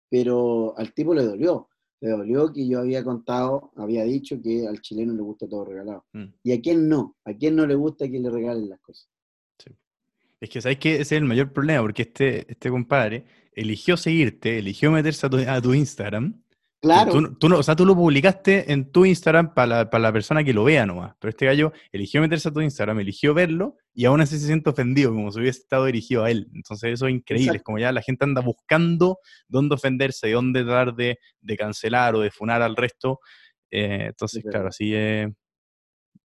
Pero 0.09 0.73
al 0.77 0.93
tipo 0.93 1.13
le 1.13 1.23
dolió. 1.23 1.67
Le 2.01 2.11
dolió 2.11 2.53
que 2.53 2.65
yo 2.65 2.79
había 2.79 3.03
contado, 3.03 3.73
había 3.75 4.05
dicho 4.05 4.41
que 4.41 4.65
al 4.65 4.79
chileno 4.79 5.13
le 5.13 5.21
gusta 5.21 5.49
todo 5.49 5.65
regalado. 5.65 6.05
Mm. 6.13 6.25
¿Y 6.43 6.51
a 6.53 6.61
quién 6.61 6.87
no? 6.87 7.17
¿A 7.25 7.33
quién 7.33 7.57
no 7.57 7.67
le 7.67 7.75
gusta 7.75 8.09
que 8.09 8.19
le 8.19 8.29
regalen 8.29 8.69
las 8.69 8.79
cosas? 8.79 9.09
Es 10.39 10.49
que 10.49 10.61
sabes 10.61 10.79
que 10.79 10.93
ese 10.93 11.01
es 11.01 11.11
el 11.11 11.25
mayor 11.25 11.51
problema, 11.51 11.81
porque 11.81 12.03
este, 12.03 12.49
este 12.49 12.69
compadre 12.69 13.25
eligió 13.59 13.97
seguirte, 13.97 14.57
eligió 14.59 14.91
meterse 14.91 15.27
a 15.27 15.29
tu, 15.29 15.37
a 15.37 15.61
tu 15.61 15.73
Instagram. 15.73 16.41
Claro, 16.81 17.11
Tú, 17.11 17.35
tú 17.35 17.49
no, 17.49 17.57
o 17.57 17.63
sea, 17.63 17.75
tú 17.75 17.85
lo 17.85 17.93
publicaste 17.93 18.71
en 18.71 18.89
tu 18.89 19.05
Instagram 19.05 19.53
para 19.53 19.67
la, 19.67 19.89
para 19.89 20.01
la 20.01 20.13
persona 20.13 20.45
que 20.45 20.53
lo 20.53 20.63
vea 20.63 20.85
nomás. 20.85 21.13
Pero 21.19 21.29
este 21.29 21.45
gallo 21.45 21.73
eligió 21.91 22.21
meterse 22.21 22.47
a 22.47 22.53
tu 22.53 22.61
Instagram, 22.61 23.01
eligió 23.01 23.33
verlo 23.33 23.75
y 23.93 24.05
aún 24.05 24.21
así 24.21 24.39
se 24.39 24.45
siente 24.45 24.69
ofendido, 24.69 25.13
como 25.13 25.29
si 25.29 25.41
hubiese 25.41 25.59
estado 25.59 25.85
dirigido 25.85 26.23
a 26.23 26.31
él. 26.31 26.49
Entonces 26.53 26.93
eso 26.93 27.07
es 27.07 27.13
increíble. 27.13 27.57
Es 27.57 27.63
como 27.63 27.79
ya 27.79 27.91
la 27.91 28.01
gente 28.01 28.23
anda 28.23 28.41
buscando 28.41 29.19
dónde 29.49 29.75
ofenderse, 29.75 30.31
dónde 30.31 30.63
tratar 30.63 30.95
de, 30.95 31.19
de 31.41 31.57
cancelar 31.57 32.15
o 32.15 32.21
de 32.21 32.31
funar 32.31 32.61
al 32.61 32.77
resto. 32.77 33.19
Eh, 33.69 34.05
entonces, 34.07 34.45
Es 34.45 34.49
claro, 34.49 34.69
así 34.69 34.93
eh, 34.95 35.33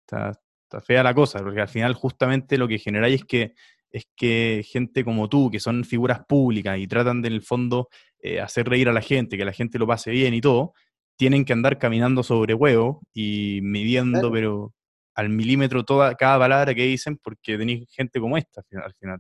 está, 0.02 0.40
está 0.70 0.82
fea 0.82 1.02
la 1.02 1.16
cosa, 1.16 1.40
porque 1.40 1.62
al 1.62 1.68
final 1.68 1.96
justamente 1.96 2.60
lo 2.60 2.68
que 2.68 2.78
generáis 2.78 3.22
es 3.22 3.26
que 3.26 3.56
es 3.94 4.06
que 4.16 4.66
gente 4.68 5.06
como 5.06 5.30
tú, 5.30 5.50
que 5.52 5.60
son 5.62 5.86
figuras 5.86 6.26
públicas 6.28 6.78
y 6.80 6.88
tratan 6.88 7.22
de, 7.22 7.28
en 7.30 7.36
el 7.36 7.42
fondo 7.44 7.88
eh, 8.20 8.42
hacer 8.42 8.68
reír 8.68 8.90
a 8.90 8.94
la 8.94 9.02
gente, 9.02 9.38
que 9.38 9.46
la 9.46 9.54
gente 9.54 9.78
lo 9.80 9.86
pase 9.88 10.10
bien 10.12 10.34
y 10.34 10.42
todo, 10.42 10.74
tienen 11.16 11.46
que 11.46 11.54
andar 11.54 11.78
caminando 11.78 12.24
sobre 12.24 12.54
huevo 12.56 13.02
y 13.14 13.60
midiendo, 13.62 14.20
Claro. 14.20 14.32
pero 14.34 14.74
al 15.16 15.30
milímetro 15.30 15.86
toda, 15.86 16.16
cada 16.16 16.40
palabra 16.40 16.74
que 16.74 16.84
dicen, 16.86 17.18
porque 17.24 17.56
tenéis 17.58 17.88
gente 17.92 18.20
como 18.20 18.36
esta 18.36 18.62
al 18.62 18.66
final- 18.66 18.86
al 18.86 18.94
final. 18.96 19.20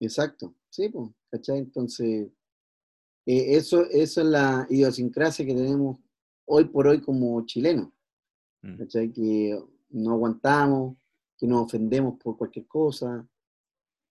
exacto. 0.00 0.54
Sí, 0.68 0.90
pues, 0.90 1.10
¿cachai? 1.30 1.58
Entonces, 1.58 2.28
eh, 3.26 3.56
eso, 3.56 3.86
eso 3.90 4.20
es 4.20 4.26
la 4.26 4.66
idiosincrasia 4.68 5.46
que 5.46 5.54
tenemos 5.54 5.98
hoy 6.46 6.66
por 6.66 6.86
hoy 6.86 7.00
como 7.00 7.44
chilenos. 7.46 7.88
Mm. 8.62 8.76
¿cachai? 8.78 9.10
Que 9.12 9.58
no 9.90 10.10
aguantamos, 10.12 10.96
que 11.38 11.46
nos 11.46 11.62
ofendemos 11.62 12.18
por 12.22 12.36
cualquier 12.36 12.66
cosa. 12.66 13.26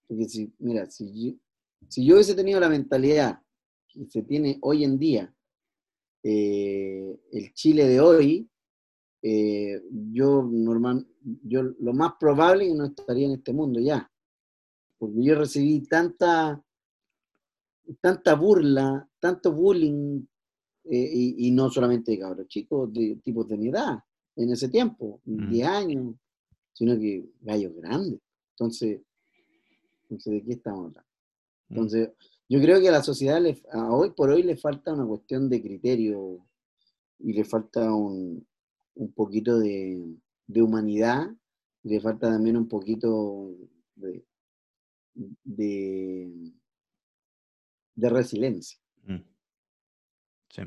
Porque 0.07 0.25
si, 0.29 0.53
mira, 0.59 0.85
si 0.89 1.31
yo, 1.31 1.37
si 1.87 2.05
yo 2.05 2.15
hubiese 2.15 2.35
tenido 2.35 2.59
la 2.59 2.69
mentalidad 2.69 3.39
que 3.87 4.05
se 4.07 4.23
tiene 4.23 4.57
hoy 4.61 4.83
en 4.83 4.97
día, 4.97 5.33
eh, 6.23 7.19
el 7.31 7.53
Chile 7.53 7.87
de 7.87 7.99
hoy, 7.99 8.49
eh, 9.21 9.81
yo 10.11 10.43
normal, 10.43 11.07
yo 11.43 11.63
lo 11.63 11.93
más 11.93 12.13
probable 12.19 12.65
es 12.65 12.71
que 12.71 12.77
no 12.77 12.85
estaría 12.85 13.25
en 13.25 13.33
este 13.33 13.53
mundo 13.53 13.79
ya. 13.79 14.11
Porque 14.97 15.23
yo 15.23 15.35
recibí 15.35 15.81
tanta, 15.81 16.63
tanta 18.01 18.35
burla, 18.35 19.07
tanto 19.19 19.51
bullying, 19.51 20.25
eh, 20.85 21.09
y, 21.13 21.47
y 21.47 21.51
no 21.51 21.69
solamente 21.71 22.11
de 22.11 22.19
cabros 22.19 22.47
chicos, 22.47 22.93
de 22.93 23.19
tipos 23.23 23.47
de 23.47 23.57
mi 23.57 23.69
edad, 23.69 23.97
en 24.35 24.51
ese 24.51 24.69
tiempo, 24.69 25.21
Mm. 25.25 25.49
10 25.49 25.67
años, 25.67 26.15
sino 26.73 26.97
que 26.99 27.25
gallos 27.41 27.73
grandes. 27.75 28.19
Entonces, 28.51 29.01
entonces, 30.09 30.33
¿de 30.33 30.43
qué 30.43 30.53
estamos 30.53 30.79
hablando? 30.87 31.01
Mm. 31.69 31.75
Entonces, 31.75 32.09
yo 32.49 32.61
creo 32.61 32.81
que 32.81 32.89
a 32.89 32.93
la 32.93 33.03
sociedad 33.03 33.41
le- 33.41 33.61
a 33.73 33.91
hoy 33.93 34.11
por 34.11 34.29
hoy 34.31 34.43
le 34.43 34.57
falta 34.57 34.93
una 34.93 35.05
cuestión 35.05 35.49
de 35.49 35.61
criterio 35.61 36.39
y 37.19 37.33
le 37.33 37.45
falta 37.45 37.93
un, 37.93 38.47
un 38.95 39.13
poquito 39.13 39.59
de, 39.59 40.15
de 40.47 40.61
humanidad, 40.61 41.27
y 41.83 41.89
le 41.89 42.01
falta 42.01 42.29
también 42.31 42.57
un 42.57 42.67
poquito 42.67 43.51
de, 43.95 44.25
de, 45.43 46.51
de 47.95 48.09
resiliencia. 48.09 48.79
Mm. 49.07 49.21
Sí. 50.49 50.61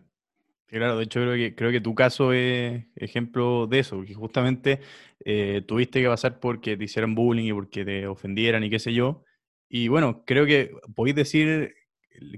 Sí, 0.68 0.76
Claro, 0.78 0.98
de 0.98 1.04
hecho 1.04 1.20
creo 1.20 1.34
que, 1.34 1.54
creo 1.56 1.72
que 1.72 1.80
tu 1.82 1.94
caso 1.94 2.32
es 2.32 2.86
ejemplo 2.96 3.66
de 3.68 3.80
eso, 3.80 4.02
que 4.04 4.14
justamente 4.14 4.80
eh, 5.24 5.62
tuviste 5.66 6.02
que 6.02 6.08
pasar 6.08 6.40
porque 6.40 6.76
te 6.76 6.84
hicieran 6.84 7.14
bullying 7.14 7.46
y 7.46 7.52
porque 7.54 7.84
te 7.84 8.06
ofendieran 8.08 8.64
y 8.64 8.70
qué 8.70 8.78
sé 8.80 8.94
yo. 8.94 9.24
Y 9.68 9.88
bueno, 9.88 10.24
creo 10.26 10.46
que 10.46 10.70
podéis 10.94 11.16
decir, 11.16 11.74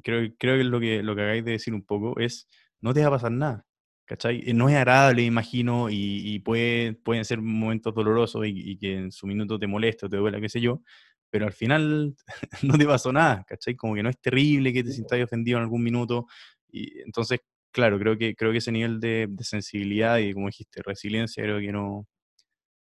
creo, 0.02 0.30
creo 0.38 0.56
que 0.58 0.64
lo 0.64 0.80
que 0.80 1.02
lo 1.02 1.14
que 1.16 1.22
hagáis 1.22 1.44
de 1.44 1.52
decir 1.52 1.74
un 1.74 1.82
poco 1.84 2.18
es, 2.20 2.48
no 2.80 2.92
te 2.94 3.00
va 3.02 3.08
a 3.08 3.10
pasar 3.12 3.32
nada, 3.32 3.66
¿cachai? 4.06 4.42
Eh, 4.46 4.54
No 4.54 4.68
es 4.68 4.76
agradable, 4.76 5.22
imagino, 5.22 5.90
y, 5.90 5.94
y 6.34 6.38
puede, 6.40 6.94
pueden 6.94 7.24
ser 7.24 7.40
momentos 7.40 7.94
dolorosos 7.94 8.46
y, 8.46 8.52
y 8.72 8.78
que 8.78 8.96
en 8.96 9.12
su 9.12 9.26
minuto 9.26 9.58
te 9.58 9.66
moleste 9.66 10.06
o 10.06 10.08
te 10.08 10.16
duela, 10.16 10.40
qué 10.40 10.48
sé 10.48 10.60
yo, 10.60 10.82
pero 11.30 11.46
al 11.46 11.52
final 11.52 12.16
no 12.62 12.76
te 12.78 12.86
pasó 12.86 13.12
nada, 13.12 13.44
¿cachai? 13.46 13.76
Como 13.76 13.94
que 13.94 14.02
no 14.02 14.10
es 14.10 14.20
terrible 14.20 14.72
que 14.72 14.82
te 14.84 14.92
sintáis 14.92 15.24
ofendido 15.24 15.58
en 15.58 15.64
algún 15.64 15.82
minuto. 15.82 16.26
Y 16.68 17.00
entonces, 17.02 17.40
claro, 17.72 17.98
creo 17.98 18.16
que, 18.18 18.34
creo 18.34 18.50
que 18.52 18.58
ese 18.58 18.72
nivel 18.72 18.98
de, 19.00 19.26
de 19.30 19.44
sensibilidad 19.44 20.18
y, 20.18 20.32
como 20.32 20.46
dijiste, 20.46 20.82
resiliencia, 20.84 21.42
creo 21.44 21.60
que 21.60 21.70
no 21.72 22.06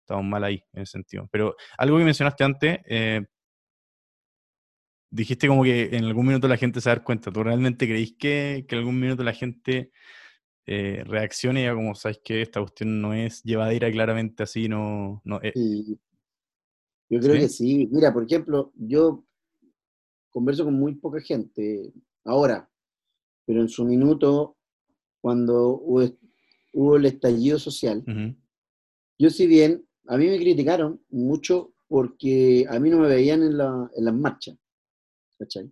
estamos 0.03 0.24
mal 0.24 0.44
ahí 0.44 0.62
en 0.72 0.82
ese 0.82 0.92
sentido. 0.92 1.28
Pero 1.30 1.57
algo 1.76 1.99
que 1.99 2.05
mencionaste 2.05 2.44
antes, 2.44 2.78
eh, 2.86 3.22
dijiste 5.11 5.49
como 5.49 5.65
que 5.65 5.97
en 5.97 6.05
algún 6.05 6.27
minuto 6.27 6.49
la 6.49 6.57
gente 6.57 6.81
se 6.81 6.89
va 6.89 6.93
a 6.93 6.97
dar 6.97 7.05
cuenta. 7.05 7.31
¿Tú 7.33 7.43
realmente 7.43 7.87
creís 7.87 8.15
que, 8.19 8.65
que 8.69 8.75
en 8.75 8.79
algún 8.81 9.01
minuto 9.01 9.23
la 9.25 9.33
gente 9.35 9.91
eh, 10.67 11.05
reaccione 11.07 11.61
y 11.61 11.63
diga 11.65 11.75
como, 11.75 11.95
sabes 11.95 12.21
que 12.25 12.43
esta 12.43 12.61
cuestión 12.61 13.01
no 13.01 13.15
es 13.15 13.43
llevadera 13.45 13.91
claramente 13.91 14.43
así, 14.45 14.69
no... 14.69 15.23
no 15.25 15.41
eh, 15.43 15.53
yo 17.11 17.21
creo 17.21 17.35
¿Sí? 17.35 17.41
que 17.41 17.49
sí. 17.49 17.89
Mira, 17.91 18.13
por 18.13 18.25
ejemplo, 18.25 18.73
yo 18.77 19.25
converso 20.31 20.65
con 20.65 20.75
muy 20.75 20.95
poca 20.95 21.21
gente 21.21 21.93
ahora, 22.25 22.69
pero 23.47 23.61
en 23.61 23.69
su 23.69 23.85
minuto, 23.85 24.57
cuando 25.21 25.79
hubo, 25.79 26.03
hubo 26.75 26.97
el 26.97 27.07
estallido 27.07 27.59
social, 27.59 28.05
ujú, 28.07 28.37
yo 29.19 29.31
si 29.31 29.47
bien, 29.47 29.85
a 30.07 30.17
mí 30.17 30.27
me 30.27 30.39
criticaron 30.39 31.01
mucho 31.11 31.73
porque 31.89 32.67
a 32.69 32.79
mí 32.79 32.91
no 32.91 32.99
me 32.99 33.09
veían 33.09 33.43
en, 33.43 33.57
la- 33.59 33.91
en 33.97 34.05
las 34.05 34.15
marchas, 34.15 34.57
¿cachai? 35.39 35.70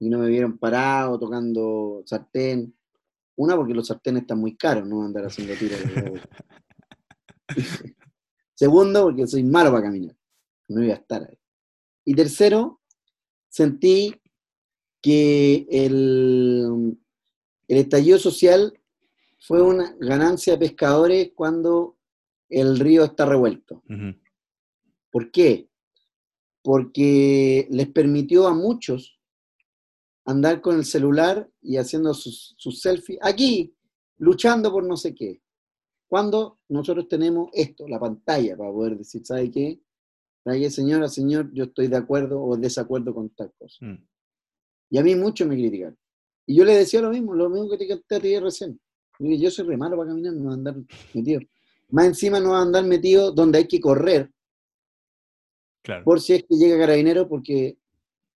Y 0.00 0.08
no 0.08 0.18
me 0.18 0.28
vieron 0.28 0.58
parado, 0.58 1.18
tocando 1.18 2.02
sartén. 2.06 2.74
Una, 3.36 3.56
porque 3.56 3.74
los 3.74 3.86
sartenes 3.86 4.22
están 4.22 4.40
muy 4.40 4.56
caros, 4.56 4.86
no 4.86 5.02
andar 5.04 5.26
haciendo 5.26 5.54
tiros. 5.54 5.78
Segundo, 8.54 9.04
porque 9.04 9.26
soy 9.26 9.44
malo 9.44 9.70
para 9.70 9.84
caminar. 9.84 10.16
No 10.68 10.82
iba 10.82 10.94
a 10.94 10.98
estar 10.98 11.22
ahí. 11.22 11.38
Y 12.04 12.14
tercero, 12.14 12.80
sentí 13.48 14.20
que 15.00 15.66
el, 15.70 16.98
el 17.68 17.78
estallido 17.78 18.18
social 18.18 18.78
fue 19.38 19.62
una 19.62 19.94
ganancia 20.00 20.54
de 20.54 20.58
pescadores 20.58 21.30
cuando 21.34 21.96
el 22.48 22.78
río 22.78 23.04
está 23.04 23.26
revuelto. 23.26 23.82
¿Por 25.10 25.30
qué? 25.30 25.67
Porque 26.62 27.66
les 27.70 27.88
permitió 27.88 28.46
a 28.46 28.54
muchos 28.54 29.18
andar 30.24 30.60
con 30.60 30.76
el 30.76 30.84
celular 30.84 31.48
y 31.62 31.76
haciendo 31.78 32.12
sus, 32.12 32.54
sus 32.58 32.80
selfies 32.80 33.18
aquí, 33.22 33.74
luchando 34.18 34.70
por 34.70 34.84
no 34.84 34.96
sé 34.96 35.14
qué. 35.14 35.40
Cuando 36.06 36.58
nosotros 36.68 37.08
tenemos 37.08 37.50
esto, 37.52 37.86
la 37.88 37.98
pantalla, 38.00 38.56
para 38.56 38.70
poder 38.72 38.98
decir, 38.98 39.24
¿sabe 39.24 39.50
qué? 39.50 39.80
¿Sabe 40.44 40.60
qué, 40.60 40.70
señora, 40.70 41.08
señor? 41.08 41.50
Yo 41.52 41.64
estoy 41.64 41.88
de 41.88 41.96
acuerdo 41.96 42.42
o 42.42 42.56
desacuerdo 42.56 43.14
con 43.14 43.30
tal 43.30 43.52
cosa. 43.58 43.84
mm, 43.84 44.06
Y 44.90 44.98
a 44.98 45.02
mí 45.02 45.14
muchos 45.14 45.46
me 45.46 45.54
criticaron. 45.54 45.96
Y 46.46 46.56
yo 46.56 46.64
le 46.64 46.74
decía 46.76 47.02
lo 47.02 47.10
mismo, 47.10 47.34
lo 47.34 47.50
mismo 47.50 47.68
que 47.70 47.76
te 47.76 48.14
a 48.14 48.20
ti 48.20 48.38
recién. 48.38 48.80
Yo 49.18 49.50
soy 49.50 49.66
re 49.66 49.76
malo 49.76 49.96
para 49.96 50.08
caminar, 50.08 50.32
no 50.32 50.44
voy 50.44 50.50
a 50.50 50.54
andar 50.54 50.76
metido. 51.12 51.40
Más 51.90 52.06
encima 52.06 52.40
no 52.40 52.50
voy 52.50 52.58
a 52.58 52.62
andar 52.62 52.84
metido 52.84 53.32
donde 53.32 53.58
hay 53.58 53.68
que 53.68 53.80
correr, 53.80 54.30
claro. 55.88 56.04
por 56.04 56.20
si 56.20 56.34
es 56.34 56.44
que 56.44 56.56
llega 56.56 56.78
carabinero, 56.78 57.26
porque 57.26 57.78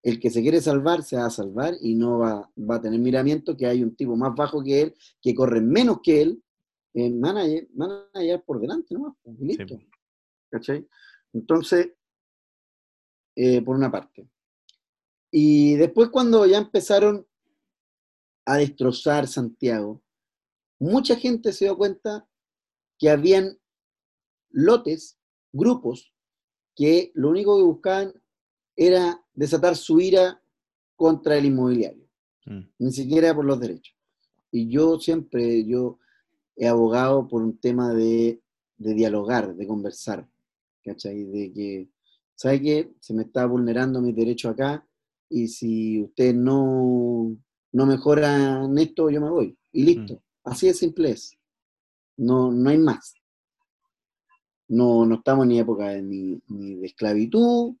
el 0.01 0.19
que 0.19 0.31
se 0.31 0.41
quiere 0.41 0.59
salvar 0.59 1.03
se 1.03 1.17
va 1.17 1.27
a 1.27 1.29
salvar 1.29 1.75
y 1.79 1.93
no 1.93 2.17
va, 2.17 2.49
va 2.57 2.75
a 2.75 2.81
tener 2.81 2.99
miramiento 2.99 3.55
que 3.55 3.67
hay 3.67 3.83
un 3.83 3.95
tipo 3.95 4.15
más 4.15 4.35
bajo 4.35 4.63
que 4.63 4.81
él, 4.81 4.95
que 5.21 5.35
corre 5.35 5.61
menos 5.61 5.99
que 6.03 6.21
él, 6.21 6.43
eh, 6.95 7.11
a 7.23 8.19
llegar 8.19 8.43
por 8.43 8.59
delante, 8.59 8.95
¿no? 8.95 9.17
Y 9.39 9.45
listo. 9.45 9.77
Sí. 9.77 9.89
¿Cachai? 10.49 10.87
Entonces, 11.31 11.93
eh, 13.35 13.61
por 13.61 13.75
una 13.75 13.91
parte. 13.91 14.27
Y 15.31 15.75
después 15.75 16.09
cuando 16.09 16.45
ya 16.45 16.57
empezaron 16.57 17.25
a 18.45 18.57
destrozar 18.57 19.27
Santiago, 19.27 20.03
mucha 20.79 21.15
gente 21.15 21.53
se 21.53 21.65
dio 21.65 21.77
cuenta 21.77 22.27
que 22.99 23.09
habían 23.09 23.57
lotes, 24.49 25.17
grupos, 25.51 26.12
que 26.75 27.11
lo 27.15 27.29
único 27.29 27.57
que 27.57 27.63
buscaban 27.63 28.13
era 28.75 29.23
desatar 29.33 29.75
su 29.75 29.99
ira 29.99 30.41
contra 30.95 31.37
el 31.37 31.45
inmobiliario, 31.45 32.07
mm, 32.45 32.61
ni 32.79 32.91
siquiera 32.91 33.33
por 33.35 33.45
los 33.45 33.59
derechos. 33.59 33.95
Y 34.51 34.69
yo 34.69 34.99
siempre, 34.99 35.65
yo 35.65 35.99
he 36.55 36.67
abogado 36.67 37.27
por 37.27 37.41
un 37.41 37.57
tema 37.57 37.93
de, 37.93 38.41
de 38.77 38.93
dialogar, 38.93 39.55
de 39.55 39.67
conversar, 39.67 40.27
¿cachai? 40.83 41.23
De 41.23 41.51
que, 41.51 41.89
¿sabe 42.35 42.61
qué? 42.61 42.93
Se 42.99 43.13
me 43.13 43.23
está 43.23 43.45
vulnerando 43.45 44.01
mis 44.01 44.15
derechos 44.15 44.51
acá 44.51 44.85
y 45.29 45.47
si 45.47 46.01
ustedes 46.01 46.35
no, 46.35 47.35
no 47.71 47.85
mejoran 47.85 48.77
esto, 48.77 49.09
yo 49.09 49.19
me 49.19 49.29
voy. 49.29 49.57
Y 49.71 49.83
listo. 49.83 50.21
Así 50.43 50.67
de 50.67 50.73
simple 50.73 51.11
es. 51.11 51.37
No, 52.17 52.51
no 52.51 52.69
hay 52.69 52.77
más. 52.77 53.15
No, 54.67 55.05
no 55.05 55.15
estamos 55.15 55.45
en 55.45 55.51
época 55.53 55.89
de, 55.89 56.01
ni, 56.01 56.41
ni 56.47 56.75
de 56.75 56.85
esclavitud, 56.87 57.75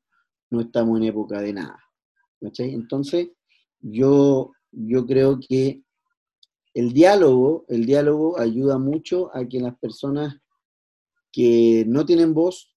no 0.49 0.61
estamos 0.61 0.97
en 0.97 1.05
época 1.05 1.41
de 1.41 1.53
nada. 1.53 1.79
¿cachai? 2.43 2.73
Entonces, 2.73 3.29
yo, 3.79 4.51
yo 4.71 5.05
creo 5.05 5.39
que 5.39 5.81
el 6.73 6.91
diálogo, 6.91 7.65
el 7.69 7.85
diálogo 7.85 8.39
ayuda 8.39 8.77
mucho 8.77 9.35
a 9.35 9.47
que 9.47 9.59
las 9.59 9.77
personas 9.77 10.35
que 11.31 11.85
no 11.87 12.05
tienen 12.05 12.33
voz 12.33 12.75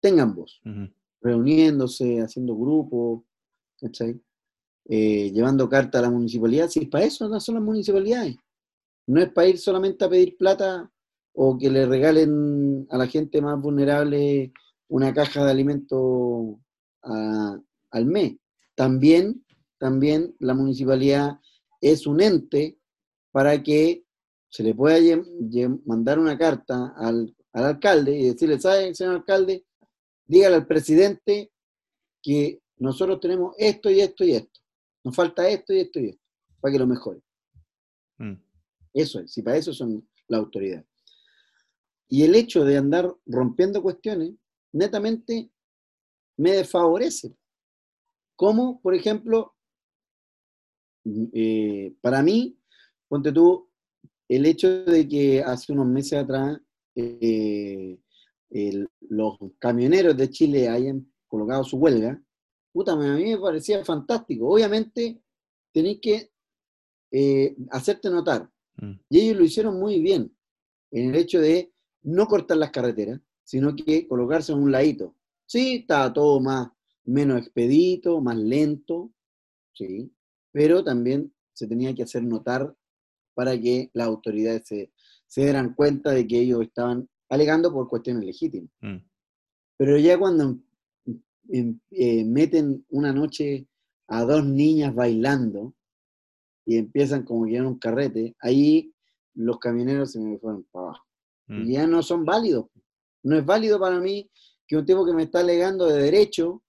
tengan 0.00 0.34
voz, 0.34 0.60
ujú, 0.64 0.88
reuniéndose, 1.20 2.20
haciendo 2.20 2.56
grupos, 2.56 3.22
¿cachai? 3.78 4.20
Eh, 4.86 5.30
llevando 5.30 5.68
carta 5.68 5.98
a 5.98 6.02
la 6.02 6.10
municipalidad, 6.10 6.68
si 6.68 6.80
es 6.80 6.88
para 6.88 7.04
eso 7.04 7.28
no 7.28 7.38
son 7.38 7.56
las 7.56 7.64
municipalidades, 7.64 8.36
no 9.06 9.20
es 9.20 9.30
para 9.30 9.48
ir 9.48 9.58
solamente 9.58 10.04
a 10.04 10.08
pedir 10.08 10.36
plata 10.36 10.90
o 11.32 11.56
que 11.58 11.70
le 11.70 11.86
regalen 11.86 12.86
a 12.90 12.98
la 12.98 13.06
gente 13.06 13.40
más 13.40 13.60
vulnerable 13.60 14.52
una 14.88 15.14
caja 15.14 15.44
de 15.44 15.50
alimentos 15.50 16.56
al 17.02 18.06
mes. 18.06 18.36
También, 18.74 19.44
también 19.78 20.34
la 20.38 20.54
municipalidad 20.54 21.38
es 21.80 22.06
un 22.06 22.20
ente 22.20 22.78
para 23.30 23.62
que 23.62 24.04
se 24.48 24.62
le 24.62 24.74
pueda 24.74 24.98
mandar 25.86 26.18
una 26.18 26.36
carta 26.36 26.92
al, 26.96 27.34
al 27.52 27.64
alcalde 27.64 28.18
y 28.18 28.24
decirle, 28.26 28.58
¿sabe, 28.58 28.94
señor 28.94 29.16
alcalde? 29.16 29.64
Dígale 30.26 30.56
al 30.56 30.66
presidente 30.66 31.52
que 32.22 32.60
nosotros 32.78 33.20
tenemos 33.20 33.54
esto 33.58 33.90
y 33.90 34.00
esto 34.00 34.24
y 34.24 34.32
esto. 34.32 34.60
Nos 35.04 35.14
falta 35.14 35.48
esto 35.48 35.72
y 35.72 35.80
esto 35.80 36.00
y 36.00 36.08
esto, 36.10 36.22
para 36.60 36.72
que 36.72 36.78
lo 36.78 36.86
mejore. 36.86 37.20
mm, 38.18 38.34
Eso 38.92 39.20
es, 39.20 39.32
si 39.32 39.42
para 39.42 39.56
eso 39.56 39.72
son 39.72 40.06
la 40.28 40.38
autoridad. 40.38 40.84
Y 42.10 42.24
el 42.24 42.34
hecho 42.34 42.64
de 42.64 42.76
andar 42.76 43.14
rompiendo 43.24 43.80
cuestiones, 43.82 44.32
netamente 44.72 45.50
me 46.36 46.52
desfavorece. 46.52 47.34
Como, 48.36 48.80
por 48.80 48.94
ejemplo, 48.94 49.54
eh, 51.32 51.94
para 52.00 52.22
mí, 52.22 52.58
ponte 53.08 53.32
tú, 53.32 53.68
el 54.28 54.46
hecho 54.46 54.84
de 54.84 55.08
que 55.08 55.42
hace 55.42 55.72
unos 55.72 55.86
meses 55.86 56.14
atrás 56.22 56.58
eh, 56.96 57.98
el- 58.50 58.88
los 59.08 59.38
camioneros 59.58 60.16
de 60.16 60.28
Chile 60.30 60.68
hayan 60.68 61.10
colocado 61.28 61.62
su 61.64 61.76
huelga, 61.78 62.20
puta, 62.72 62.92
a 62.92 62.96
mí 62.96 63.24
me 63.30 63.38
parecía 63.38 63.84
fantástico. 63.84 64.48
Obviamente, 64.48 65.20
tenéis 65.72 66.00
que 66.02 66.30
eh, 67.12 67.56
hacerte 67.70 68.10
notar. 68.10 68.48
mm, 68.76 68.92
Y 69.10 69.20
ellos 69.20 69.36
lo 69.38 69.44
hicieron 69.44 69.78
muy 69.80 70.00
bien 70.00 70.36
en 70.92 71.10
el 71.10 71.16
hecho 71.16 71.40
de 71.40 71.69
no 72.02 72.26
cortar 72.26 72.56
las 72.56 72.70
carreteras, 72.70 73.20
sino 73.44 73.74
que 73.74 74.06
colocarse 74.06 74.52
en 74.52 74.58
un 74.62 74.72
ladito. 74.72 75.14
Sí, 75.46 75.76
estaba 75.80 76.12
todo 76.12 76.40
más, 76.40 76.68
menos 77.04 77.38
expedito, 77.40 78.20
más 78.20 78.36
lento, 78.36 79.12
sí, 79.74 80.12
pero 80.52 80.84
también 80.84 81.32
se 81.52 81.66
tenía 81.66 81.94
que 81.94 82.04
hacer 82.04 82.22
notar 82.22 82.74
para 83.34 83.58
que 83.60 83.90
las 83.94 84.06
autoridades 84.06 84.62
se, 84.66 84.92
se 85.26 85.42
dieran 85.42 85.74
cuenta 85.74 86.10
de 86.12 86.26
que 86.26 86.40
ellos 86.40 86.62
estaban 86.62 87.08
alegando 87.28 87.72
por 87.72 87.88
cuestiones 87.88 88.24
legítimas. 88.24 88.70
mm, 88.80 88.96
Pero 89.76 89.96
ya 89.98 90.18
cuando 90.18 90.58
em- 91.48 91.80
eh, 91.90 92.24
meten 92.24 92.84
una 92.90 93.12
noche 93.12 93.66
a 94.08 94.24
dos 94.24 94.44
niñas 94.44 94.94
bailando 94.94 95.74
y 96.66 96.76
empiezan 96.76 97.24
como 97.24 97.46
que 97.46 97.56
en 97.56 97.66
un 97.66 97.78
carrete, 97.78 98.36
ahí 98.40 98.92
los 99.34 99.58
camioneros 99.58 100.12
se 100.12 100.20
me 100.20 100.38
fueron 100.38 100.64
para 100.70 100.86
abajo. 100.86 101.06
Mm. 101.50 101.70
Ya 101.70 101.86
no 101.86 102.02
son 102.02 102.24
válidos. 102.24 102.66
No 103.22 103.36
es 103.36 103.44
válido 103.44 103.78
para 103.78 104.00
mí 104.00 104.30
que 104.66 104.76
un 104.76 104.84
tipo 104.86 105.04
que 105.04 105.12
me 105.12 105.24
está 105.24 105.40
alegando 105.40 105.86
de 105.86 106.00
derecho 106.02 106.62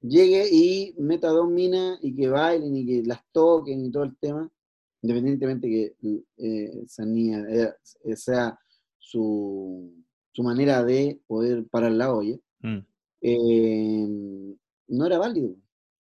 llegue 0.00 0.46
y 0.52 0.94
meta 0.98 1.28
dos 1.28 1.48
minas 1.48 1.98
y 2.02 2.14
que 2.14 2.28
bailen 2.28 2.76
y 2.76 2.86
que 2.86 3.02
las 3.02 3.20
toquen 3.32 3.84
y 3.86 3.90
todo 3.90 4.04
el 4.04 4.16
tema, 4.18 4.48
independientemente 5.02 5.68
que 5.68 5.96
eh, 6.36 6.82
esa 6.84 7.04
niña 7.06 7.44
eh, 7.48 7.72
sea 8.16 8.58
su, 8.98 9.90
su 10.32 10.42
manera 10.42 10.84
de 10.84 11.20
poder 11.26 11.66
parar 11.68 11.92
la 11.92 12.12
olla, 12.14 12.36
Mm. 12.60 12.78
eh, 13.20 14.56
no 14.88 15.06
era 15.06 15.18
válido. 15.18 15.56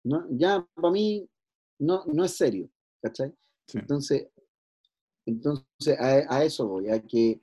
No, 0.04 0.26
ya 0.32 0.66
para 0.76 0.92
mí 0.92 1.28
no, 1.80 2.04
no 2.06 2.24
es 2.26 2.32
serio, 2.32 2.70
¿cachai? 3.02 3.34
Sí. 3.68 3.78
Entonces, 3.80 4.28
entonces 5.26 6.00
a, 6.00 6.36
a 6.36 6.44
eso 6.44 6.68
voy, 6.68 6.90
a 6.90 7.00
que, 7.02 7.40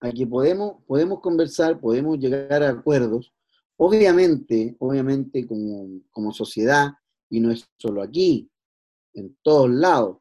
a 0.00 0.12
que 0.12 0.26
podemos, 0.26 0.82
podemos 0.86 1.20
conversar, 1.20 1.80
podemos 1.80 2.18
llegar 2.18 2.62
a 2.62 2.70
acuerdos, 2.70 3.32
obviamente, 3.76 4.76
obviamente 4.78 5.46
como, 5.46 6.00
como 6.10 6.32
sociedad, 6.32 6.92
y 7.30 7.40
no 7.40 7.50
es 7.50 7.68
solo 7.78 8.02
aquí, 8.02 8.50
en 9.14 9.36
todos 9.42 9.70
lados, 9.70 10.18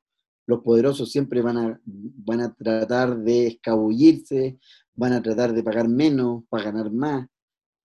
los 0.48 0.62
poderosos 0.62 1.12
siempre 1.12 1.42
van 1.42 1.58
a, 1.58 1.82
van 1.86 2.42
a 2.42 2.54
tratar 2.54 3.18
de 3.18 3.48
escabullirse, 3.48 4.60
van 4.94 5.14
a 5.14 5.22
tratar 5.22 5.54
de 5.54 5.64
pagar 5.64 5.90
menos 5.90 6.44
para 6.50 6.66
ganar 6.66 6.92
más, 6.92 7.28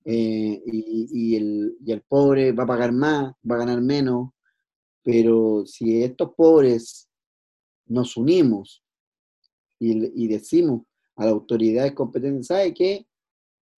eh, 0.05 0.63
y, 0.65 1.09
y 1.13 1.37
el, 1.37 1.77
y 1.85 1.93
el 1.93 2.03
pobre 2.03 2.53
va 2.53 2.65
a 2.65 2.69
pagar 2.69 2.93
más, 2.93 3.33
va 3.49 3.57
a 3.57 3.59
ganar 3.59 3.81
menos, 3.81 4.31
pero 5.03 5.65
si 5.67 6.03
estos 6.03 6.35
pobres 6.35 7.09
nos 7.87 8.17
unimos 8.17 8.83
y, 9.79 10.25
y 10.25 10.29
decimos 10.29 10.83
a 11.21 11.27
las 11.27 11.35
autoridades 11.35 11.93
competentes, 11.93 12.47
¿sabe 12.47 12.73
qué? 12.73 13.07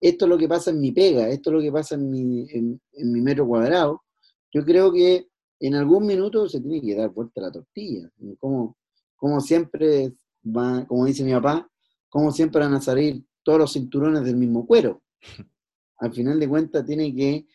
Esto 0.01 0.25
es 0.27 0.29
lo 0.29 0.39
que 0.39 0.49
pasa 0.49 0.71
en 0.71 0.81
mi 0.81 0.93
pega, 0.93 1.29
esto 1.29 1.51
es 1.51 1.55
lo 1.55 1.61
que 1.61 1.73
pasa 1.73 1.97
en 1.97 2.09
mi, 2.09 2.47
en, 2.51 2.81
en 2.93 3.13
mi 3.13 3.21
metro 3.21 3.47
cuadrado. 3.47 4.05
Yo 4.53 4.65
creo 4.65 4.93
que 4.93 5.27
en 5.59 5.75
algún 5.75 6.07
minuto 6.07 6.49
se 6.49 6.61
tiene 6.61 6.81
que 6.81 6.95
dar 6.95 7.11
vuelta 7.11 7.41
la 7.41 7.51
tortilla. 7.51 8.09
Como, 8.39 8.77
como 9.17 9.41
siempre, 9.41 10.13
va, 10.45 10.87
como 10.87 11.05
dice 11.05 11.25
mi 11.25 11.33
papá, 11.33 11.69
como 12.09 12.31
siempre 12.31 12.61
van 12.61 12.75
a 12.75 12.81
salir 12.81 13.25
todos 13.43 13.59
los 13.59 13.73
cinturones 13.73 14.25
del 14.25 14.37
mismo 14.37 14.65
cuero. 14.65 15.03
Al 15.99 16.13
final 16.13 16.39
de 16.39 16.49
cuentas 16.49 16.87
tiene 16.87 17.13
que 17.13 17.47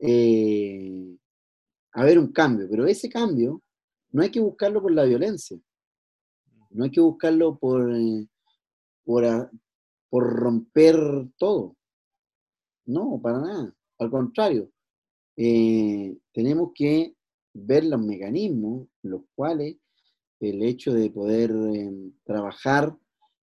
eh, 0.00 1.16
haber 1.92 2.18
un 2.18 2.32
cambio, 2.32 2.66
pero 2.68 2.84
ese 2.86 3.08
cambio 3.08 3.62
no 4.10 4.22
hay 4.22 4.30
que 4.30 4.40
buscarlo 4.40 4.82
por 4.82 4.92
la 4.92 5.04
violencia, 5.04 5.56
no 6.70 6.84
hay 6.84 6.90
que 6.90 7.00
buscarlo 7.00 7.58
por, 7.58 7.94
eh, 7.94 8.26
por, 9.06 9.24
a- 9.24 9.50
por 10.10 10.24
romper 10.28 10.96
todo. 11.38 11.76
No, 12.86 13.18
para 13.22 13.40
nada. 13.40 13.74
Al 13.98 14.10
contrario, 14.10 14.70
eh, 15.36 16.16
tenemos 16.32 16.72
que 16.74 17.14
ver 17.54 17.84
los 17.84 18.00
mecanismos, 18.00 18.88
los 19.02 19.22
cuales 19.34 19.76
el 20.40 20.62
hecho 20.62 20.92
de 20.92 21.10
poder 21.10 21.50
eh, 21.50 22.12
trabajar 22.24 22.94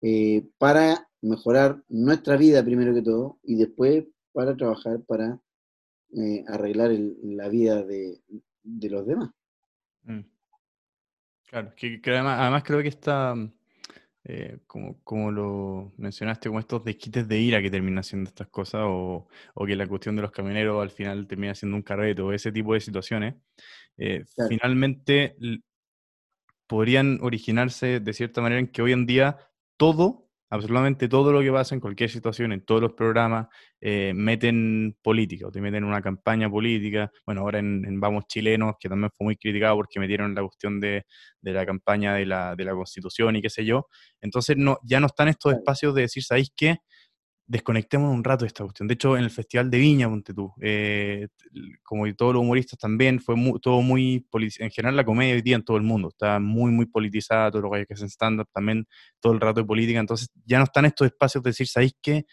eh, 0.02 0.48
para 0.58 1.08
mejorar 1.22 1.84
nuestra 1.90 2.36
vida 2.38 2.64
primero 2.64 2.94
que 2.94 3.04
todo 3.04 3.38
y 3.44 3.56
después 3.56 4.06
para 4.34 4.56
trabajar 4.58 5.02
para 5.06 5.40
eh, 6.14 6.44
arreglar 6.48 6.92
la 7.24 7.48
vida 7.50 7.84
de, 7.84 8.20
los 8.64 9.06
demás. 9.06 9.30
Mm. 10.04 10.22
Claro, 11.50 11.74
que, 11.76 12.02
además, 12.06 12.64
creo 12.64 12.82
que 12.82 12.88
está, 12.88 13.36
mm, 13.36 13.52
eh, 14.34 14.60
como, 14.66 15.02
como 15.04 15.30
lo 15.30 15.94
mencionaste, 15.98 16.48
como 16.48 16.60
estos 16.60 16.86
desquites 16.86 17.28
de 17.28 17.38
ira 17.38 17.62
que 17.62 17.70
terminan 17.70 18.04
siendo 18.04 18.30
estas 18.30 18.48
cosas, 18.48 18.84
o, 18.86 19.28
o 19.54 19.66
que 19.66 19.76
la 19.76 19.88
cuestión 19.88 20.16
de 20.16 20.22
los 20.22 20.32
camioneros 20.32 20.82
al 20.82 20.90
final 20.90 21.28
termina 21.28 21.54
siendo 21.54 21.76
un 21.76 21.84
carrete, 21.84 22.22
o 22.22 22.32
ese 22.32 22.52
tipo 22.52 22.74
de 22.74 22.80
situaciones, 22.80 23.36
eh, 23.98 24.24
Claro. 24.34 24.50
finalmente 24.50 25.36
podrían 26.66 27.20
originarse 27.22 28.00
de 28.00 28.14
cierta 28.14 28.42
manera 28.42 28.60
en 28.62 28.68
que 28.68 28.82
hoy 28.82 28.94
en 28.94 29.06
día 29.06 29.38
todo, 29.76 30.30
absolutamente 30.52 31.08
todo 31.10 31.34
lo 31.34 31.42
que 31.42 31.52
pasa 31.52 31.74
en 31.74 31.82
cualquier 31.82 32.10
situación, 32.12 32.52
en 32.52 32.62
todos 32.64 32.82
los 32.82 32.94
programas, 32.94 33.48
eh, 33.82 34.14
meten 34.16 34.96
política, 35.02 35.48
o 35.48 35.52
te 35.52 35.62
meten 35.62 35.84
una 35.84 36.02
campaña 36.02 36.50
política. 36.50 37.12
Bueno, 37.26 37.42
ahora 37.42 37.60
en, 37.60 37.84
en 37.86 38.00
Vamos 38.00 38.26
Chilenos, 38.28 38.76
que 38.80 38.90
también 38.90 39.12
fue 39.18 39.26
muy 39.26 39.38
criticado 39.38 39.76
porque 39.78 40.00
metieron 40.00 40.36
la 40.36 40.44
cuestión 40.44 40.80
de, 40.80 41.06
de 41.42 41.54
la 41.54 41.66
campaña 41.66 42.14
de 42.14 42.26
la, 42.28 42.56
de 42.56 42.66
la 42.66 42.74
Constitución 42.74 43.36
y 43.38 43.42
qué 43.42 43.50
sé 43.50 43.66
yo. 43.66 43.88
Entonces 44.22 44.58
no, 44.58 44.78
ya 44.84 45.00
no 45.00 45.08
están 45.08 45.30
estos 45.30 45.54
espacios 45.54 45.96
de 45.96 46.02
decir, 46.04 46.24
¿sabéis 46.24 46.52
qué? 46.56 46.78
Desconectemos 47.52 48.14
un 48.14 48.24
rato 48.24 48.46
de 48.46 48.48
esta 48.48 48.64
cuestión. 48.64 48.88
De 48.88 48.94
hecho, 48.94 49.18
en 49.18 49.24
el 49.26 49.30
Festival 49.30 49.70
de 49.70 49.78
Viña, 49.78 50.08
ponte 50.08 50.34
tú, 50.34 50.54
eh, 50.62 51.28
como 51.84 52.06
todos 52.16 52.34
los 52.34 52.42
humoristas 52.44 52.80
también, 52.80 53.20
fue 53.20 53.36
mu- 53.36 53.60
todo 53.60 53.82
muy, 53.82 54.26
en 54.60 54.72
general 54.72 54.96
la 54.96 55.04
comedia 55.04 55.34
hoy 55.36 55.42
día 55.42 55.58
en 55.58 55.64
todo 55.66 55.76
el 55.76 55.84
mundo, 55.84 56.08
está 56.10 56.40
muy, 56.40 56.72
muy 56.72 56.86
politizada, 56.86 57.52
los 57.60 57.70
gallos 57.70 57.88
que 57.88 57.94
hacen 57.96 58.08
stand-up 58.10 58.48
también, 58.54 58.88
todo 59.20 59.34
el 59.34 59.42
rato 59.42 59.60
de 59.62 59.68
política, 59.68 60.00
entonces 60.00 60.30
ya 60.46 60.60
no 60.60 60.64
están 60.64 60.86
estos 60.86 61.08
espacios 61.08 61.44
de 61.44 61.50
decir, 61.50 61.68
¿sabéis 61.68 61.94
qué? 62.02 62.26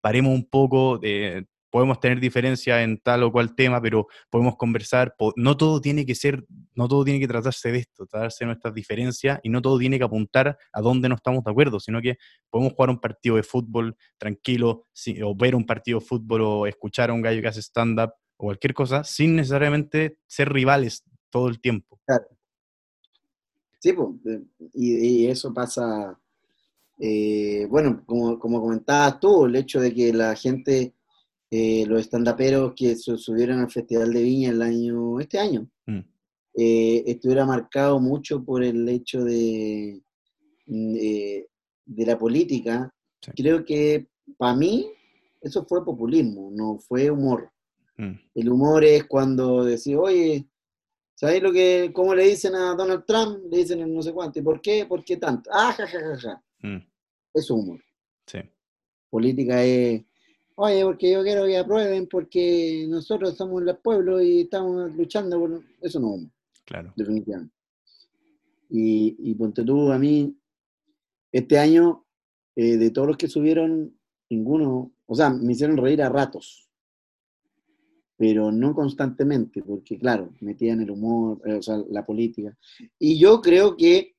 Paremos 0.00 0.34
un 0.34 0.48
poco, 0.48 1.00
eh, 1.02 1.44
podemos 1.74 1.98
tener 1.98 2.20
diferencias 2.20 2.84
en 2.84 2.98
tal 2.98 3.24
o 3.24 3.32
cual 3.32 3.56
tema, 3.56 3.82
pero 3.82 4.06
podemos 4.30 4.54
conversar, 4.56 5.12
no 5.34 5.56
todo 5.56 5.80
tiene 5.80 6.06
que 6.06 6.14
ser, 6.14 6.46
no 6.76 6.86
todo 6.86 7.02
tiene 7.02 7.18
que 7.18 7.26
tratarse 7.26 7.72
de 7.72 7.78
esto, 7.78 8.06
tratarse 8.06 8.44
de 8.44 8.46
nuestras 8.46 8.72
diferencias, 8.74 9.40
y 9.42 9.48
no 9.48 9.60
todo 9.60 9.76
tiene 9.76 9.98
que 9.98 10.04
apuntar 10.04 10.56
a 10.72 10.80
dónde 10.80 11.08
no 11.08 11.16
estamos 11.16 11.42
de 11.42 11.50
acuerdo, 11.50 11.80
sino 11.80 12.00
que 12.00 12.16
podemos 12.48 12.74
jugar 12.74 12.90
un 12.90 13.00
partido 13.00 13.34
de 13.34 13.42
fútbol 13.42 13.96
tranquilo, 14.18 14.86
sí, 14.92 15.20
o 15.20 15.34
ver 15.34 15.56
un 15.56 15.66
partido 15.66 15.98
de 15.98 16.06
fútbol, 16.06 16.42
o 16.42 16.66
escuchar 16.68 17.10
a 17.10 17.12
un 17.12 17.22
gallo 17.22 17.42
que 17.42 17.48
hace 17.48 17.60
stand-up, 17.60 18.12
o 18.36 18.44
cualquier 18.44 18.72
cosa, 18.72 19.02
sin 19.02 19.34
necesariamente 19.34 20.18
ser 20.28 20.52
rivales 20.52 21.02
todo 21.28 21.48
el 21.48 21.60
tiempo. 21.60 21.98
Sí, 23.80 23.90
eh, 23.90 24.42
y, 24.74 25.24
y 25.24 25.26
eso 25.26 25.52
pasa, 25.52 26.16
eh, 27.00 27.66
bueno, 27.68 28.04
como, 28.06 28.38
como 28.38 28.60
comentabas 28.60 29.18
tú, 29.18 29.46
el 29.46 29.56
hecho 29.56 29.80
de 29.80 29.92
que 29.92 30.12
la 30.12 30.36
gente, 30.36 30.94
eh, 31.56 31.84
los 31.86 32.00
estandaperos 32.00 32.72
que 32.74 32.96
su- 32.96 33.16
subieron 33.18 33.58
al 33.60 33.70
Festival 33.70 34.12
de 34.12 34.22
Viña 34.22 34.50
el 34.50 34.62
año, 34.62 35.20
este 35.20 35.38
año, 35.38 35.68
Mm, 35.86 36.00
eh, 36.56 37.02
estuviera 37.06 37.44
marcado 37.44 38.00
mucho 38.00 38.42
por 38.44 38.62
el 38.64 38.88
hecho 38.88 39.22
de, 39.24 40.00
mm, 40.66 40.94
eh, 40.98 41.46
de 41.84 42.06
la 42.06 42.16
política. 42.18 42.92
Sí. 43.20 43.30
Creo 43.36 43.64
que 43.64 44.08
para 44.38 44.56
mí 44.56 44.86
eso 45.42 45.64
fue 45.66 45.84
populismo, 45.84 46.50
no 46.50 46.78
fue 46.78 47.10
humor. 47.10 47.50
mm, 47.98 48.14
El 48.34 48.48
humor 48.48 48.82
es 48.84 49.04
cuando 49.04 49.62
decís, 49.64 49.94
oye, 49.96 50.46
¿sabéis 51.14 51.42
lo 51.42 51.52
que, 51.52 51.90
cómo 51.92 52.14
le 52.14 52.24
dicen 52.28 52.54
a 52.54 52.74
Donald 52.74 53.04
Trump? 53.06 53.38
Le 53.50 53.58
dicen 53.58 53.80
el 53.80 53.92
no 53.94 54.02
sé 54.02 54.12
cuánto. 54.12 54.38
¿Y 54.40 54.42
por 54.42 54.60
qué? 54.60 54.86
¿Por 54.86 55.04
qué 55.04 55.16
tanto? 55.18 55.50
Ah, 55.52 55.72
ja, 55.76 55.86
ja, 55.86 55.98
ja, 56.00 56.16
ja. 56.18 56.42
mm, 56.68 56.76
Eso 57.34 57.44
es 57.44 57.50
humor. 57.50 57.80
sí, 58.26 58.38
Política 59.10 59.62
es, 59.62 60.02
oye, 60.56 60.84
porque 60.84 61.10
yo 61.10 61.22
quiero 61.22 61.44
que 61.44 61.58
aprueben, 61.58 62.06
porque 62.06 62.86
nosotros 62.88 63.36
somos 63.36 63.62
el 63.62 63.76
pueblo 63.76 64.22
y 64.22 64.42
estamos 64.42 64.94
luchando 64.94 65.38
por... 65.38 65.62
Eso 65.80 66.00
no 66.00 66.18
claro. 66.64 66.92
definitivamente. 66.96 67.54
Y, 68.70 69.16
y 69.18 69.34
ponte 69.34 69.62
tú, 69.62 69.92
a 69.92 69.98
mí, 69.98 70.36
este 71.32 71.58
año, 71.58 72.06
eh, 72.56 72.76
de 72.76 72.90
todos 72.90 73.08
los 73.08 73.16
que 73.16 73.28
subieron, 73.28 73.96
ninguno, 74.30 74.92
o 75.06 75.14
sea, 75.14 75.30
me 75.30 75.52
hicieron 75.52 75.76
reír 75.76 76.02
a 76.02 76.08
ratos, 76.08 76.68
pero 78.16 78.50
no 78.50 78.74
constantemente, 78.74 79.62
porque 79.62 79.98
claro, 79.98 80.32
metían 80.40 80.80
el 80.80 80.90
humor, 80.90 81.40
eh, 81.44 81.54
o 81.54 81.62
sea, 81.62 81.82
la 81.90 82.06
política. 82.06 82.56
Y 82.98 83.18
yo 83.18 83.40
creo 83.40 83.76
que, 83.76 84.14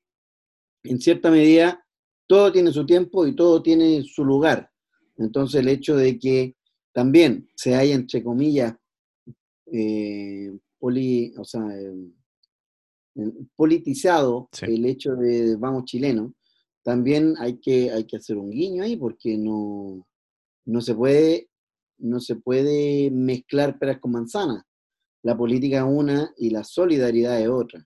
en 0.84 1.00
cierta 1.00 1.30
medida, 1.30 1.84
todo 2.26 2.52
tiene 2.52 2.72
su 2.72 2.86
tiempo 2.86 3.26
y 3.26 3.34
todo 3.34 3.62
tiene 3.62 4.02
su 4.02 4.24
lugar. 4.24 4.70
Entonces, 5.18 5.60
el 5.60 5.68
hecho 5.68 5.96
de 5.96 6.18
que 6.18 6.56
también 6.92 7.48
se 7.54 7.74
haya, 7.74 7.94
entre 7.94 8.22
comillas, 8.22 8.74
eh, 9.72 10.56
poli, 10.78 11.32
o 11.38 11.44
sea, 11.44 11.62
eh, 11.78 11.94
eh, 13.16 13.32
politizado 13.56 14.48
Sí. 14.52 14.66
el 14.66 14.84
hecho 14.86 15.14
de 15.16 15.56
vamos 15.56 15.84
chileno, 15.84 16.34
también 16.82 17.34
hay 17.38 17.58
que, 17.58 17.90
hay 17.90 18.04
que 18.04 18.16
hacer 18.18 18.36
un 18.36 18.50
guiño 18.50 18.82
ahí 18.84 18.96
porque 18.96 19.36
no, 19.36 20.06
no 20.66 20.80
se 20.80 20.94
puede, 20.94 21.48
no 21.98 22.20
se 22.20 22.36
puede 22.36 23.10
mezclar 23.10 23.78
peras 23.78 23.98
con 23.98 24.12
manzanas. 24.12 24.62
La 25.22 25.36
política 25.36 25.78
es 25.78 25.84
una 25.88 26.32
y 26.36 26.50
la 26.50 26.62
solidaridad 26.62 27.40
es 27.40 27.48
otra. 27.48 27.84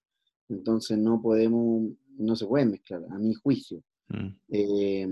Entonces 0.49 0.99
no 0.99 1.23
podemos, 1.23 1.91
no 2.19 2.37
se 2.37 2.45
puede 2.47 2.67
mezclar, 2.67 3.03
a 3.11 3.19
mi 3.19 3.33
juicio. 3.35 3.83
mm, 4.09 4.29
Eh, 4.51 5.09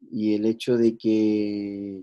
y 0.00 0.34
el 0.34 0.46
hecho 0.46 0.76
de 0.76 0.96
que 0.96 2.02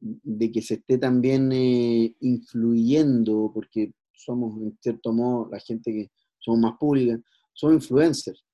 de 0.00 0.52
que 0.52 0.60
se 0.60 0.74
esté 0.74 0.98
también 0.98 1.50
eh, 1.52 2.14
influyendo, 2.20 3.50
porque 3.54 3.94
somos, 4.12 4.60
en 4.60 4.76
cierto 4.80 5.12
modo, 5.12 5.48
la 5.50 5.58
gente 5.60 5.92
que 5.92 6.10
somos 6.38 6.60
más 6.60 6.78
pública, 6.78 7.18
somos 7.54 7.76
influencers. 7.76 8.44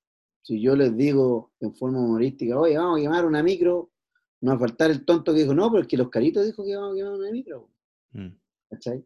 Si 0.42 0.60
yo 0.60 0.76
les 0.76 0.96
digo 0.96 1.52
en 1.60 1.74
forma 1.74 2.00
humorística, 2.00 2.58
oye, 2.58 2.78
vamos 2.78 2.98
a 2.98 3.02
quemar 3.02 3.26
una 3.26 3.42
micro, 3.42 3.90
no 4.42 4.52
va 4.52 4.56
a 4.56 4.60
faltar 4.60 4.90
el 4.90 5.04
tonto 5.04 5.32
que 5.32 5.40
dijo, 5.40 5.54
no, 5.54 5.70
pero 5.70 5.82
es 5.82 5.88
que 5.88 5.96
los 5.96 6.08
caritos 6.08 6.46
dijo 6.46 6.64
que 6.64 6.76
vamos 6.76 6.92
a 6.92 6.96
quemar 6.96 7.12
una 7.14 7.30
micro. 7.30 7.68
Mm. 8.12 8.28
¿Cachai? 8.70 9.04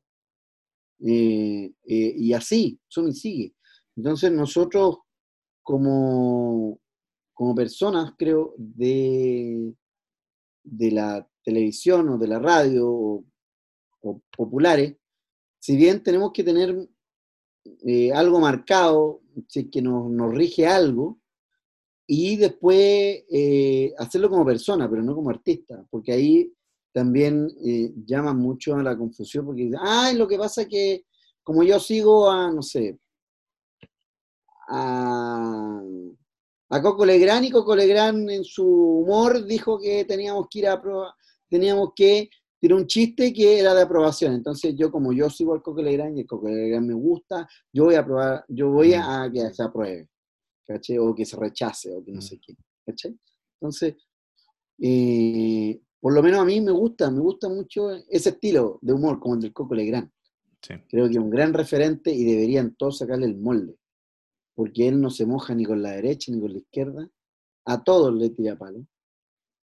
Eh, 1.00 1.72
eh, 1.86 2.14
y 2.16 2.32
así, 2.34 2.78
eso 2.88 3.10
sigue. 3.12 3.54
Entonces 3.96 4.32
nosotros 4.32 4.98
como, 5.62 6.78
como 7.34 7.54
personas, 7.54 8.14
creo, 8.16 8.54
de, 8.56 9.74
de 10.62 10.90
la 10.90 11.28
televisión 11.42 12.08
o 12.08 12.18
de 12.18 12.28
la 12.28 12.38
radio 12.38 12.88
o, 12.88 13.24
populares, 14.36 14.96
si 15.58 15.76
bien 15.76 16.02
tenemos 16.02 16.32
que 16.32 16.44
tener 16.44 16.88
eh, 17.86 18.12
algo 18.12 18.38
marcado, 18.38 19.22
que 19.72 19.82
nos, 19.82 20.10
nos, 20.10 20.34
rige 20.34 20.66
algo, 20.66 21.18
y 22.06 22.36
después 22.36 23.24
eh, 23.30 23.94
hacerlo 23.98 24.28
como 24.28 24.44
persona, 24.44 24.88
pero 24.88 25.02
no 25.02 25.14
como 25.14 25.30
artista, 25.30 25.86
porque 25.90 26.12
ahí 26.12 26.52
también 26.92 27.48
eh, 27.64 27.92
llama 28.04 28.34
mucho 28.34 28.76
a 28.76 28.82
la 28.82 28.96
confusión, 28.96 29.46
porque 29.46 29.70
ah, 29.78 30.12
lo 30.14 30.28
que 30.28 30.38
pasa 30.38 30.62
es 30.62 30.68
que 30.68 31.04
como 31.42 31.62
yo 31.62 31.80
sigo 31.80 32.30
a, 32.30 32.52
no 32.52 32.62
sé, 32.62 32.98
a, 34.68 35.82
a 36.74 36.82
Coco 36.82 37.06
Legrand 37.06 37.44
y 37.44 37.50
Coco 37.52 37.76
Legrand 37.76 38.28
en 38.28 38.42
su 38.42 38.66
humor 38.66 39.44
dijo 39.46 39.78
que 39.78 40.04
teníamos 40.04 40.48
que 40.50 40.58
ir 40.58 40.66
a 40.66 40.82
teníamos 41.48 41.92
que 41.94 42.28
tirar 42.58 42.80
un 42.80 42.88
chiste 42.88 43.32
que 43.32 43.60
era 43.60 43.74
de 43.74 43.82
aprobación. 43.82 44.34
Entonces 44.34 44.74
yo 44.76 44.90
como 44.90 45.12
yo 45.12 45.30
sigo 45.30 45.54
al 45.54 45.62
Coco 45.62 45.80
Legrand 45.80 46.16
y 46.16 46.22
el 46.22 46.26
Coco 46.26 46.48
Legrand 46.48 46.88
me 46.88 46.94
gusta, 46.94 47.48
yo 47.72 47.84
voy 47.84 47.94
a 47.94 48.04
probar, 48.04 48.44
yo 48.48 48.70
voy 48.70 48.92
a, 48.92 49.30
que 49.32 49.54
se 49.54 49.62
apruebe, 49.62 50.08
¿caché? 50.66 50.98
O 50.98 51.14
que 51.14 51.24
se 51.24 51.36
rechace 51.36 51.92
o 51.94 52.04
que 52.04 52.10
no 52.10 52.20
sé 52.20 52.40
qué, 52.44 52.56
¿caché? 52.84 53.14
Entonces, 53.60 53.94
eh, 54.80 55.80
por 56.00 56.12
lo 56.12 56.24
menos 56.24 56.40
a 56.40 56.44
mí 56.44 56.60
me 56.60 56.72
gusta, 56.72 57.08
me 57.08 57.20
gusta 57.20 57.48
mucho 57.48 57.92
ese 58.08 58.30
estilo 58.30 58.80
de 58.82 58.94
humor 58.94 59.20
como 59.20 59.36
el 59.36 59.42
del 59.42 59.52
Coco 59.52 59.76
Legrand. 59.76 60.10
Sí. 60.60 60.74
Creo 60.88 61.04
que 61.04 61.12
es 61.12 61.18
un 61.18 61.30
gran 61.30 61.54
referente 61.54 62.10
y 62.10 62.24
deberían 62.24 62.74
todos 62.74 62.98
sacarle 62.98 63.26
el 63.26 63.36
molde 63.36 63.76
porque 64.54 64.88
él 64.88 65.00
no 65.00 65.10
se 65.10 65.26
moja 65.26 65.54
ni 65.54 65.64
con 65.64 65.82
la 65.82 65.92
derecha 65.92 66.30
ni 66.32 66.40
con 66.40 66.52
la 66.52 66.58
izquierda, 66.58 67.10
a 67.66 67.82
todos 67.82 68.14
le 68.14 68.30
tira 68.30 68.56
palo. 68.56 68.86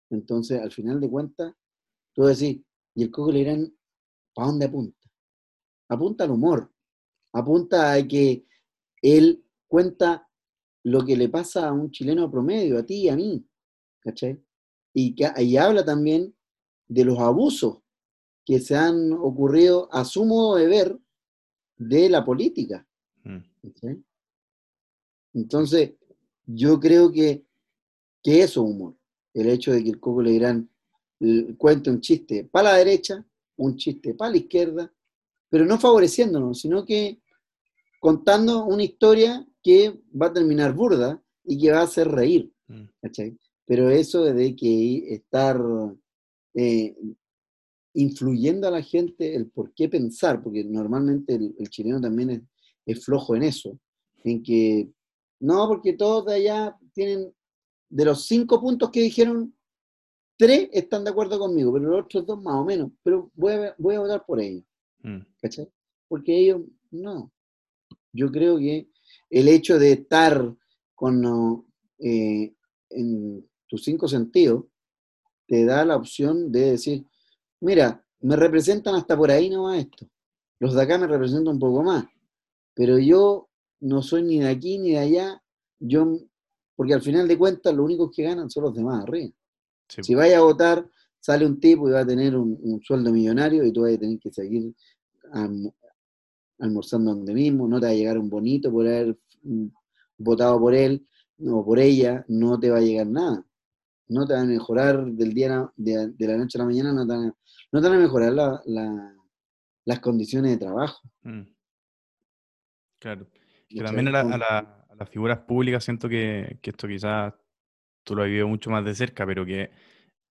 Entonces, 0.09 0.61
al 0.61 0.71
final 0.71 0.99
de 0.99 1.09
cuentas, 1.09 1.53
tú 2.13 2.23
decís, 2.23 2.61
¿y 2.95 3.03
el 3.03 3.11
Coco 3.11 3.31
Legrand 3.31 3.71
para 4.33 4.47
dónde 4.47 4.65
apunta? 4.65 4.99
Apunta 5.89 6.23
al 6.25 6.31
humor, 6.31 6.71
apunta 7.33 7.93
a 7.93 8.07
que 8.07 8.45
él 9.01 9.43
cuenta 9.67 10.27
lo 10.83 11.05
que 11.05 11.15
le 11.15 11.29
pasa 11.29 11.67
a 11.67 11.73
un 11.73 11.91
chileno 11.91 12.29
promedio, 12.29 12.77
a 12.77 12.85
ti 12.85 13.03
y 13.03 13.09
a 13.09 13.15
mí, 13.15 13.45
¿cachai? 13.99 14.43
Y, 14.93 15.15
que, 15.15 15.31
y 15.41 15.57
habla 15.57 15.85
también 15.85 16.35
de 16.87 17.05
los 17.05 17.19
abusos 17.19 17.79
que 18.45 18.59
se 18.59 18.75
han 18.75 19.13
ocurrido 19.13 19.87
a 19.93 20.03
su 20.03 20.25
modo 20.25 20.55
de 20.55 20.67
ver 20.67 20.99
de 21.77 22.09
la 22.09 22.25
política. 22.25 22.85
¿cachai? 23.61 24.03
Entonces, 25.33 25.93
yo 26.45 26.79
creo 26.79 27.11
que, 27.11 27.43
que 28.23 28.41
eso 28.41 28.63
es 28.63 28.69
humor. 28.69 28.95
El 29.33 29.49
hecho 29.49 29.71
de 29.71 29.83
que 29.83 29.89
el 29.89 29.99
Coco 29.99 30.21
Legrand 30.21 30.67
cuente 31.57 31.89
un 31.89 32.01
chiste 32.01 32.45
para 32.45 32.71
la 32.71 32.77
derecha, 32.77 33.25
un 33.57 33.77
chiste 33.77 34.13
para 34.13 34.31
la 34.31 34.37
izquierda, 34.37 34.93
pero 35.49 35.65
no 35.65 35.79
favoreciéndonos, 35.79 36.59
sino 36.59 36.85
que 36.85 37.21
contando 37.99 38.65
una 38.65 38.83
historia 38.83 39.45
que 39.61 40.01
va 40.19 40.27
a 40.27 40.33
terminar 40.33 40.73
burda 40.73 41.21
y 41.43 41.59
que 41.59 41.71
va 41.71 41.81
a 41.81 41.83
hacer 41.83 42.07
reír. 42.07 42.51
Mm. 42.67 42.85
¿cachai? 43.01 43.37
Pero 43.65 43.89
eso 43.89 44.23
de 44.23 44.55
que 44.55 45.13
estar 45.13 45.61
eh, 46.55 46.95
influyendo 47.93 48.67
a 48.67 48.71
la 48.71 48.81
gente 48.81 49.35
el 49.35 49.49
por 49.49 49.73
qué 49.73 49.89
pensar, 49.89 50.41
porque 50.41 50.63
normalmente 50.63 51.35
el, 51.35 51.55
el 51.59 51.69
chileno 51.69 52.01
también 52.01 52.29
es, 52.31 52.41
es, 52.85 53.05
flojo 53.05 53.35
en 53.35 53.43
eso, 53.43 53.79
en 54.23 54.41
que 54.41 54.89
no, 55.41 55.67
porque 55.67 55.93
todos 55.93 56.25
de 56.25 56.35
allá 56.35 56.77
tienen, 56.93 57.33
de 57.89 58.05
los 58.05 58.25
cinco 58.27 58.61
puntos 58.61 58.91
que 58.91 59.01
dijeron, 59.01 59.55
tres 60.37 60.69
están 60.71 61.03
de 61.03 61.09
acuerdo 61.09 61.39
conmigo, 61.39 61.73
pero 61.73 61.89
los 61.89 62.05
otros 62.05 62.25
dos 62.27 62.41
más 62.41 62.55
o 62.55 62.63
menos, 62.63 62.91
pero 63.03 63.31
voy 63.33 63.53
a, 63.53 63.75
voy 63.79 63.95
a 63.95 63.99
votar 64.01 64.23
por 64.25 64.39
ellos. 64.39 64.63
Mm. 65.01 65.19
¿Cachai? 65.41 65.67
Porque 66.07 66.37
ellos, 66.37 66.61
no. 66.91 67.31
Yo 68.13 68.31
creo 68.31 68.59
que 68.59 68.87
el 69.31 69.47
hecho 69.47 69.79
de 69.79 69.93
estar 69.93 70.55
con, 70.93 71.65
eh, 71.97 72.53
en 72.91 73.49
tus 73.67 73.83
cinco 73.83 74.07
sentidos 74.07 74.65
te 75.47 75.65
da 75.65 75.83
la 75.85 75.95
opción 75.95 76.51
de 76.51 76.71
decir, 76.71 77.05
mira, 77.61 78.05
me 78.19 78.35
representan 78.35 78.93
hasta 78.93 79.17
por 79.17 79.31
ahí 79.31 79.49
no 79.49 79.73
esto. 79.73 80.07
Los 80.59 80.75
de 80.75 80.83
acá 80.83 80.99
me 80.99 81.07
representan 81.07 81.55
un 81.55 81.59
poco 81.59 81.81
más. 81.81 82.05
Pero 82.75 82.99
yo 82.99 83.49
no 83.81 84.01
soy 84.01 84.23
ni 84.23 84.39
de 84.39 84.49
aquí 84.49 84.77
ni 84.77 84.91
de 84.91 84.99
allá, 84.99 85.43
yo, 85.79 86.17
porque 86.75 86.93
al 86.93 87.01
final 87.01 87.27
de 87.27 87.37
cuentas 87.37 87.73
los 87.73 87.85
únicos 87.85 88.11
que 88.15 88.23
ganan 88.23 88.49
son 88.49 88.63
los 88.63 88.75
demás 88.75 89.03
arriba. 89.03 89.31
Sí. 89.87 90.03
Si 90.03 90.15
vaya 90.15 90.37
a 90.37 90.41
votar, 90.41 90.89
sale 91.19 91.45
un 91.45 91.59
tipo 91.59 91.89
y 91.89 91.91
va 91.91 92.01
a 92.01 92.05
tener 92.05 92.35
un, 92.35 92.57
un 92.61 92.81
sueldo 92.81 93.11
millonario 93.11 93.65
y 93.65 93.71
tú 93.71 93.81
vas 93.81 93.93
a 93.93 93.97
tener 93.97 94.19
que 94.19 94.31
seguir 94.31 94.73
alm 95.33 95.71
almorzando 96.59 97.15
donde 97.15 97.33
mismo, 97.33 97.67
no 97.67 97.79
te 97.79 97.87
va 97.87 97.91
a 97.91 97.95
llegar 97.95 98.17
un 98.17 98.29
bonito 98.29 98.71
por 98.71 98.85
haber 98.85 99.17
mm, 99.41 99.65
votado 100.17 100.59
por 100.59 100.75
él 100.75 101.05
o 101.43 101.65
por 101.65 101.79
ella, 101.79 102.23
no 102.27 102.59
te 102.59 102.69
va 102.69 102.77
a 102.77 102.81
llegar 102.81 103.07
nada. 103.07 103.43
No 104.07 104.27
te 104.27 104.33
va 104.33 104.41
a 104.41 104.45
mejorar 104.45 105.05
del 105.05 105.33
día 105.33 105.71
de, 105.75 106.09
de 106.09 106.27
la 106.27 106.37
noche 106.37 106.57
a 106.57 106.61
la 106.61 106.65
mañana, 106.65 106.93
no 106.93 107.07
te 107.07 107.13
van 107.13 107.27
a, 107.27 107.35
no 107.71 107.81
te 107.81 107.87
van 107.87 107.97
a 107.97 108.01
mejorar 108.01 108.33
la, 108.33 108.61
la, 108.65 109.15
las 109.85 109.99
condiciones 109.99 110.51
de 110.51 110.57
trabajo. 110.57 111.01
Mm. 111.23 111.41
Claro. 112.99 113.27
Que 113.73 113.83
también 113.83 114.07
a, 114.09 114.11
la, 114.11 114.19
a, 114.21 114.37
la, 114.37 114.57
a, 114.89 114.95
las 114.95 115.09
figuras 115.09 115.39
públicas 115.39 115.83
siento 115.83 116.09
que, 116.09 116.57
que, 116.61 116.71
esto 116.71 116.87
quizás 116.87 117.33
tú 118.03 118.15
lo 118.15 118.23
has 118.23 118.27
vivido 118.27 118.47
mucho 118.47 118.69
más 118.69 118.83
de 118.83 118.95
cerca, 118.95 119.25
pero 119.25 119.45
que 119.45 119.71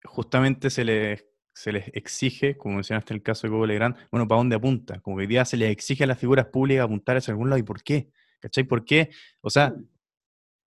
justamente 0.04 0.70
se 0.70 0.84
les, 0.84 1.24
se 1.54 1.72
les 1.72 1.88
exige, 1.94 2.56
como 2.56 2.76
mencionaste 2.76 3.12
en 3.12 3.18
el 3.18 3.22
caso 3.22 3.46
de 3.46 3.52
Coco 3.52 3.66
Legrand, 3.66 3.96
bueno, 4.10 4.26
¿para 4.26 4.38
dónde 4.38 4.56
apunta? 4.56 5.00
Como 5.00 5.16
que 5.16 5.22
hoy 5.22 5.26
día 5.26 5.44
se 5.44 5.56
les 5.56 5.70
exige 5.70 6.04
a 6.04 6.06
las 6.06 6.18
figuras 6.18 6.46
públicas 6.46 6.84
apuntar 6.84 7.16
hacia 7.16 7.32
algún 7.32 7.50
lado. 7.50 7.58
¿Y 7.58 7.62
por 7.62 7.82
qué? 7.82 8.10
¿Cachai? 8.40 8.64
¿Por 8.64 8.84
qué? 8.84 9.10
O 9.40 9.50
sea, 9.50 9.74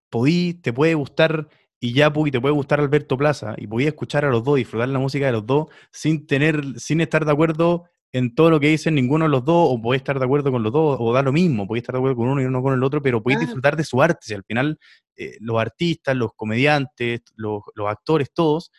podí, 0.09 0.53
te 0.53 0.73
puede 0.73 0.93
gustar 0.93 1.49
y 1.79 1.93
ya 1.93 2.13
y 2.15 2.31
te 2.31 2.39
puede 2.39 2.53
gustar 2.53 2.79
Alberto 2.79 3.17
Plaza 3.17 3.55
y 3.57 3.67
podías 3.67 3.89
escuchar 3.89 4.23
a 4.23 4.29
los 4.29 4.43
dos, 4.43 4.55
disfrutar 4.55 4.87
la 4.87 4.99
música 4.99 5.25
de 5.25 5.33
los 5.33 5.45
dos 5.45 5.67
sin 5.91 6.25
tener, 6.27 6.79
sin 6.79 7.01
estar 7.01 7.25
de 7.25 7.31
acuerdo 7.31 7.85
en 8.13 8.35
todo 8.35 8.51
lo 8.51 8.59
que 8.59 8.67
dicen 8.67 8.93
ninguno 8.93 9.25
de 9.25 9.29
los 9.29 9.43
dos, 9.43 9.69
o 9.71 9.81
podés 9.81 10.01
estar 10.01 10.19
de 10.19 10.25
acuerdo 10.25 10.51
con 10.51 10.61
los 10.61 10.71
dos, 10.71 10.97
o 10.99 11.11
da 11.11 11.23
lo 11.23 11.33
mismo, 11.33 11.67
podés 11.67 11.81
estar 11.81 11.93
de 11.93 11.99
acuerdo 11.99 12.17
con 12.17 12.29
uno 12.29 12.41
y 12.43 12.45
uno 12.45 12.61
con 12.61 12.73
el 12.75 12.83
otro, 12.83 13.01
pero 13.01 13.23
podés 13.23 13.39
disfrutar 13.39 13.75
de 13.75 13.83
su 13.83 14.01
arte. 14.03 14.19
Si 14.21 14.35
al 14.35 14.43
final, 14.43 14.79
eh, 15.15 15.35
los 15.39 15.59
artistas, 15.59 16.15
los 16.15 16.31
comediantes, 16.35 17.21
los, 17.35 17.63
los, 17.73 17.89
actores, 17.89 18.31
todos, 18.31 18.71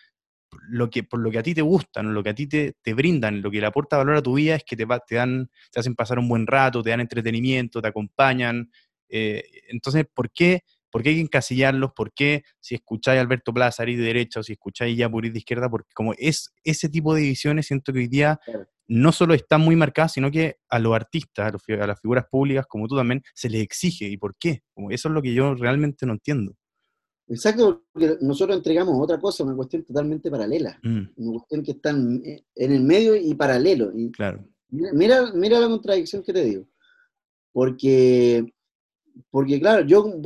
lo 0.68 0.88
que, 0.88 1.02
por 1.02 1.18
lo 1.18 1.32
que 1.32 1.38
a 1.38 1.42
ti 1.42 1.52
te 1.52 1.62
gustan, 1.62 2.14
lo 2.14 2.22
que 2.22 2.30
a 2.30 2.34
ti 2.34 2.46
te, 2.46 2.76
te 2.80 2.94
brindan, 2.94 3.42
lo 3.42 3.50
que 3.50 3.60
le 3.60 3.66
aporta 3.66 3.96
valor 3.96 4.16
a 4.16 4.22
tu 4.22 4.34
vida 4.34 4.54
es 4.54 4.62
que 4.62 4.76
te, 4.76 4.86
te, 5.04 5.16
dan, 5.16 5.50
te 5.72 5.80
hacen 5.80 5.96
pasar 5.96 6.20
un 6.20 6.28
buen 6.28 6.46
rato, 6.46 6.80
te 6.80 6.90
dan 6.90 7.00
entretenimiento, 7.00 7.82
te 7.82 7.88
acompañan. 7.88 8.70
Eh, 9.08 9.42
entonces, 9.68 10.06
¿por 10.14 10.30
qué? 10.30 10.62
¿Por 10.90 11.02
qué 11.02 11.08
hay 11.08 11.14
que 11.16 11.22
encasillarlos? 11.22 11.90
¿Por 11.92 12.12
qué 12.12 12.44
si 12.60 12.76
escucháis 12.76 13.18
a 13.18 13.22
Alberto 13.22 13.52
Plaza, 13.52 13.82
ir 13.88 13.98
de 13.98 14.04
derecha, 14.04 14.38
o 14.38 14.42
si 14.44 14.52
escucháis 14.52 14.96
ya 14.96 15.10
por 15.10 15.26
ir 15.26 15.32
de 15.32 15.38
izquierda? 15.38 15.68
Porque 15.68 15.90
como 15.92 16.14
es 16.16 16.54
ese 16.62 16.88
tipo 16.88 17.16
de 17.16 17.22
divisiones, 17.22 17.66
siento 17.66 17.92
que 17.92 17.98
hoy 17.98 18.06
día 18.06 18.38
claro 18.44 18.68
no 18.88 19.12
solo 19.12 19.34
están 19.34 19.60
muy 19.60 19.76
marcadas, 19.76 20.12
sino 20.12 20.30
que 20.30 20.56
a 20.68 20.78
los 20.78 20.94
artistas, 20.94 21.48
a, 21.48 21.50
los, 21.50 21.62
a, 21.80 21.86
las 21.86 22.00
figuras 22.00 22.26
públicas, 22.30 22.66
como 22.66 22.86
tú 22.86 22.96
también, 22.96 23.22
se 23.34 23.48
les 23.48 23.62
exige. 23.62 24.06
¿Y 24.06 24.16
por 24.16 24.36
qué? 24.36 24.62
Como 24.74 24.90
eso 24.90 25.08
es 25.08 25.14
lo 25.14 25.22
que 25.22 25.34
yo 25.34 25.54
realmente 25.54 26.06
no 26.06 26.12
entiendo. 26.12 26.54
Exacto, 27.26 27.84
porque 27.92 28.18
nosotros 28.20 28.58
entregamos 28.58 29.00
otra 29.00 29.18
cosa, 29.18 29.44
una 29.44 29.56
cuestión 29.56 29.82
totalmente 29.84 30.30
paralela, 30.30 30.78
mm. 30.82 31.02
una 31.16 31.32
cuestión 31.38 31.62
que 31.62 31.70
está 31.72 31.90
en, 31.90 32.22
en, 32.54 32.72
el 32.72 32.82
medio 32.82 33.16
y 33.16 33.34
paralelo. 33.34 33.90
Y 33.94 34.10
claro. 34.10 34.44
Mira, 34.68 35.32
mira 35.32 35.58
la 35.60 35.68
contradicción 35.68 36.22
que 36.22 36.32
te 36.32 36.44
digo. 36.44 36.66
Porque, 37.52 38.52
porque 39.30 39.60
claro, 39.60 39.86
yo, 39.86 40.20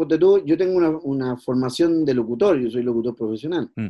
yo 0.44 0.56
tengo 0.56 0.76
una, 0.76 0.90
una 0.90 1.36
formación 1.36 2.04
de 2.04 2.14
locutor, 2.14 2.58
yo 2.58 2.70
soy 2.70 2.82
locutor 2.82 3.14
profesional. 3.14 3.70
Mm. 3.76 3.88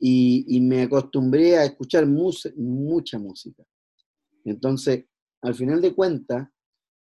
Y, 0.00 0.44
y, 0.56 0.60
me 0.60 0.82
acostumbré 0.82 1.56
a 1.56 1.64
escuchar 1.64 2.06
mus 2.06 2.48
mucha 2.56 3.18
música. 3.18 3.64
Entonces, 4.48 5.04
al 5.42 5.54
final 5.54 5.80
de 5.80 5.94
cuentas, 5.94 6.48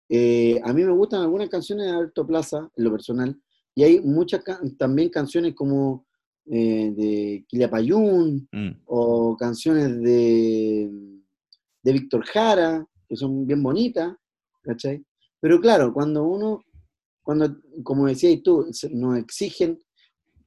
eh, 0.10 0.60
a 0.64 0.74
mí 0.74 0.84
me 0.84 0.92
gustan 0.92 1.22
algunas 1.22 1.50
canciones 1.50 1.86
de 1.86 1.92
Alberto 1.92 2.28
Plaza, 2.28 2.70
en 2.76 2.84
lo 2.84 2.92
personal, 2.92 3.42
y 3.74 3.84
hay 3.84 4.02
muchas 4.02 4.44
también 4.78 5.10
canciones 5.10 5.54
como, 5.56 6.06
eh, 6.46 6.92
de 6.96 7.46
Quilapayún 7.48 8.48
Mm, 8.52 8.82
o 8.86 9.38
canciones 9.38 10.02
de, 10.02 10.90
de 11.84 11.94
Víctor 11.94 12.26
Jara, 12.26 12.86
que 13.08 13.16
son 13.16 13.46
bien 13.46 13.62
bonitas, 13.64 14.14
¿cachai? 14.64 15.06
Pero 15.40 15.60
claro, 15.60 15.94
cuando 15.94 16.24
uno, 16.24 16.64
cuando, 17.24 17.58
como 17.84 18.08
decías 18.08 18.42
tú, 18.44 18.70
nos 18.92 19.18
exigen 19.18 19.80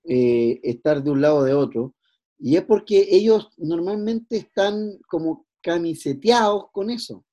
eh, 0.05 0.61
estar 0.63 1.03
de 1.03 1.11
un 1.11 1.21
lado 1.21 1.39
o 1.39 1.45
de 1.45 1.55
otro, 1.55 1.95
y 2.39 2.57
es 2.57 2.65
porque 2.65 3.09
ellos 3.11 3.49
normalmente 3.57 4.37
están 4.37 4.99
como 5.09 5.47
camiseteados 5.65 6.71
con 6.71 6.91
eso. 6.91 7.25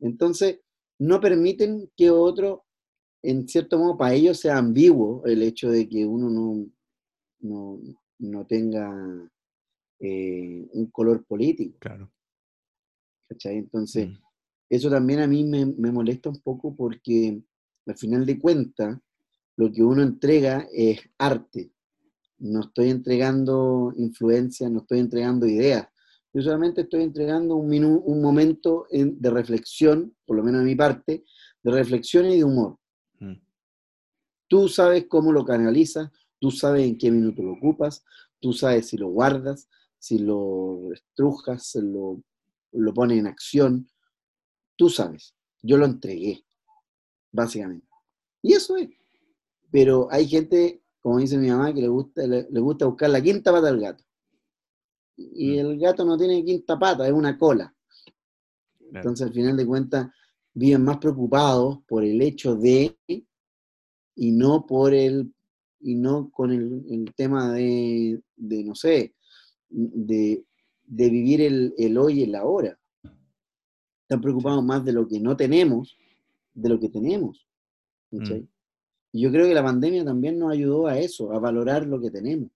Entonces, 0.00 0.60
no 0.98 1.20
permiten 1.20 1.90
que 1.94 2.10
otro, 2.10 2.64
en 3.22 3.46
cierto 3.46 3.78
modo, 3.78 3.98
para 3.98 4.14
ellos 4.14 4.40
sea 4.40 4.56
ambiguo 4.56 5.22
el 5.26 5.42
hecho 5.42 5.70
de 5.70 5.88
que 5.88 6.06
uno 6.06 6.30
no, 6.30 6.66
no, 7.40 7.80
no 8.18 8.46
tenga 8.46 9.30
eh, 10.00 10.66
un 10.72 10.90
color 10.90 11.24
político, 11.26 11.76
claro. 11.78 12.10
¿cachai? 13.28 13.58
Entonces, 13.58 14.08
Mm, 14.08 14.18
eso 14.70 14.88
también 14.88 15.20
a 15.20 15.26
mí 15.26 15.44
me, 15.44 15.66
me 15.66 15.92
molesta 15.92 16.30
un 16.30 16.40
poco 16.40 16.74
porque 16.74 17.42
al 17.86 17.96
final 17.98 18.24
de 18.24 18.38
cuentas 18.38 18.98
lo 19.56 19.70
que 19.70 19.82
uno 19.82 20.02
entrega 20.02 20.66
es 20.72 21.00
arte. 21.18 21.72
No 22.38 22.60
estoy 22.60 22.88
entregando 22.88 23.92
influencia, 23.96 24.70
no 24.70 24.80
estoy 24.80 25.00
entregando 25.00 25.46
ideas. 25.46 25.88
Yo 26.32 26.42
solamente 26.42 26.82
estoy 26.82 27.02
entregando 27.02 27.56
un, 27.56 27.68
minu- 27.68 28.02
un 28.04 28.22
momento 28.22 28.86
en- 28.90 29.20
de 29.20 29.30
reflexión, 29.30 30.14
por 30.24 30.36
lo 30.36 30.42
menos 30.44 30.60
de 30.60 30.66
mi 30.66 30.76
parte, 30.76 31.24
de 31.62 31.70
reflexión 31.70 32.26
y 32.26 32.36
de 32.38 32.44
humor. 32.44 32.78
mm, 33.20 33.34
Tú 34.48 34.68
sabes 34.68 35.06
cómo 35.08 35.32
lo 35.32 35.44
canalizas, 35.44 36.10
tú 36.40 36.50
sabes 36.50 36.86
en 36.88 36.98
qué 36.98 37.10
minuto 37.10 37.42
lo 37.42 37.52
ocupas, 37.52 38.04
tú 38.40 38.52
sabes 38.52 38.88
si 38.88 38.96
lo 38.96 39.08
guardas, 39.08 39.68
si 39.98 40.18
lo 40.18 40.92
estrujas, 40.92 41.66
si 41.66 41.80
lo, 41.82 42.22
lo 42.72 42.94
pones 42.94 43.18
en 43.18 43.26
acción. 43.26 43.88
Tú 44.76 44.88
sabes. 44.88 45.34
Yo 45.62 45.76
lo 45.76 45.84
entregué, 45.84 46.44
básicamente. 47.32 47.86
Y 48.42 48.54
eso 48.54 48.76
es. 48.76 48.88
Pero 49.70 50.08
hay 50.10 50.26
gente, 50.26 50.82
como 51.00 51.18
dice 51.18 51.36
mi 51.38 51.48
mamá, 51.48 51.72
que 51.72 51.82
le 51.82 51.88
gusta, 51.88 52.26
le, 52.26 52.48
le 52.50 52.60
gusta 52.60 52.86
buscar 52.86 53.10
la 53.10 53.20
quinta 53.22 53.52
pata 53.52 53.68
al 53.68 53.78
gato. 53.80 54.02
Y 55.34 55.56
Mm. 55.56 55.58
el 55.60 55.78
gato 55.78 56.04
no 56.04 56.16
tiene 56.16 56.44
quinta 56.44 56.78
pata, 56.78 57.06
es 57.06 57.12
una 57.12 57.36
cola. 57.38 57.72
Entonces, 58.92 59.26
al 59.26 59.32
final 59.32 59.56
de 59.56 59.66
cuentas, 59.66 60.08
viven 60.54 60.82
más 60.82 60.98
preocupados 60.98 61.78
por 61.86 62.04
el 62.04 62.20
hecho 62.22 62.56
de 62.56 62.96
y 64.16 64.32
no 64.32 64.66
por 64.66 64.92
el 64.94 65.32
y 65.82 65.94
no 65.94 66.30
con 66.30 66.50
el, 66.52 66.84
el 66.90 67.14
tema 67.14 67.52
de, 67.52 68.20
de, 68.36 68.64
no 68.64 68.74
sé, 68.74 69.14
de, 69.70 70.44
de 70.84 71.08
vivir 71.08 71.40
el, 71.40 71.72
el 71.78 71.96
hoy 71.96 72.20
y 72.20 72.22
el 72.24 72.34
ahora. 72.34 72.78
Están 74.02 74.20
preocupados 74.20 74.62
más 74.62 74.84
de 74.84 74.92
lo 74.92 75.06
que 75.08 75.18
no 75.20 75.36
tenemos, 75.36 75.96
de 76.52 76.68
lo 76.68 76.78
que 76.78 76.90
tenemos. 76.90 77.46
Mm. 78.10 78.42
Y 79.12 79.20
yo 79.22 79.30
creo 79.30 79.46
que 79.46 79.54
la 79.54 79.62
pandemia 79.64 80.04
también 80.04 80.38
nos 80.38 80.52
ayudó 80.52 80.86
a 80.86 80.98
eso, 80.98 81.32
a 81.32 81.38
valorar 81.38 81.86
lo 81.86 81.98
que 82.00 82.10
tenemos. 82.10 82.50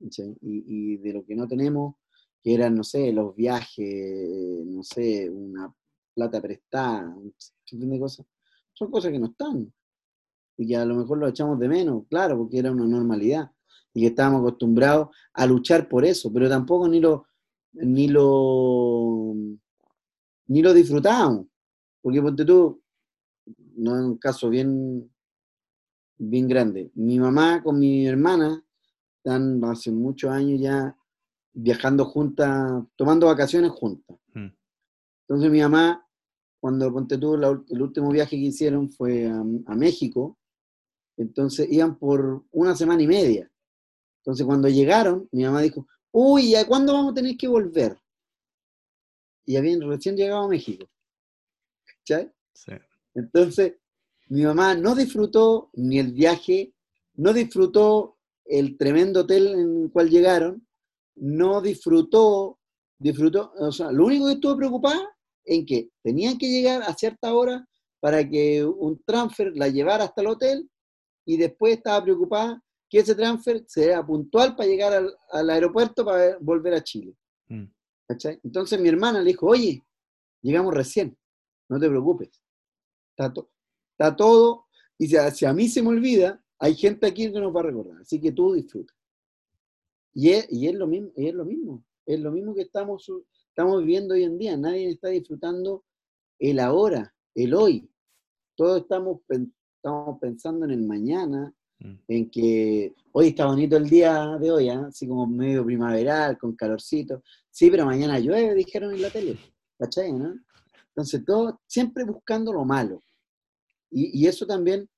Y, 0.00 0.96
de 0.98 1.12
lo 1.12 1.24
que 1.24 1.34
no 1.34 1.46
tenemos, 1.46 1.96
que 2.42 2.54
eran, 2.54 2.74
no 2.74 2.84
sé, 2.84 3.12
los 3.12 3.34
viajes, 3.34 4.64
no 4.66 4.82
sé, 4.82 5.30
una 5.30 5.72
plata 6.14 6.40
prestada, 6.40 7.14
un 7.16 7.34
de 7.70 8.00
cosas. 8.00 8.26
Son 8.72 8.90
cosas 8.90 9.12
que 9.12 9.18
no 9.18 9.26
están. 9.26 9.72
Y 10.58 10.66
que 10.66 10.76
a 10.76 10.84
lo 10.84 10.96
mejor 10.96 11.18
lo 11.18 11.28
echamos 11.28 11.58
de 11.58 11.68
menos, 11.68 12.04
claro, 12.08 12.38
porque 12.38 12.58
era 12.58 12.70
una 12.70 12.86
normalidad. 12.86 13.50
Y 13.92 14.00
que 14.02 14.06
estábamos 14.08 14.40
acostumbrados 14.40 15.08
a 15.32 15.46
luchar 15.46 15.88
por 15.88 16.04
eso, 16.04 16.32
pero 16.32 16.48
tampoco 16.48 16.88
ni 16.88 17.00
lo, 17.00 17.26
ni 17.72 18.08
lo, 18.08 19.34
ni 20.48 20.62
lo 20.62 20.74
disfrutábamos. 20.74 21.46
Porque 22.02 22.22
ponte 22.22 22.44
tú, 22.44 22.82
no 23.76 23.96
es 23.98 24.04
un 24.04 24.18
caso 24.18 24.48
bien, 24.48 25.10
bien 26.18 26.48
grande. 26.48 26.90
Mi 26.94 27.18
mamá 27.18 27.62
con 27.62 27.78
mi 27.78 28.06
hermana 28.06 28.65
están 29.26 29.64
hace 29.64 29.90
muchos 29.90 30.30
años 30.30 30.60
ya 30.60 30.96
viajando 31.52 32.04
juntas, 32.04 32.84
tomando 32.94 33.26
vacaciones 33.26 33.72
juntas. 33.72 34.16
Mm, 34.34 34.48
Entonces 35.22 35.50
mi 35.50 35.60
mamá, 35.60 36.06
cuando 36.60 36.92
ponte 36.92 37.18
tú, 37.18 37.36
la 37.36 37.48
el 37.68 37.82
último 37.82 38.10
viaje 38.10 38.36
que 38.36 38.42
hicieron 38.42 38.88
fue 38.88 39.26
a, 39.26 39.40
a 39.40 39.74
México, 39.74 40.38
entonces 41.16 41.66
iban 41.70 41.98
por 41.98 42.44
una 42.52 42.76
semana 42.76 43.02
y 43.02 43.08
media. 43.08 43.50
Entonces 44.20 44.46
cuando 44.46 44.68
llegaron, 44.68 45.28
mi 45.32 45.42
mamá 45.42 45.60
dijo, 45.60 45.86
uy, 46.12 46.54
¿a 46.54 46.64
cuándo 46.66 46.92
vamos 46.92 47.12
a 47.12 47.14
tener 47.14 47.36
que 47.36 47.48
volver? 47.48 47.98
Y 49.44 49.56
habían 49.56 49.80
recién 49.80 50.16
llegado 50.16 50.44
a 50.44 50.48
México. 50.48 50.86
¿Cachai? 51.84 52.32
sí. 52.52 52.72
Entonces, 53.14 53.76
mi 54.28 54.42
mamá 54.42 54.74
no 54.74 54.94
disfrutó 54.94 55.70
ni 55.72 55.98
el 55.98 56.12
viaje, 56.12 56.74
no 57.14 57.32
disfrutó 57.32 58.15
el 58.48 58.76
tremendo 58.76 59.20
hotel 59.20 59.46
en 59.48 59.82
el 59.84 59.90
cual 59.92 60.10
llegaron, 60.10 60.66
no 61.16 61.60
disfrutó, 61.60 62.58
disfrutó, 62.98 63.52
o 63.58 63.72
sea, 63.72 63.90
lo 63.92 64.06
único 64.06 64.26
que 64.26 64.32
estuvo 64.32 64.56
preocupada 64.56 65.08
en 65.44 65.64
que 65.64 65.90
tenían 66.02 66.36
que 66.38 66.48
llegar 66.48 66.82
a 66.82 66.94
cierta 66.94 67.34
hora 67.34 67.66
para 68.00 68.28
que 68.28 68.64
un 68.64 69.02
transfer 69.04 69.52
la 69.54 69.68
llevara 69.68 70.04
hasta 70.04 70.20
el 70.20 70.28
hotel 70.28 70.70
y 71.24 71.36
después 71.36 71.76
estaba 71.76 72.02
preocupada 72.04 72.62
que 72.88 72.98
ese 73.00 73.14
transfer 73.14 73.64
sea 73.66 74.04
puntual 74.04 74.54
para 74.54 74.68
llegar 74.68 74.92
al, 74.92 75.12
al 75.30 75.50
aeropuerto 75.50 76.04
para 76.04 76.38
volver 76.40 76.74
a 76.74 76.84
Chile. 76.84 77.16
Mm. 77.48 77.64
Entonces 78.44 78.80
mi 78.80 78.88
hermana 78.88 79.20
le 79.20 79.30
dijo, 79.30 79.46
oye, 79.46 79.84
llegamos 80.42 80.72
recién, 80.72 81.16
no 81.68 81.80
te 81.80 81.88
preocupes. 81.88 82.30
Está, 83.10 83.32
to- 83.32 83.50
está 83.98 84.14
todo, 84.14 84.66
y 84.98 85.08
si 85.08 85.16
a, 85.16 85.30
si 85.32 85.44
a 85.44 85.52
mí 85.52 85.68
se 85.68 85.82
me 85.82 85.88
olvida, 85.88 86.40
hay 86.58 86.74
gente 86.74 87.06
aquí 87.06 87.32
que 87.32 87.40
nos 87.40 87.54
va 87.54 87.60
a 87.60 87.64
recordar, 87.64 88.00
así 88.00 88.20
que 88.20 88.32
tú 88.32 88.54
disfruta. 88.54 88.92
Y 90.14 90.30
es, 90.30 90.46
y 90.50 90.66
es 90.66 90.74
lo 90.74 90.86
mismo, 90.86 91.10
y 91.16 91.28
es 91.28 91.34
lo 91.34 91.44
mismo, 91.44 91.84
es 92.06 92.20
lo 92.20 92.32
mismo 92.32 92.54
que 92.54 92.62
estamos, 92.62 93.10
estamos 93.48 93.80
viviendo 93.80 94.14
hoy 94.14 94.24
en 94.24 94.38
día, 94.38 94.56
nadie 94.56 94.90
está 94.90 95.08
disfrutando 95.08 95.84
el 96.38 96.58
ahora, 96.60 97.14
el 97.34 97.54
hoy. 97.54 97.90
Todos 98.54 98.82
estamos, 98.82 99.20
estamos 99.28 100.18
pensando 100.18 100.64
en 100.64 100.70
el 100.70 100.82
mañana, 100.82 101.54
mm, 101.80 101.94
en 102.08 102.30
que 102.30 102.94
hoy 103.12 103.28
está 103.28 103.46
bonito 103.46 103.76
el 103.76 103.90
día 103.90 104.38
de 104.40 104.50
hoy, 104.50 104.70
¿ah? 104.70 104.86
así 104.88 105.06
como 105.06 105.26
medio 105.26 105.64
primaveral, 105.64 106.38
con 106.38 106.56
calorcito. 106.56 107.22
Sí, 107.50 107.70
pero 107.70 107.84
mañana 107.84 108.18
llueve, 108.18 108.54
dijeron 108.54 108.94
en 108.94 109.02
la 109.02 109.10
tele. 109.10 109.38
¿Cachai, 109.78 110.12
no? 110.12 110.34
Entonces, 110.88 111.22
todo 111.26 111.60
siempre 111.66 112.04
buscando 112.04 112.52
lo 112.52 112.64
malo. 112.64 113.02
Y, 113.90 114.22
y 114.22 114.26
eso 114.26 114.46
también 114.46 114.88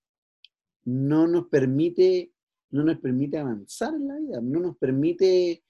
no 0.91 1.26
nos 1.26 1.49
permite, 1.49 2.32
no 2.70 2.82
nos 2.82 2.99
permite 2.99 3.36
avanzar 3.39 3.95
en 3.95 4.09
la 4.09 4.16
vida, 4.18 4.41
no 4.41 4.59
nos 4.61 4.76
permite 4.78 5.62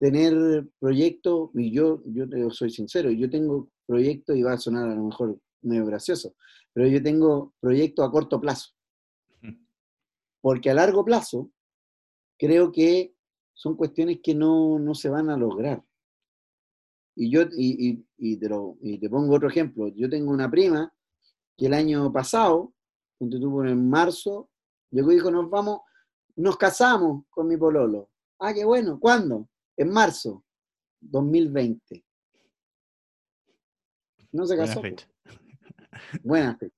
tener 0.00 0.68
proyectos, 0.80 1.50
y 1.54 1.70
yo, 1.70 2.02
yo 2.06 2.28
te 2.28 2.50
soy 2.50 2.70
sincero, 2.70 3.10
yo 3.12 3.30
tengo 3.30 3.70
proyectos, 3.86 4.36
y 4.36 4.42
va 4.42 4.54
a 4.54 4.58
sonar 4.58 4.88
a 4.90 4.94
lo 4.96 5.04
mejor 5.04 5.38
medio 5.62 5.86
gracioso, 5.86 6.34
pero 6.72 6.88
yo 6.88 7.00
tengo 7.02 7.54
proyectos 7.60 8.06
a 8.06 8.10
corto 8.10 8.40
plazo 8.40 8.70
porque 10.42 10.70
a 10.70 10.74
largo 10.74 11.04
plazo 11.04 11.50
creo 12.36 12.72
que 12.72 13.14
son 13.54 13.76
cuestiones 13.76 14.18
que 14.22 14.34
no, 14.34 14.80
no 14.80 14.94
se 14.94 15.08
van 15.08 15.30
a 15.30 15.36
lograr. 15.36 15.84
Y 17.16 17.30
yo, 17.30 17.42
y, 17.56 17.90
y- 17.90 18.06
y 18.18 18.36
te 18.38 18.48
lo- 18.48 18.76
y 18.82 18.98
te 18.98 19.08
pongo 19.08 19.36
otro 19.36 19.48
ejemplo, 19.48 19.86
yo 19.94 20.10
tengo 20.10 20.32
una 20.32 20.50
prima 20.50 20.92
que 21.56 21.66
el 21.66 21.74
año 21.74 22.12
pasado, 22.12 22.74
por 23.18 23.68
en 23.68 23.88
marzo, 23.88 24.50
llegó 24.94 25.12
y 25.12 25.16
dijo, 25.16 25.30
nos 25.30 25.50
vamos, 25.50 25.80
nos 26.36 26.56
casamos 26.56 27.24
con 27.30 27.46
mi 27.48 27.56
pololo. 27.56 28.10
Ah, 28.38 28.52
qué 28.54 28.64
bueno, 28.64 28.98
¿cuándo? 28.98 29.48
En 29.76 29.90
marzo, 29.90 30.44
2020. 31.00 32.04
No 34.32 34.46
se 34.46 34.56
casó. 34.56 34.80
fecha. 34.80 35.06
Buena 36.22 36.56
fecha. 36.56 36.74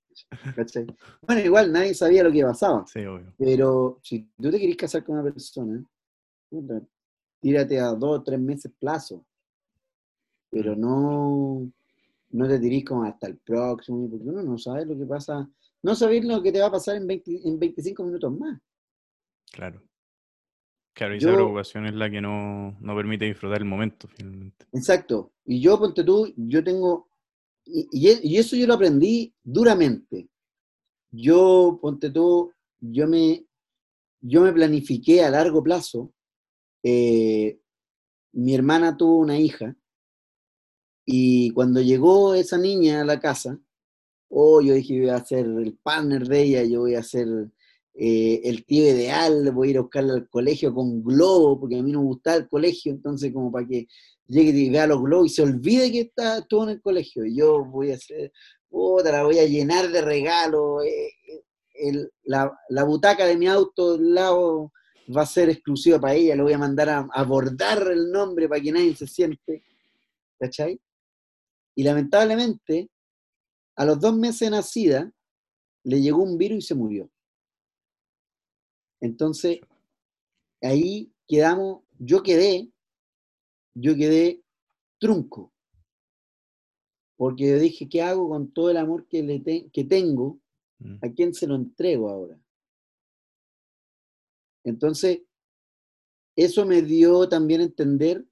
¿cachai? 0.54 0.86
Bueno, 1.22 1.42
igual 1.42 1.72
nadie 1.72 1.94
sabía 1.94 2.22
lo 2.22 2.32
que 2.32 2.42
pasaba. 2.42 2.86
Sí, 2.86 3.00
obvio. 3.04 3.34
Pero 3.38 3.98
si 4.02 4.22
tú 4.40 4.50
te 4.50 4.58
querés 4.58 4.76
casar 4.76 5.04
con 5.04 5.18
una 5.18 5.30
persona, 5.30 5.84
tírate 7.40 7.78
a 7.80 7.88
dos 7.88 8.20
o 8.20 8.22
tres 8.22 8.40
meses 8.40 8.72
plazo. 8.78 9.24
Pero 10.50 10.74
Mm. 10.74 10.80
no, 10.80 11.72
no 12.30 12.48
te 12.48 12.58
tirís 12.58 12.84
como 12.84 13.04
hasta 13.04 13.26
el 13.26 13.36
próximo, 13.38 14.08
porque 14.08 14.24
uno 14.28 14.42
no 14.42 14.56
sabe 14.58 14.86
lo 14.86 14.96
que 14.96 15.04
pasa. 15.06 15.48
No 15.82 15.94
sabés 15.94 16.24
lo 16.24 16.42
que 16.42 16.52
te 16.52 16.60
va 16.60 16.66
a 16.66 16.70
pasar 16.72 16.96
en, 16.96 17.06
20 17.06 17.40
en 17.48 17.58
25 17.58 18.04
minutos 18.04 18.32
más. 18.38 18.60
Claro. 19.52 19.82
Claro, 20.94 21.14
y 21.14 21.20
Yo- 21.20 21.28
esa 21.28 21.36
preocupación 21.36 21.86
es 21.86 21.94
la 21.94 22.10
que 22.10 22.20
no, 22.20 22.76
no 22.80 22.96
permite 22.96 23.26
disfrutar 23.26 23.58
el 23.58 23.66
momento, 23.66 24.08
finalmente. 24.08 24.66
Exacto. 24.72 25.32
Y 25.44 25.60
yo, 25.60 25.78
ponte 25.78 26.02
tú, 26.04 26.32
yo 26.36 26.64
tengo. 26.64 27.08
Y, 27.64 27.86
y 27.92 28.08
e- 28.08 28.20
y 28.22 28.36
eso 28.38 28.56
yo 28.56 28.66
lo 28.66 28.74
aprendí 28.74 29.34
duramente. 29.42 30.28
Yo, 31.10 31.78
ponte 31.80 32.10
tú, 32.10 32.52
yo 32.80 33.06
me. 33.06 33.46
yo 34.20 34.40
me 34.42 34.52
planifiqué 34.52 35.22
a 35.22 35.30
largo 35.30 35.62
plazo. 35.62 36.12
eh, 36.82 37.60
mi 38.32 38.54
hermana 38.54 38.96
tuvo 38.96 39.18
una 39.18 39.38
hija 39.38 39.74
y 41.04 41.50
cuando 41.52 41.80
llegó 41.80 42.34
esa 42.34 42.58
niña 42.58 43.00
a 43.00 43.04
la 43.04 43.18
casa, 43.18 43.58
oh, 44.28 44.60
yo 44.60 44.74
dije, 44.74 45.00
voy 45.00 45.10
a 45.10 45.24
ser 45.24 45.46
el 45.46 45.78
partner 45.82 46.26
de 46.26 46.42
ella, 46.42 46.64
yo 46.64 46.80
voy 46.80 46.94
a 46.94 47.02
ser 47.02 47.26
eh, 47.94 48.40
el 48.44 48.64
tío 48.66 48.84
ideal, 48.84 49.50
voy 49.52 49.68
a 49.68 49.70
ir 49.72 49.78
a 49.78 49.82
buscarla 49.82 50.14
al 50.14 50.28
colegio 50.28 50.74
con 50.74 51.02
globo, 51.02 51.58
porque 51.60 51.78
a 51.78 51.82
mí 51.82 51.92
no 51.92 52.00
me 52.00 52.06
gustaba 52.06 52.36
el 52.36 52.48
colegio, 52.48 52.92
entonces 52.92 53.32
como 53.32 53.50
para 53.50 53.66
que 53.66 53.86
llegue 54.26 54.50
y 54.50 54.70
vea 54.70 54.86
los 54.86 55.02
globos 55.02 55.26
y 55.26 55.34
se 55.34 55.42
olvide 55.42 55.90
que 55.90 56.00
está, 56.00 56.38
estuvo 56.38 56.64
en 56.64 56.70
el 56.70 56.80
colegio. 56.82 57.24
Yo 57.26 57.64
voy 57.64 57.92
a 57.92 57.94
hacer, 57.94 58.32
puta, 58.68 59.12
la 59.12 59.22
voy 59.24 59.38
a 59.38 59.46
llenar 59.46 59.90
de 59.90 60.02
regalos, 60.02 60.84
eh, 60.84 61.10
el- 61.78 62.10
la, 62.24 62.50
butaca 62.84 63.24
de 63.26 63.36
mi 63.36 63.46
auto 63.46 63.94
al 63.94 64.14
lado 64.14 64.72
va 65.16 65.22
a 65.22 65.26
ser 65.26 65.48
exclusiva 65.50 66.00
para 66.00 66.14
ella, 66.14 66.36
le 66.36 66.42
voy 66.42 66.52
a 66.52 66.58
mandar 66.58 66.88
a, 66.88 67.08
a 67.12 67.22
bordar 67.24 67.86
el 67.92 68.10
nombre 68.10 68.48
para 68.48 68.60
que 68.60 68.72
nadie 68.72 68.94
se 68.96 69.06
siente, 69.06 69.62
¿cachai? 70.38 70.80
Y 71.74 71.82
lamentablemente, 71.84 72.90
a 73.76 73.84
los 73.84 74.00
dos 74.00 74.16
meses 74.16 74.40
de 74.40 74.50
nacida, 74.50 75.12
le 75.84 76.00
llegó 76.00 76.22
un 76.22 76.36
virus 76.38 76.58
y 76.58 76.62
se 76.62 76.74
murió. 76.74 77.10
Entonces, 79.00 79.60
ahí 80.62 81.12
quedamos, 81.28 81.82
yo 81.98 82.22
quedé, 82.22 82.72
yo 83.74 83.94
quedé 83.94 84.42
trunco. 84.98 85.52
Porque 87.16 87.48
yo 87.48 87.58
dije, 87.58 87.88
¿qué 87.88 88.02
hago 88.02 88.28
con 88.28 88.52
todo 88.52 88.70
el 88.70 88.76
amor 88.78 89.06
que, 89.06 89.22
le 89.22 89.40
te- 89.40 89.70
que 89.70 89.84
tengo? 89.84 90.40
Mm. 90.78 90.96
¿A 91.02 91.12
quién 91.12 91.34
se 91.34 91.46
lo 91.46 91.54
entrego 91.54 92.10
ahora? 92.10 92.38
Entonces, 94.64 95.22
eso 96.36 96.66
me 96.66 96.82
dio 96.82 97.28
también 97.28 97.60
a 97.60 97.64
entender, 97.64 98.26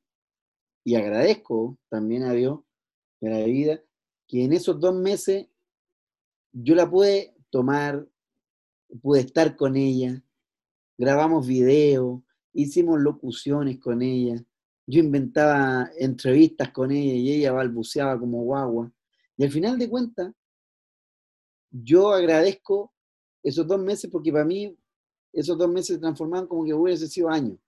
y 0.85 0.97
agradezco 0.97 1.79
también 1.89 2.25
a 2.25 2.33
Dios 2.33 2.61
de 3.21 3.31
la 3.31 3.45
vida, 3.47 3.84
que 4.27 4.45
en 4.45 4.53
esos 4.53 4.79
dos 4.81 4.95
meses 4.95 5.47
yo 6.53 6.75
la 6.75 6.89
pude 6.89 7.35
tomar, 7.51 8.07
pude 9.03 9.21
estar 9.21 9.57
con 9.57 9.77
ella, 9.77 10.23
grabamos 10.97 11.47
videos, 11.47 12.23
hicimos 12.53 13.01
locuciones 13.01 13.79
con 13.79 14.03
ella, 14.03 14.45
yo 14.87 15.01
inventaba 15.01 15.91
entrevistas 15.99 16.71
con 16.71 16.93
ella 16.93 17.15
y 17.15 17.33
ella 17.33 17.53
balbuceaba 17.53 18.19
como 18.19 18.43
guagua. 18.43 18.93
Y 19.37 19.45
al 19.45 19.51
final 19.51 19.79
de 19.79 19.89
cuentas, 19.89 20.33
yo 21.71 22.13
agradezco 22.13 22.93
esos 23.43 23.67
dos 23.67 23.81
meses 23.81 24.11
porque 24.11 24.31
para 24.31 24.45
mí 24.45 24.77
esos 25.33 25.59
dos 25.59 25.69
meses 25.69 25.97
se 25.97 25.99
transformaban 25.99 26.47
como 26.47 26.65
que 26.65 26.75
hubiese 26.75 27.09
sido 27.09 27.29
años. 27.29 27.59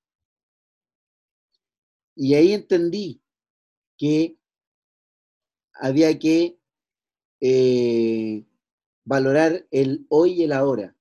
Y 2.14 2.34
ahí 2.34 2.52
entendí 2.52 3.20
que 3.98 4.38
había 5.80 6.18
que 6.18 6.58
eh, 7.40 8.44
valorar 9.04 9.66
el 9.70 10.06
hoy 10.08 10.32
y 10.32 10.42
el 10.44 10.52
ahora. 10.52 10.96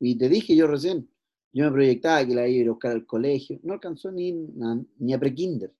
Y 0.00 0.16
te 0.16 0.28
dije 0.28 0.54
yo 0.54 0.66
recién, 0.66 1.10
yo 1.52 1.64
me 1.64 1.72
proyectaba 1.72 2.26
que 2.26 2.34
la 2.34 2.46
iba 2.48 2.58
a 2.58 2.62
ir 2.62 2.68
a 2.68 2.72
buscar 2.72 2.92
al 2.92 3.06
colegio, 3.06 3.58
no 3.62 3.74
alcanzó 3.74 4.12
ni, 4.12 4.32
ni 4.32 5.12
a 5.12 5.18
prekinder, 5.18 5.74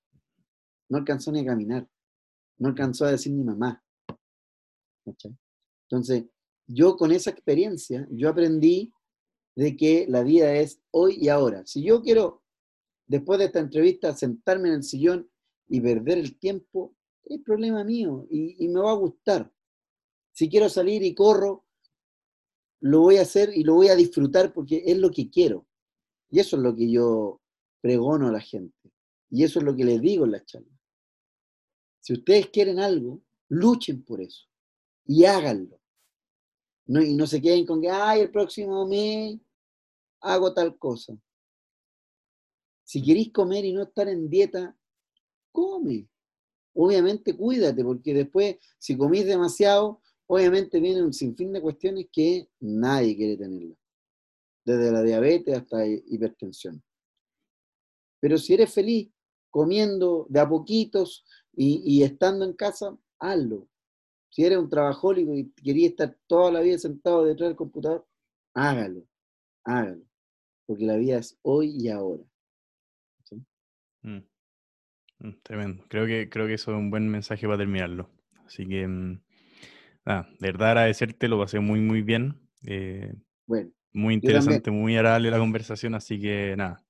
no 0.89 0.99
alcanzó 0.99 1.31
ni 1.31 1.41
a 1.41 1.47
caminar, 1.47 1.89
no 2.59 2.69
alcanzó 2.69 3.05
a 3.05 3.13
decir 3.13 3.33
ni 3.33 3.45
mamá. 3.45 3.83
¿cachai? 5.05 5.37
Entonces, 5.85 6.25
yo 6.67 6.97
con 6.97 7.13
esa 7.13 7.31
experiencia, 7.31 8.07
yo 8.11 8.29
aprendí 8.29 8.93
de 9.57 9.77
que 9.77 10.07
la 10.09 10.23
vida 10.23 10.55
es 10.55 10.81
hoy 10.91 11.17
y 11.21 11.29
ahora. 11.29 11.67
Si 11.67 11.83
yo 11.83 12.03
quiero, 12.03 12.43
después 13.07 13.39
de 13.39 13.47
esta 13.47 13.61
entrevista, 13.61 14.15
sentarme 14.15 14.69
en 14.69 14.75
el 14.77 14.83
sillón 14.83 15.31
y 15.69 15.81
perder 15.81 16.19
el 16.19 16.39
tiempo, 16.39 16.95
es 17.29 17.43
problema 17.43 17.85
mío 17.85 18.27
y, 18.31 18.69
me 18.69 18.81
va 18.81 18.93
a 18.93 18.95
gustar. 18.95 19.53
Si 20.33 20.49
quiero 20.49 20.69
salir 20.69 21.03
y 21.03 21.15
corro, 21.15 21.67
lo 22.81 23.01
voy 23.01 23.17
a 23.17 23.23
hacer 23.23 23.51
y 23.55 23.65
lo 23.65 23.75
voy 23.75 23.89
a 23.89 23.97
disfrutar 23.97 24.53
porque 24.53 24.83
es 24.87 24.97
lo 24.99 25.11
que 25.11 25.31
quiero. 25.31 25.67
Y 26.31 26.41
eso 26.41 26.57
es 26.57 26.63
lo 26.63 26.75
que 26.75 26.91
yo 26.91 27.41
pregono 27.81 28.29
a 28.29 28.33
la 28.33 28.41
gente. 28.41 28.93
Y 29.31 29.45
eso 29.45 29.59
es 29.59 29.65
lo 29.65 29.75
que 29.75 29.85
les 29.85 30.01
digo 30.01 30.25
en 30.25 30.33
las 30.33 30.45
charlas. 30.47 30.79
Si 32.01 32.13
ustedes 32.13 32.49
quieren 32.49 32.79
algo, 32.79 33.23
luchen 33.49 34.03
por 34.05 34.21
eso 34.21 34.47
y 35.05 35.25
háganlo. 35.25 35.81
No, 36.87 37.03
y 37.03 37.15
no 37.15 37.27
se 37.27 37.43
queden 37.43 37.67
con 37.67 37.83
que, 37.83 37.91
ay, 37.91 38.21
el 38.21 38.31
próximo 38.31 38.87
mes 38.87 39.39
hago 40.21 40.55
tal 40.55 40.79
cosa. 40.79 41.19
Si 42.85 43.03
queréis 43.03 43.33
comer 43.33 43.65
y 43.65 43.73
no 43.73 43.83
estar 43.83 44.09
en 44.09 44.31
dieta, 44.31 44.75
come. 45.53 46.09
Obviamente 46.81 47.37
cuídate, 47.37 47.83
porque 47.83 48.15
después, 48.15 48.57
si 48.79 48.97
comís 48.97 49.27
demasiado, 49.27 50.01
obviamente 50.29 50.79
viene 50.79 51.03
un 51.03 51.13
sinfín 51.13 51.53
de 51.53 51.61
cuestiones 51.61 52.07
que 52.13 52.49
nadie 52.61 53.17
quiere 53.17 53.37
tenerla. 53.37 53.75
Desde 54.65 54.93
la 54.93 55.03
diabetes 55.03 55.57
hasta 55.59 55.85
hi- 55.85 56.05
hipertensión. 56.07 56.81
Pero 58.21 58.39
si 58.39 58.55
eres 58.55 58.73
feliz 58.73 59.11
comiendo 59.51 60.27
de 60.29 60.39
a 60.39 60.49
poquitos 60.49 61.25
y, 61.53 61.83
y 61.85 62.05
estando 62.05 62.45
en 62.45 62.53
casa, 62.53 62.97
hazlo. 63.19 63.69
Si 64.31 64.45
eres 64.45 64.59
un 64.59 64.71
trabajólico 64.71 65.35
y 65.35 65.51
querías 65.51 65.91
estar 65.91 66.17
toda 66.29 66.53
la 66.53 66.61
vida 66.61 66.79
sentado 66.79 67.25
detrás 67.25 67.49
del 67.49 67.57
computador, 67.57 68.07
hágalo, 68.55 69.05
hágalo. 69.65 70.05
Porque 70.65 70.85
la 70.85 70.95
vida 70.97 71.19
es 71.19 71.37
hoy 71.43 71.75
y 71.77 71.89
ahora. 71.89 72.23
¿sí? 73.25 73.37
Mm. 74.03 74.19
Mm, 75.21 75.31
Tremendo. 75.43 75.85
Creo 75.89 76.07
que, 76.07 76.29
creo 76.29 76.47
que 76.47 76.55
eso 76.55 76.73
es 76.73 76.79
un 76.79 76.91
buen 76.91 77.09
mensaje 77.09 77.47
para 77.47 77.59
terminarlo. 77.59 78.11
Así 78.47 78.67
que, 78.67 78.87
mm, 78.87 79.21
nada, 80.07 80.29
de 80.39 80.47
verdad 80.53 80.71
agradecerte, 80.71 81.29
lo 81.29 81.39
pasé 81.41 81.61
muy, 81.61 81.81
muy 81.81 82.03
bien. 82.03 82.41
eh, 82.67 83.15
Bueno, 83.47 83.71
muy 83.93 84.15
interesante, 84.15 84.71
muy 84.71 84.97
agradable 84.97 85.31
la 85.31 85.39
conversación, 85.39 85.95
así 85.95 86.21
que 86.21 86.55
nada, 86.57 86.85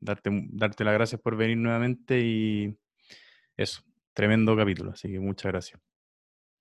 darte, 0.00 0.30
darte 0.52 0.84
las 0.84 0.94
gracias 0.94 1.20
por 1.20 1.36
venir 1.36 1.58
nuevamente 1.58 2.20
y 2.20 2.76
eso, 3.56 3.82
tremendo 4.14 4.56
capítulo, 4.56 4.92
así 4.92 5.08
que 5.10 5.20
muchas 5.20 5.52
gracias. 5.52 5.80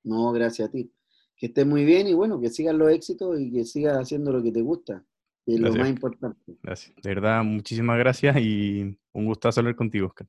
no, 0.03 0.31
gracias 0.31 0.69
a 0.69 0.71
ti. 0.71 0.91
Que 1.35 1.47
estés 1.47 1.65
muy 1.65 1.83
bien 1.83 2.07
y 2.07 2.13
bueno, 2.13 2.39
que 2.39 2.49
sigas 2.49 2.75
los 2.75 2.91
éxitos 2.91 3.39
y 3.39 3.51
que 3.51 3.65
sigas 3.65 3.97
haciendo 3.97 4.31
lo 4.31 4.41
que 4.43 4.51
te 4.51 4.61
gusta, 4.61 5.03
que 5.45 5.55
es 5.55 5.59
lo 5.59 5.73
más 5.75 5.89
importante. 5.89 6.57
Gracias. 6.61 6.95
De 7.01 7.09
verdad, 7.09 7.43
muchísimas 7.43 7.97
gracias 7.99 8.37
y 8.39 8.97
un 9.13 9.25
gustazo 9.25 9.59
hablar 9.59 9.75
contigo, 9.75 10.07
Oscar. 10.07 10.27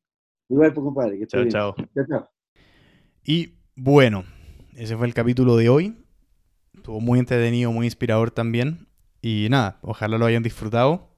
Igual, 0.48 0.72
pues, 0.72 0.84
compadre, 0.84 1.18
que 1.18 1.26
Chao, 1.26 1.48
chao. 1.48 1.74
Chao, 1.94 2.06
chao. 2.08 2.28
Y 3.24 3.54
bueno, 3.74 4.24
ese 4.76 4.96
fue 4.96 5.06
el 5.06 5.14
capítulo 5.14 5.56
de 5.56 5.68
hoy. 5.68 5.96
Estuvo 6.74 7.00
muy 7.00 7.18
entretenido, 7.18 7.72
muy 7.72 7.86
inspirador 7.86 8.30
también. 8.30 8.88
Y 9.22 9.48
nada, 9.50 9.78
ojalá 9.82 10.18
lo 10.18 10.26
hayan 10.26 10.42
disfrutado. 10.42 11.08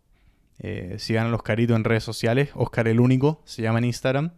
Eh, 0.58 0.96
sigan 0.98 1.26
a 1.26 1.30
los 1.30 1.42
caritos 1.42 1.76
en 1.76 1.84
redes 1.84 2.04
sociales. 2.04 2.50
Oscar 2.54 2.88
el 2.88 3.00
Único 3.00 3.42
se 3.44 3.62
llama 3.62 3.78
en 3.78 3.86
Instagram. 3.86 4.32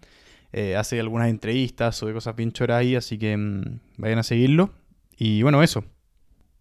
Eh, 0.53 0.77
hace 0.77 0.99
algunas 0.99 1.29
entrevistas, 1.29 1.95
sube 1.97 2.15
cosas 2.15 2.35
bien 2.35 2.53
choras 2.53 2.79
ahí, 2.79 2.97
así 2.97 3.19
que 3.19 3.37
mm, 3.37 3.81
vayan 3.99 4.19
a 4.19 4.23
seguirlo. 4.23 4.71
Y 5.17 5.43
bueno, 5.43 5.63
eso. 5.63 5.85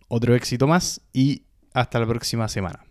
Otro 0.10 0.36
éxito 0.36 0.68
más 0.68 1.02
y 1.14 1.44
hasta 1.74 2.00
la 2.00 2.08
próxima 2.08 2.48
semana. 2.48 2.87